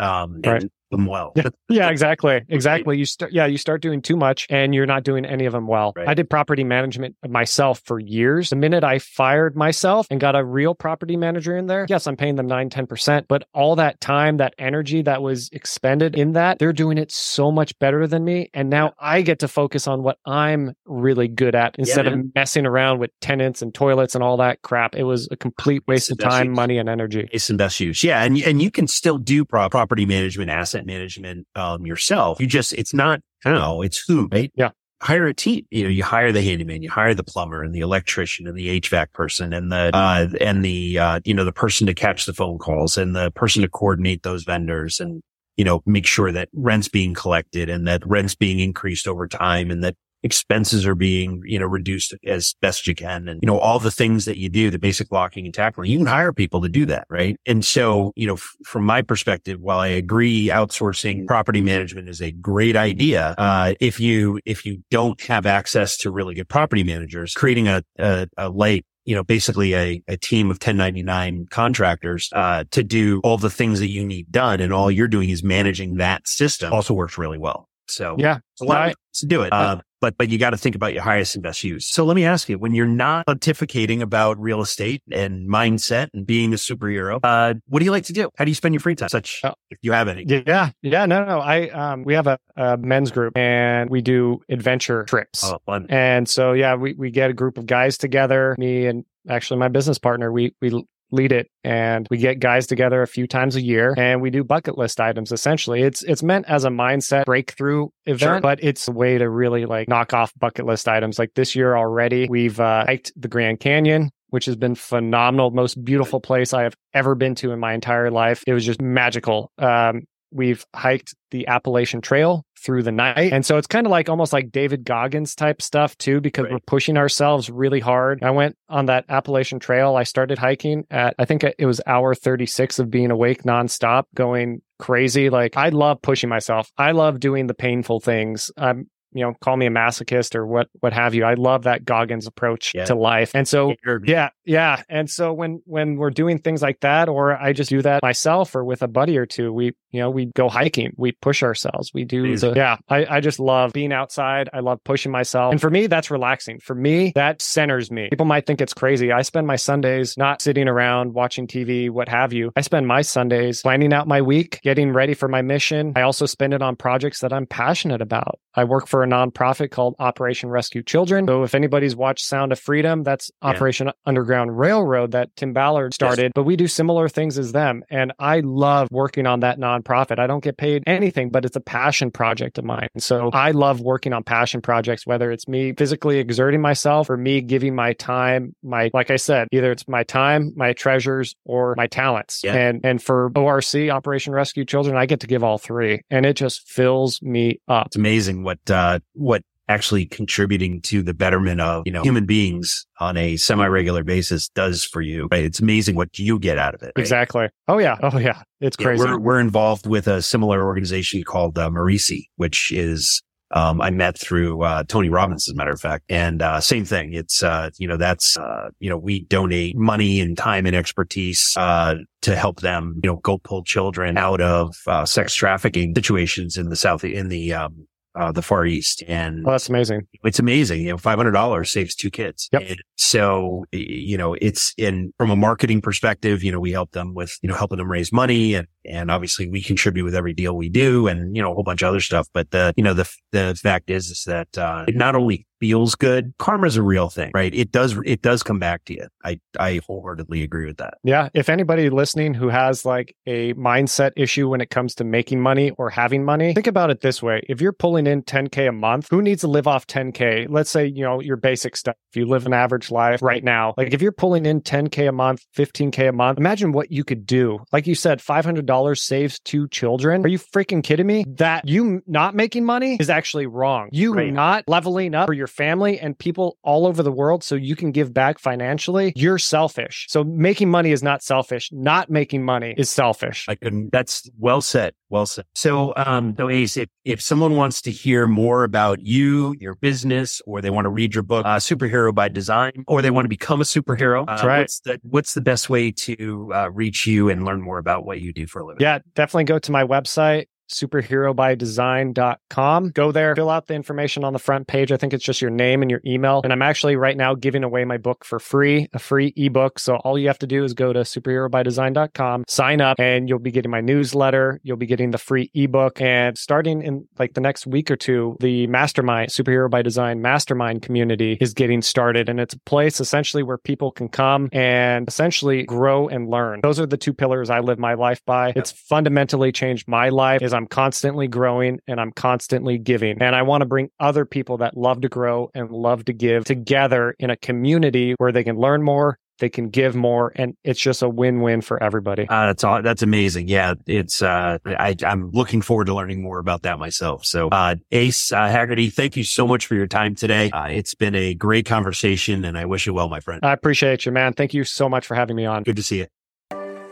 Um, 0.00 0.40
Right. 0.44 0.64
them 0.90 1.06
well. 1.06 1.32
Yeah, 1.36 1.48
yeah, 1.68 1.90
exactly. 1.90 2.40
Exactly. 2.48 2.98
You 2.98 3.04
start 3.04 3.32
yeah, 3.32 3.46
you 3.46 3.58
start 3.58 3.80
doing 3.80 4.02
too 4.02 4.16
much 4.16 4.46
and 4.50 4.74
you're 4.74 4.86
not 4.86 5.04
doing 5.04 5.24
any 5.24 5.44
of 5.46 5.52
them 5.52 5.66
well. 5.68 5.92
Right. 5.94 6.08
I 6.08 6.14
did 6.14 6.28
property 6.28 6.64
management 6.64 7.14
myself 7.28 7.80
for 7.84 8.00
years. 8.00 8.50
The 8.50 8.56
minute 8.56 8.82
I 8.82 8.98
fired 8.98 9.54
myself 9.56 10.06
and 10.10 10.20
got 10.20 10.34
a 10.34 10.44
real 10.44 10.74
property 10.74 11.16
manager 11.16 11.56
in 11.56 11.66
there, 11.66 11.86
yes, 11.88 12.06
I'm 12.08 12.16
paying 12.16 12.34
them 12.34 12.46
9 12.48 12.70
10%, 12.70 13.26
but 13.28 13.46
all 13.54 13.76
that 13.76 14.00
time, 14.00 14.38
that 14.38 14.54
energy 14.58 15.02
that 15.02 15.22
was 15.22 15.48
expended 15.52 16.16
in 16.16 16.32
that, 16.32 16.58
they're 16.58 16.72
doing 16.72 16.98
it 16.98 17.12
so 17.12 17.52
much 17.52 17.78
better 17.78 18.06
than 18.08 18.24
me 18.24 18.50
and 18.52 18.68
now 18.68 18.92
I 18.98 19.22
get 19.22 19.38
to 19.40 19.48
focus 19.48 19.86
on 19.86 20.02
what 20.02 20.18
I'm 20.26 20.74
really 20.86 21.28
good 21.28 21.54
at 21.54 21.76
instead 21.78 22.06
of 22.06 22.34
messing 22.34 22.66
around 22.66 22.98
with 22.98 23.10
tenants 23.20 23.62
and 23.62 23.72
toilets 23.72 24.14
and 24.16 24.24
all 24.24 24.38
that 24.38 24.62
crap. 24.62 24.96
It 24.96 25.04
was 25.04 25.28
a 25.30 25.36
complete 25.36 25.82
waste 25.86 26.10
of 26.10 26.18
time, 26.18 26.48
huge. 26.48 26.56
money 26.56 26.78
and 26.78 26.88
energy. 26.88 27.28
It's 27.32 27.48
in 27.48 27.56
best 27.56 27.78
use. 27.78 28.02
Yeah. 28.02 28.22
And, 28.24 28.38
and 28.42 28.60
you 28.60 28.70
can 28.70 28.88
still 28.88 29.18
do 29.18 29.44
pro- 29.44 29.68
property 29.90 30.06
management, 30.06 30.50
asset 30.50 30.86
management, 30.86 31.48
um, 31.56 31.84
yourself. 31.84 32.40
You 32.40 32.46
just, 32.46 32.72
it's 32.74 32.94
not, 32.94 33.20
I 33.44 33.50
don't 33.50 33.58
know, 33.58 33.82
it's 33.82 33.98
who, 34.06 34.28
right? 34.30 34.52
Yeah. 34.54 34.70
Hire 35.02 35.26
a 35.26 35.34
team. 35.34 35.66
You 35.70 35.82
know, 35.84 35.88
you 35.88 36.04
hire 36.04 36.30
the 36.30 36.42
handyman, 36.42 36.80
you 36.82 36.90
hire 36.90 37.12
the 37.12 37.24
plumber 37.24 37.64
and 37.64 37.74
the 37.74 37.80
electrician 37.80 38.46
and 38.46 38.56
the 38.56 38.80
HVAC 38.80 39.12
person 39.12 39.52
and 39.52 39.72
the, 39.72 39.90
uh, 39.92 40.28
and 40.40 40.64
the, 40.64 40.96
uh, 40.96 41.20
you 41.24 41.34
know, 41.34 41.44
the 41.44 41.52
person 41.52 41.88
to 41.88 41.94
catch 41.94 42.26
the 42.26 42.32
phone 42.32 42.58
calls 42.58 42.96
and 42.96 43.16
the 43.16 43.32
person 43.32 43.62
to 43.62 43.68
coordinate 43.68 44.22
those 44.22 44.44
vendors 44.44 45.00
and, 45.00 45.22
you 45.56 45.64
know, 45.64 45.82
make 45.86 46.06
sure 46.06 46.30
that 46.30 46.48
rent's 46.52 46.88
being 46.88 47.12
collected 47.12 47.68
and 47.68 47.88
that 47.88 48.06
rent's 48.06 48.36
being 48.36 48.60
increased 48.60 49.08
over 49.08 49.26
time 49.26 49.72
and 49.72 49.82
that 49.82 49.96
expenses 50.22 50.86
are 50.86 50.94
being, 50.94 51.42
you 51.44 51.58
know, 51.58 51.66
reduced 51.66 52.14
as 52.26 52.54
best 52.60 52.86
you 52.86 52.94
can. 52.94 53.28
And, 53.28 53.40
you 53.42 53.46
know, 53.46 53.58
all 53.58 53.78
the 53.78 53.90
things 53.90 54.24
that 54.26 54.36
you 54.38 54.48
do, 54.48 54.70
the 54.70 54.78
basic 54.78 55.08
blocking 55.08 55.44
and 55.44 55.54
tackling, 55.54 55.90
you 55.90 55.98
can 55.98 56.06
hire 56.06 56.32
people 56.32 56.60
to 56.62 56.68
do 56.68 56.86
that. 56.86 57.06
Right. 57.08 57.36
And 57.46 57.64
so, 57.64 58.12
you 58.16 58.26
know, 58.26 58.34
f- 58.34 58.54
from 58.64 58.84
my 58.84 59.02
perspective, 59.02 59.60
while 59.60 59.78
I 59.78 59.88
agree 59.88 60.48
outsourcing 60.48 61.26
property 61.26 61.60
management 61.60 62.08
is 62.08 62.20
a 62.20 62.30
great 62.32 62.76
idea, 62.76 63.34
uh, 63.38 63.74
if 63.80 63.98
you, 64.00 64.40
if 64.44 64.66
you 64.66 64.82
don't 64.90 65.20
have 65.22 65.46
access 65.46 65.96
to 65.98 66.10
really 66.10 66.34
good 66.34 66.48
property 66.48 66.84
managers, 66.84 67.34
creating 67.34 67.68
a, 67.68 67.82
a, 67.98 68.26
a 68.36 68.48
light 68.48 68.84
you 69.06 69.14
know, 69.16 69.24
basically 69.24 69.74
a, 69.74 70.02
a 70.08 70.16
team 70.18 70.50
of 70.50 70.56
1099 70.56 71.46
contractors, 71.50 72.28
uh, 72.32 72.64
to 72.70 72.82
do 72.84 73.20
all 73.24 73.38
the 73.38 73.50
things 73.50 73.80
that 73.80 73.88
you 73.88 74.04
need 74.04 74.30
done. 74.30 74.60
And 74.60 74.72
all 74.74 74.90
you're 74.90 75.08
doing 75.08 75.30
is 75.30 75.42
managing 75.42 75.96
that 75.96 76.28
system 76.28 76.72
also 76.72 76.92
works 76.92 77.16
really 77.16 77.38
well. 77.38 77.66
So 77.88 78.14
Yeah. 78.18 78.38
it's 78.52 78.60
a 78.60 78.64
lot 78.64 78.76
I- 78.82 78.88
of 78.90 78.94
to 79.14 79.26
do 79.26 79.42
it. 79.42 79.52
Uh, 79.52 79.80
but, 80.00 80.16
but 80.16 80.28
you 80.28 80.38
got 80.38 80.50
to 80.50 80.56
think 80.56 80.74
about 80.74 80.92
your 80.92 81.02
highest 81.02 81.34
and 81.34 81.42
best 81.42 81.62
use. 81.64 81.86
So 81.86 82.04
let 82.04 82.14
me 82.14 82.24
ask 82.24 82.48
you, 82.48 82.58
when 82.58 82.74
you're 82.74 82.86
not 82.86 83.26
pontificating 83.26 84.00
about 84.00 84.38
real 84.38 84.60
estate 84.60 85.02
and 85.12 85.48
mindset 85.48 86.08
and 86.14 86.26
being 86.26 86.52
a 86.52 86.56
superhero, 86.56 87.20
uh, 87.22 87.54
what 87.68 87.78
do 87.80 87.84
you 87.84 87.90
like 87.90 88.04
to 88.04 88.12
do? 88.12 88.30
How 88.36 88.44
do 88.44 88.50
you 88.50 88.54
spend 88.54 88.74
your 88.74 88.80
free 88.80 88.94
time? 88.94 89.08
Such, 89.08 89.40
Oh. 89.44 89.54
if 89.70 89.78
you 89.82 89.92
have 89.92 90.08
any. 90.08 90.24
Yeah, 90.26 90.70
yeah, 90.82 91.06
no, 91.06 91.24
no. 91.24 91.40
I 91.40 91.68
um, 91.68 92.04
we 92.04 92.14
have 92.14 92.26
a, 92.26 92.38
a 92.56 92.76
men's 92.76 93.10
group 93.10 93.36
and 93.36 93.90
we 93.90 94.00
do 94.02 94.40
adventure 94.48 95.04
trips. 95.04 95.44
Oh, 95.44 95.58
fun. 95.66 95.86
And 95.88 96.28
so 96.28 96.52
yeah, 96.52 96.74
we 96.74 96.94
we 96.94 97.10
get 97.10 97.30
a 97.30 97.32
group 97.34 97.58
of 97.58 97.66
guys 97.66 97.98
together. 97.98 98.54
Me 98.58 98.86
and 98.86 99.04
actually 99.28 99.58
my 99.60 99.68
business 99.68 99.98
partner, 99.98 100.32
we 100.32 100.54
we 100.60 100.84
lead 101.12 101.32
it 101.32 101.48
and 101.64 102.06
we 102.10 102.18
get 102.18 102.38
guys 102.38 102.66
together 102.66 103.02
a 103.02 103.06
few 103.06 103.26
times 103.26 103.56
a 103.56 103.60
year 103.62 103.94
and 103.96 104.20
we 104.22 104.30
do 104.30 104.44
bucket 104.44 104.78
list 104.78 105.00
items 105.00 105.32
essentially. 105.32 105.82
It's 105.82 106.02
it's 106.02 106.22
meant 106.22 106.46
as 106.48 106.64
a 106.64 106.68
mindset 106.70 107.24
breakthrough 107.24 107.88
event 108.06 108.20
Sure. 108.20 108.40
but 108.40 108.62
it's 108.62 108.88
a 108.88 108.92
way 108.92 109.18
to 109.18 109.28
really 109.28 109.66
like 109.66 109.88
knock 109.88 110.12
off 110.14 110.32
bucket 110.38 110.66
list 110.66 110.88
items. 110.88 111.18
Like 111.18 111.32
this 111.34 111.54
year 111.56 111.76
already 111.76 112.26
we've 112.28 112.58
uh, 112.60 112.84
hiked 112.86 113.12
the 113.16 113.28
grand 113.28 113.60
canyon 113.60 114.10
which 114.28 114.44
has 114.46 114.54
been 114.54 114.76
phenomenal 114.76 115.50
most 115.50 115.84
beautiful 115.84 116.20
place 116.20 116.52
i 116.54 116.62
have 116.62 116.76
ever 116.94 117.16
been 117.16 117.34
to 117.34 117.50
in 117.50 117.58
my 117.58 117.72
entire 117.74 118.10
life. 118.10 118.44
It 118.46 118.52
was 118.52 118.64
just 118.64 118.80
magical. 118.80 119.50
Um, 119.58 120.02
we've 120.32 120.64
hiked 120.74 121.14
the 121.32 121.48
appalachian 121.48 122.00
trail 122.00 122.44
through 122.62 122.82
the 122.82 122.92
night. 122.92 123.32
And 123.32 123.44
so 123.44 123.56
it's 123.56 123.66
kind 123.66 123.86
of 123.86 123.90
like 123.90 124.08
almost 124.08 124.32
like 124.32 124.50
david 124.50 124.84
goggins 124.84 125.34
type 125.34 125.62
stuff 125.62 125.96
too 125.98 126.20
because 126.20 126.44
Right. 126.44 126.52
we're 126.52 126.58
pushing 126.66 126.96
ourselves 126.96 127.48
really 127.50 127.80
hard. 127.80 128.22
I 128.22 128.30
went 128.30 128.56
on 128.68 128.86
that 128.86 129.04
appalachian 129.08 129.58
trail. 129.58 129.96
I 129.96 130.02
started 130.04 130.38
hiking 130.38 130.84
at 130.90 131.14
i 131.18 131.24
think 131.24 131.44
it 131.44 131.66
was 131.66 131.80
hour 131.86 132.14
36 132.14 132.78
of 132.78 132.90
being 132.90 133.10
awake 133.10 133.42
nonstop 133.44 134.04
going 134.14 134.60
crazy. 134.78 135.30
Like 135.30 135.56
i 135.56 135.70
love 135.70 136.02
pushing 136.02 136.28
myself. 136.28 136.70
I 136.76 136.92
love 136.92 137.20
doing 137.20 137.46
the 137.46 137.54
painful 137.54 138.00
things. 138.00 138.50
I'm 138.56 138.88
you 139.12 139.24
know 139.24 139.34
call 139.40 139.56
me 139.56 139.66
a 139.66 139.70
masochist 139.70 140.34
or 140.34 140.46
what 140.46 140.68
what 140.80 140.92
have 140.92 141.14
you 141.14 141.24
i 141.24 141.34
love 141.34 141.64
that 141.64 141.84
goggins 141.84 142.26
approach 142.26 142.72
Yeah. 142.74 142.84
to 142.84 142.94
life 142.94 143.32
and 143.34 143.46
so 143.48 143.74
yeah, 144.04 144.30
yeah. 144.44 144.82
And 144.88 145.08
so 145.08 145.32
when 145.32 145.62
when 145.64 145.96
we're 145.96 146.10
doing 146.10 146.38
things 146.38 146.62
like 146.62 146.80
that, 146.80 147.08
or 147.08 147.36
I 147.36 147.52
just 147.52 147.70
do 147.70 147.82
that 147.82 148.02
myself 148.02 148.54
or 148.54 148.64
with 148.64 148.82
a 148.82 148.88
buddy 148.88 149.16
or 149.16 149.26
two, 149.26 149.52
we 149.52 149.72
you 149.90 150.00
know 150.00 150.10
we 150.10 150.26
go 150.26 150.48
hiking, 150.48 150.92
we 150.96 151.12
push 151.12 151.42
ourselves, 151.42 151.92
we 151.94 152.04
do 152.04 152.36
the 152.36 152.52
yeah. 152.56 152.76
I 152.88 153.06
I 153.16 153.20
just 153.20 153.38
love 153.40 153.72
being 153.72 153.92
outside. 153.92 154.48
I 154.52 154.60
love 154.60 154.82
pushing 154.84 155.12
myself, 155.12 155.52
and 155.52 155.60
for 155.60 155.70
me, 155.70 155.86
that's 155.86 156.10
relaxing. 156.10 156.58
For 156.60 156.74
me, 156.74 157.12
that 157.14 157.40
centers 157.42 157.90
me. 157.90 158.08
People 158.10 158.26
might 158.26 158.46
think 158.46 158.60
it's 158.60 158.74
crazy. 158.74 159.12
I 159.12 159.22
spend 159.22 159.46
my 159.46 159.56
Sundays 159.56 160.16
not 160.16 160.42
sitting 160.42 160.68
around 160.68 161.14
watching 161.14 161.46
TV, 161.46 161.88
what 161.90 162.08
have 162.08 162.32
you. 162.32 162.52
I 162.56 162.60
spend 162.62 162.86
my 162.86 163.02
Sundays 163.02 163.62
planning 163.62 163.92
out 163.92 164.06
my 164.08 164.22
week, 164.22 164.60
getting 164.62 164.92
ready 164.92 165.14
for 165.14 165.28
my 165.28 165.42
mission. 165.42 165.92
I 165.96 166.02
also 166.02 166.26
spend 166.26 166.54
it 166.54 166.62
on 166.62 166.76
projects 166.76 167.20
that 167.20 167.32
I'm 167.32 167.46
passionate 167.46 168.00
about. 168.02 168.38
I 168.54 168.64
work 168.64 168.86
for 168.88 168.99
a 169.02 169.06
nonprofit 169.06 169.70
called 169.70 169.94
Operation 169.98 170.50
Rescue 170.50 170.82
Children. 170.82 171.26
So 171.26 171.42
if 171.42 171.54
anybody's 171.54 171.96
watched 171.96 172.24
Sound 172.24 172.52
of 172.52 172.58
Freedom, 172.58 173.02
that's 173.02 173.30
Yeah. 173.42 173.50
Operation 173.50 173.90
Underground 174.06 174.58
Railroad 174.58 175.12
that 175.12 175.34
Tim 175.36 175.52
Ballard 175.52 175.94
started, 175.94 176.32
but 176.34 176.44
we 176.44 176.56
do 176.56 176.66
similar 176.66 177.08
things 177.08 177.38
as 177.38 177.52
them. 177.52 177.82
And 177.90 178.12
I 178.18 178.40
love 178.40 178.88
working 178.90 179.26
on 179.26 179.40
that 179.40 179.58
nonprofit. 179.58 180.18
I 180.18 180.26
don't 180.26 180.42
get 180.42 180.56
paid 180.56 180.82
anything, 180.86 181.30
but 181.30 181.44
it's 181.44 181.56
a 181.56 181.60
passion 181.60 182.10
project 182.10 182.58
of 182.58 182.64
mine. 182.64 182.88
So 182.98 183.30
I 183.32 183.50
love 183.52 183.80
working 183.80 184.12
on 184.12 184.22
passion 184.24 184.60
projects, 184.60 185.06
whether 185.06 185.30
it's 185.30 185.48
me 185.48 185.72
physically 185.76 186.18
exerting 186.18 186.60
myself 186.60 187.10
or 187.10 187.16
me 187.16 187.40
giving 187.40 187.74
my 187.74 187.92
time, 187.94 188.54
my, 188.62 188.90
like 188.92 189.10
I 189.10 189.16
said, 189.16 189.48
either 189.52 189.72
it's 189.72 189.86
my 189.88 190.02
time, 190.02 190.52
my 190.56 190.72
treasures, 190.72 191.34
or 191.44 191.74
my 191.76 191.86
talents. 191.86 192.42
Yeah. 192.42 192.54
And, 192.54 192.80
and 192.84 193.02
for 193.02 193.30
ORC, 193.36 193.90
Operation 193.90 194.32
Rescue 194.32 194.64
Children, 194.64 194.96
I 194.96 195.06
get 195.06 195.20
to 195.20 195.26
give 195.26 195.42
all 195.44 195.58
three 195.58 196.02
and 196.10 196.26
it 196.26 196.34
just 196.34 196.68
fills 196.68 197.20
me 197.22 197.60
up. 197.68 197.86
It's 197.86 197.96
amazing 197.96 198.42
what, 198.42 198.58
uh, 198.70 198.89
what 199.12 199.42
actually 199.68 200.04
contributing 200.04 200.80
to 200.82 201.00
the 201.00 201.14
betterment 201.14 201.60
of, 201.60 201.84
you 201.86 201.92
know, 201.92 202.02
human 202.02 202.26
beings 202.26 202.86
on 202.98 203.16
a 203.16 203.36
semi-regular 203.36 204.02
basis 204.02 204.48
does 204.48 204.84
for 204.84 205.00
you, 205.00 205.28
right? 205.30 205.44
It's 205.44 205.60
amazing 205.60 205.94
what 205.94 206.18
you 206.18 206.40
get 206.40 206.58
out 206.58 206.74
of 206.74 206.82
it. 206.82 206.86
right? 206.86 206.98
Exactly. 206.98 207.48
Oh 207.68 207.78
yeah. 207.78 207.96
Oh 208.02 208.18
yeah. 208.18 208.42
It's 208.60 208.76
Yeah, 208.80 208.86
crazy. 208.86 209.04
we're, 209.04 209.20
we're 209.20 209.38
involved 209.38 209.86
with 209.86 210.08
a 210.08 210.22
similar 210.22 210.64
organization 210.64 211.22
called 211.22 211.56
uh, 211.56 211.70
Marisi, 211.70 212.24
which 212.34 212.72
is, 212.72 213.22
um, 213.52 213.80
I 213.80 213.90
met 213.90 214.18
through, 214.18 214.62
uh, 214.64 214.82
Tony 214.88 215.08
Robbins, 215.08 215.48
as 215.48 215.52
a 215.52 215.56
matter 215.56 215.70
of 215.70 215.80
fact. 215.80 216.02
And, 216.08 216.42
uh, 216.42 216.60
same 216.60 216.84
thing. 216.84 217.12
It's, 217.14 217.40
uh, 217.42 217.70
you 217.78 217.86
know, 217.86 217.96
that's, 217.96 218.36
uh, 218.36 218.70
you 218.80 218.90
know, 218.90 218.98
we 218.98 219.22
donate 219.26 219.76
money 219.76 220.20
and 220.20 220.36
time 220.36 220.66
and 220.66 220.74
expertise, 220.74 221.54
uh, 221.56 221.94
to 222.22 222.34
help 222.34 222.60
them, 222.60 223.00
you 223.04 223.08
know, 223.08 223.16
go 223.16 223.38
pull 223.38 223.62
children 223.62 224.18
out 224.18 224.40
of, 224.40 224.74
uh, 224.88 225.04
sex 225.06 225.32
trafficking 225.34 225.92
situations 225.94 226.56
in 226.56 226.70
the 226.70 226.76
South, 226.76 227.04
in 227.04 227.28
the, 227.28 227.52
um, 227.54 227.86
uh, 228.14 228.32
the 228.32 228.42
Far 228.42 228.66
East. 228.66 229.02
And 229.06 229.46
oh, 229.46 229.52
that's 229.52 229.68
amazing. 229.68 230.06
it's 230.24 230.38
amazing. 230.38 230.82
You 230.82 230.90
know, 230.90 230.98
five 230.98 231.18
hundred 231.18 231.32
dollars 231.32 231.70
saves 231.70 231.94
two 231.94 232.10
kids. 232.10 232.48
Yep. 232.52 232.62
And 232.68 232.82
so 233.00 233.64
you 233.72 234.18
know, 234.18 234.34
it's 234.42 234.74
in 234.76 235.14
from 235.16 235.30
a 235.30 235.36
marketing 235.36 235.80
perspective. 235.80 236.44
You 236.44 236.52
know, 236.52 236.60
we 236.60 236.70
help 236.70 236.90
them 236.90 237.14
with 237.14 237.38
you 237.40 237.48
know 237.48 237.54
helping 237.54 237.78
them 237.78 237.90
raise 237.90 238.12
money, 238.12 238.54
and 238.54 238.68
and 238.84 239.10
obviously 239.10 239.48
we 239.48 239.62
contribute 239.62 240.04
with 240.04 240.14
every 240.14 240.34
deal 240.34 240.54
we 240.54 240.68
do, 240.68 241.06
and 241.06 241.34
you 241.34 241.40
know 241.40 241.50
a 241.50 241.54
whole 241.54 241.62
bunch 241.62 241.80
of 241.80 241.88
other 241.88 242.00
stuff. 242.00 242.28
But 242.34 242.50
the 242.50 242.74
you 242.76 242.84
know 242.84 242.92
the 242.92 243.10
the 243.32 243.58
fact 243.60 243.88
is 243.88 244.10
is 244.10 244.24
that 244.26 244.56
uh, 244.58 244.84
it 244.86 244.96
not 244.96 245.16
only 245.16 245.46
feels 245.60 245.94
good, 245.94 246.32
karma's 246.38 246.76
a 246.76 246.82
real 246.82 247.08
thing, 247.08 247.30
right? 247.34 247.54
It 247.54 247.70
does 247.70 247.96
it 248.04 248.22
does 248.22 248.42
come 248.42 248.58
back 248.58 248.84
to 248.86 248.94
you. 248.94 249.06
I 249.24 249.38
I 249.58 249.80
wholeheartedly 249.86 250.42
agree 250.42 250.66
with 250.66 250.78
that. 250.78 250.94
Yeah. 251.04 251.28
If 251.34 251.48
anybody 251.48 251.90
listening 251.90 252.34
who 252.34 252.48
has 252.48 252.84
like 252.84 253.14
a 253.26 253.54
mindset 253.54 254.12
issue 254.16 254.48
when 254.48 254.60
it 254.60 254.70
comes 254.70 254.94
to 254.96 255.04
making 255.04 255.40
money 255.40 255.70
or 255.72 255.90
having 255.90 256.24
money, 256.24 256.54
think 256.54 256.66
about 256.66 256.90
it 256.90 257.02
this 257.02 257.22
way. 257.22 257.42
If 257.48 257.60
you're 257.60 257.72
pulling 257.72 258.06
in 258.06 258.22
10K 258.22 258.68
a 258.68 258.72
month, 258.72 259.08
who 259.10 259.22
needs 259.22 259.42
to 259.42 259.48
live 259.48 259.68
off 259.68 259.86
10K? 259.86 260.46
Let's 260.48 260.70
say, 260.70 260.86
you 260.86 261.02
know, 261.02 261.20
your 261.20 261.36
basic 261.36 261.76
stuff. 261.76 261.96
If 262.12 262.16
you 262.16 262.26
live 262.26 262.46
an 262.46 262.54
average 262.54 262.89
life 262.90 263.22
right 263.22 263.42
now. 263.42 263.74
Like 263.76 263.92
if 263.92 264.02
you're 264.02 264.12
pulling 264.12 264.46
in 264.46 264.60
10K 264.60 265.08
a 265.08 265.12
month, 265.12 265.44
15K 265.56 266.08
a 266.08 266.12
month, 266.12 266.38
imagine 266.38 266.72
what 266.72 266.90
you 266.90 267.04
could 267.04 267.26
do. 267.26 267.58
Like 267.72 267.86
you 267.86 267.94
said, 267.94 268.18
$500 268.20 268.98
saves 268.98 269.38
two 269.40 269.68
children. 269.68 270.24
Are 270.24 270.28
you 270.28 270.38
freaking 270.38 270.82
kidding 270.82 271.06
me? 271.06 271.24
That 271.28 271.68
you 271.68 272.02
not 272.06 272.34
making 272.34 272.64
money 272.64 272.96
is 273.00 273.10
actually 273.10 273.46
wrong. 273.46 273.88
You 273.92 274.14
Right. 274.14 274.32
not 274.32 274.64
leveling 274.66 275.14
up 275.14 275.26
for 275.26 275.32
your 275.32 275.46
family 275.46 275.98
and 275.98 276.18
people 276.18 276.58
all 276.62 276.86
over 276.86 277.02
the 277.02 277.12
world 277.12 277.44
so 277.44 277.54
you 277.54 277.76
can 277.76 277.92
give 277.92 278.12
back 278.12 278.38
financially, 278.38 279.12
you're 279.16 279.38
selfish. 279.38 280.06
So 280.08 280.24
making 280.24 280.70
money 280.70 280.92
is 280.92 281.02
not 281.02 281.22
selfish. 281.22 281.70
Not 281.72 282.10
making 282.10 282.44
money 282.44 282.74
is 282.76 282.90
selfish. 282.90 283.46
I 283.48 283.54
couldn't. 283.54 283.92
That's 283.92 284.28
well 284.38 284.60
said. 284.60 284.94
Well 285.10 285.26
said. 285.26 285.44
So, 285.54 285.92
um, 285.96 286.34
so 286.38 286.48
Ace, 286.48 286.76
if, 286.76 286.88
if 287.04 287.20
someone 287.20 287.56
wants 287.56 287.82
to 287.82 287.90
hear 287.90 288.26
more 288.28 288.62
about 288.64 289.00
you, 289.02 289.54
your 289.58 289.74
business, 289.74 290.40
or 290.46 290.62
they 290.62 290.70
want 290.70 290.84
to 290.84 290.90
read 290.90 291.14
your 291.14 291.24
book, 291.24 291.44
uh, 291.44 291.56
Superhero 291.56 292.14
by 292.14 292.28
Design, 292.28 292.84
or 292.86 293.02
they 293.02 293.10
want 293.10 293.24
to 293.24 293.28
become 293.28 293.60
a 293.60 293.64
superhero, 293.64 294.22
uh, 294.28 294.46
right. 294.46 294.60
what's 294.60 294.80
the, 294.80 295.00
what's 295.02 295.34
the 295.34 295.40
best 295.40 295.68
way 295.68 295.90
to 295.90 296.52
uh, 296.54 296.70
reach 296.70 297.06
you 297.06 297.28
and 297.28 297.44
learn 297.44 297.60
more 297.60 297.78
about 297.78 298.06
what 298.06 298.20
you 298.20 298.32
do 298.32 298.46
for 298.46 298.60
a 298.60 298.66
living? 298.66 298.80
Yeah, 298.80 299.00
definitely 299.14 299.44
go 299.44 299.58
to 299.58 299.72
my 299.72 299.84
website, 299.84 300.46
superherobydesign.com. 300.70 302.90
Go 302.90 303.12
there, 303.12 303.34
fill 303.34 303.50
out 303.50 303.66
the 303.66 303.74
information 303.74 304.24
on 304.24 304.32
the 304.32 304.38
front 304.38 304.66
page. 304.66 304.90
I 304.92 304.96
think 304.96 305.12
it's 305.12 305.24
just 305.24 305.42
your 305.42 305.50
name 305.50 305.82
and 305.82 305.90
your 305.90 306.00
email. 306.06 306.40
And 306.42 306.52
I'm 306.52 306.62
actually 306.62 306.96
right 306.96 307.16
now 307.16 307.34
giving 307.34 307.64
away 307.64 307.84
my 307.84 307.98
book 307.98 308.24
for 308.24 308.38
free, 308.38 308.88
a 308.92 308.98
free 308.98 309.32
ebook. 309.36 309.78
So 309.78 309.96
all 309.96 310.18
you 310.18 310.28
have 310.28 310.38
to 310.40 310.46
do 310.46 310.64
is 310.64 310.74
go 310.74 310.92
to 310.92 311.00
superherobydesign.com, 311.00 312.44
sign 312.48 312.80
up, 312.80 312.98
and 312.98 313.28
you'll 313.28 313.38
be 313.38 313.50
getting 313.50 313.70
my 313.70 313.80
newsletter. 313.80 314.60
You'll 314.62 314.76
be 314.76 314.86
getting 314.86 315.10
the 315.10 315.18
free 315.18 315.50
ebook. 315.54 316.00
And 316.00 316.36
starting 316.38 316.82
in 316.82 317.06
like 317.18 317.34
the 317.34 317.40
next 317.40 317.66
week 317.66 317.90
or 317.90 317.96
two, 317.96 318.36
the 318.40 318.66
mastermind, 318.68 319.30
Superhero 319.30 319.70
by 319.70 319.82
Design 319.82 320.22
mastermind 320.22 320.82
community 320.82 321.36
is 321.40 321.54
getting 321.54 321.82
started. 321.82 322.28
And 322.28 322.40
it's 322.40 322.54
a 322.54 322.60
place 322.60 323.00
essentially 323.00 323.42
where 323.42 323.58
people 323.58 323.90
can 323.90 324.08
come 324.08 324.48
and 324.52 325.08
essentially 325.08 325.64
grow 325.64 326.08
and 326.08 326.28
learn. 326.28 326.60
Those 326.62 326.80
are 326.80 326.86
the 326.86 326.96
two 326.96 327.12
pillars 327.12 327.50
I 327.50 327.60
live 327.60 327.78
my 327.78 327.94
life 327.94 328.24
by. 328.24 328.52
It's 328.56 328.72
fundamentally 328.72 329.52
changed 329.52 329.88
my 329.88 330.08
life 330.08 330.42
is 330.42 330.52
I'm 330.52 330.59
constantly 330.66 331.28
growing 331.28 331.80
and 331.86 332.00
I'm 332.00 332.12
constantly 332.12 332.78
giving. 332.78 333.20
And 333.20 333.34
I 333.34 333.42
want 333.42 333.62
to 333.62 333.66
bring 333.66 333.90
other 333.98 334.24
people 334.24 334.58
that 334.58 334.76
love 334.76 335.00
to 335.02 335.08
grow 335.08 335.50
and 335.54 335.70
love 335.70 336.04
to 336.06 336.12
give 336.12 336.44
together 336.44 337.14
in 337.18 337.30
a 337.30 337.36
community 337.36 338.14
where 338.18 338.32
they 338.32 338.44
can 338.44 338.56
learn 338.56 338.82
more, 338.82 339.18
they 339.40 339.48
can 339.48 339.70
give 339.70 339.94
more, 339.96 340.32
and 340.36 340.54
it's 340.62 340.78
just 340.78 341.02
a 341.02 341.08
win-win 341.08 341.62
for 341.62 341.82
everybody. 341.82 342.28
Uh, 342.28 342.46
that's 342.46 342.62
all. 342.62 342.82
That's 342.82 343.02
amazing. 343.02 343.48
Yeah, 343.48 343.74
it's. 343.86 344.22
Uh, 344.22 344.58
I, 344.66 344.94
I'm 345.04 345.30
looking 345.30 345.62
forward 345.62 345.86
to 345.86 345.94
learning 345.94 346.22
more 346.22 346.38
about 346.38 346.62
that 346.62 346.78
myself. 346.78 347.24
So, 347.24 347.48
uh, 347.48 347.76
Ace 347.90 348.32
uh, 348.32 348.48
Haggerty, 348.48 348.90
thank 348.90 349.16
you 349.16 349.24
so 349.24 349.46
much 349.46 349.66
for 349.66 349.74
your 349.74 349.86
time 349.86 350.14
today. 350.14 350.50
Uh, 350.50 350.66
it's 350.66 350.94
been 350.94 351.14
a 351.14 351.34
great 351.34 351.66
conversation, 351.66 352.44
and 352.44 352.56
I 352.56 352.66
wish 352.66 352.86
you 352.86 352.94
well, 352.94 353.08
my 353.08 353.20
friend. 353.20 353.40
I 353.42 353.52
appreciate 353.52 354.04
you, 354.04 354.12
man. 354.12 354.34
Thank 354.34 354.54
you 354.54 354.64
so 354.64 354.88
much 354.88 355.06
for 355.06 355.14
having 355.14 355.36
me 355.36 355.46
on. 355.46 355.62
Good 355.62 355.76
to 355.76 355.82
see 355.82 355.98
you. 355.98 356.06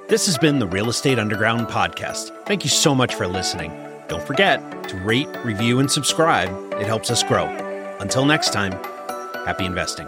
This 0.08 0.24
has 0.24 0.38
been 0.38 0.58
the 0.58 0.66
Real 0.66 0.88
Estate 0.88 1.18
Underground 1.18 1.66
podcast. 1.66 2.30
Thank 2.46 2.64
you 2.64 2.70
so 2.70 2.94
much 2.94 3.14
for 3.14 3.26
listening. 3.26 3.70
Don't 4.08 4.26
forget 4.26 4.88
to 4.88 4.96
rate, 5.00 5.28
review, 5.44 5.80
and 5.80 5.90
subscribe. 5.90 6.48
It 6.80 6.86
helps 6.86 7.10
us 7.10 7.22
grow. 7.22 7.44
Until 8.00 8.24
next 8.24 8.54
time, 8.54 8.72
happy 9.44 9.66
investing. 9.66 10.06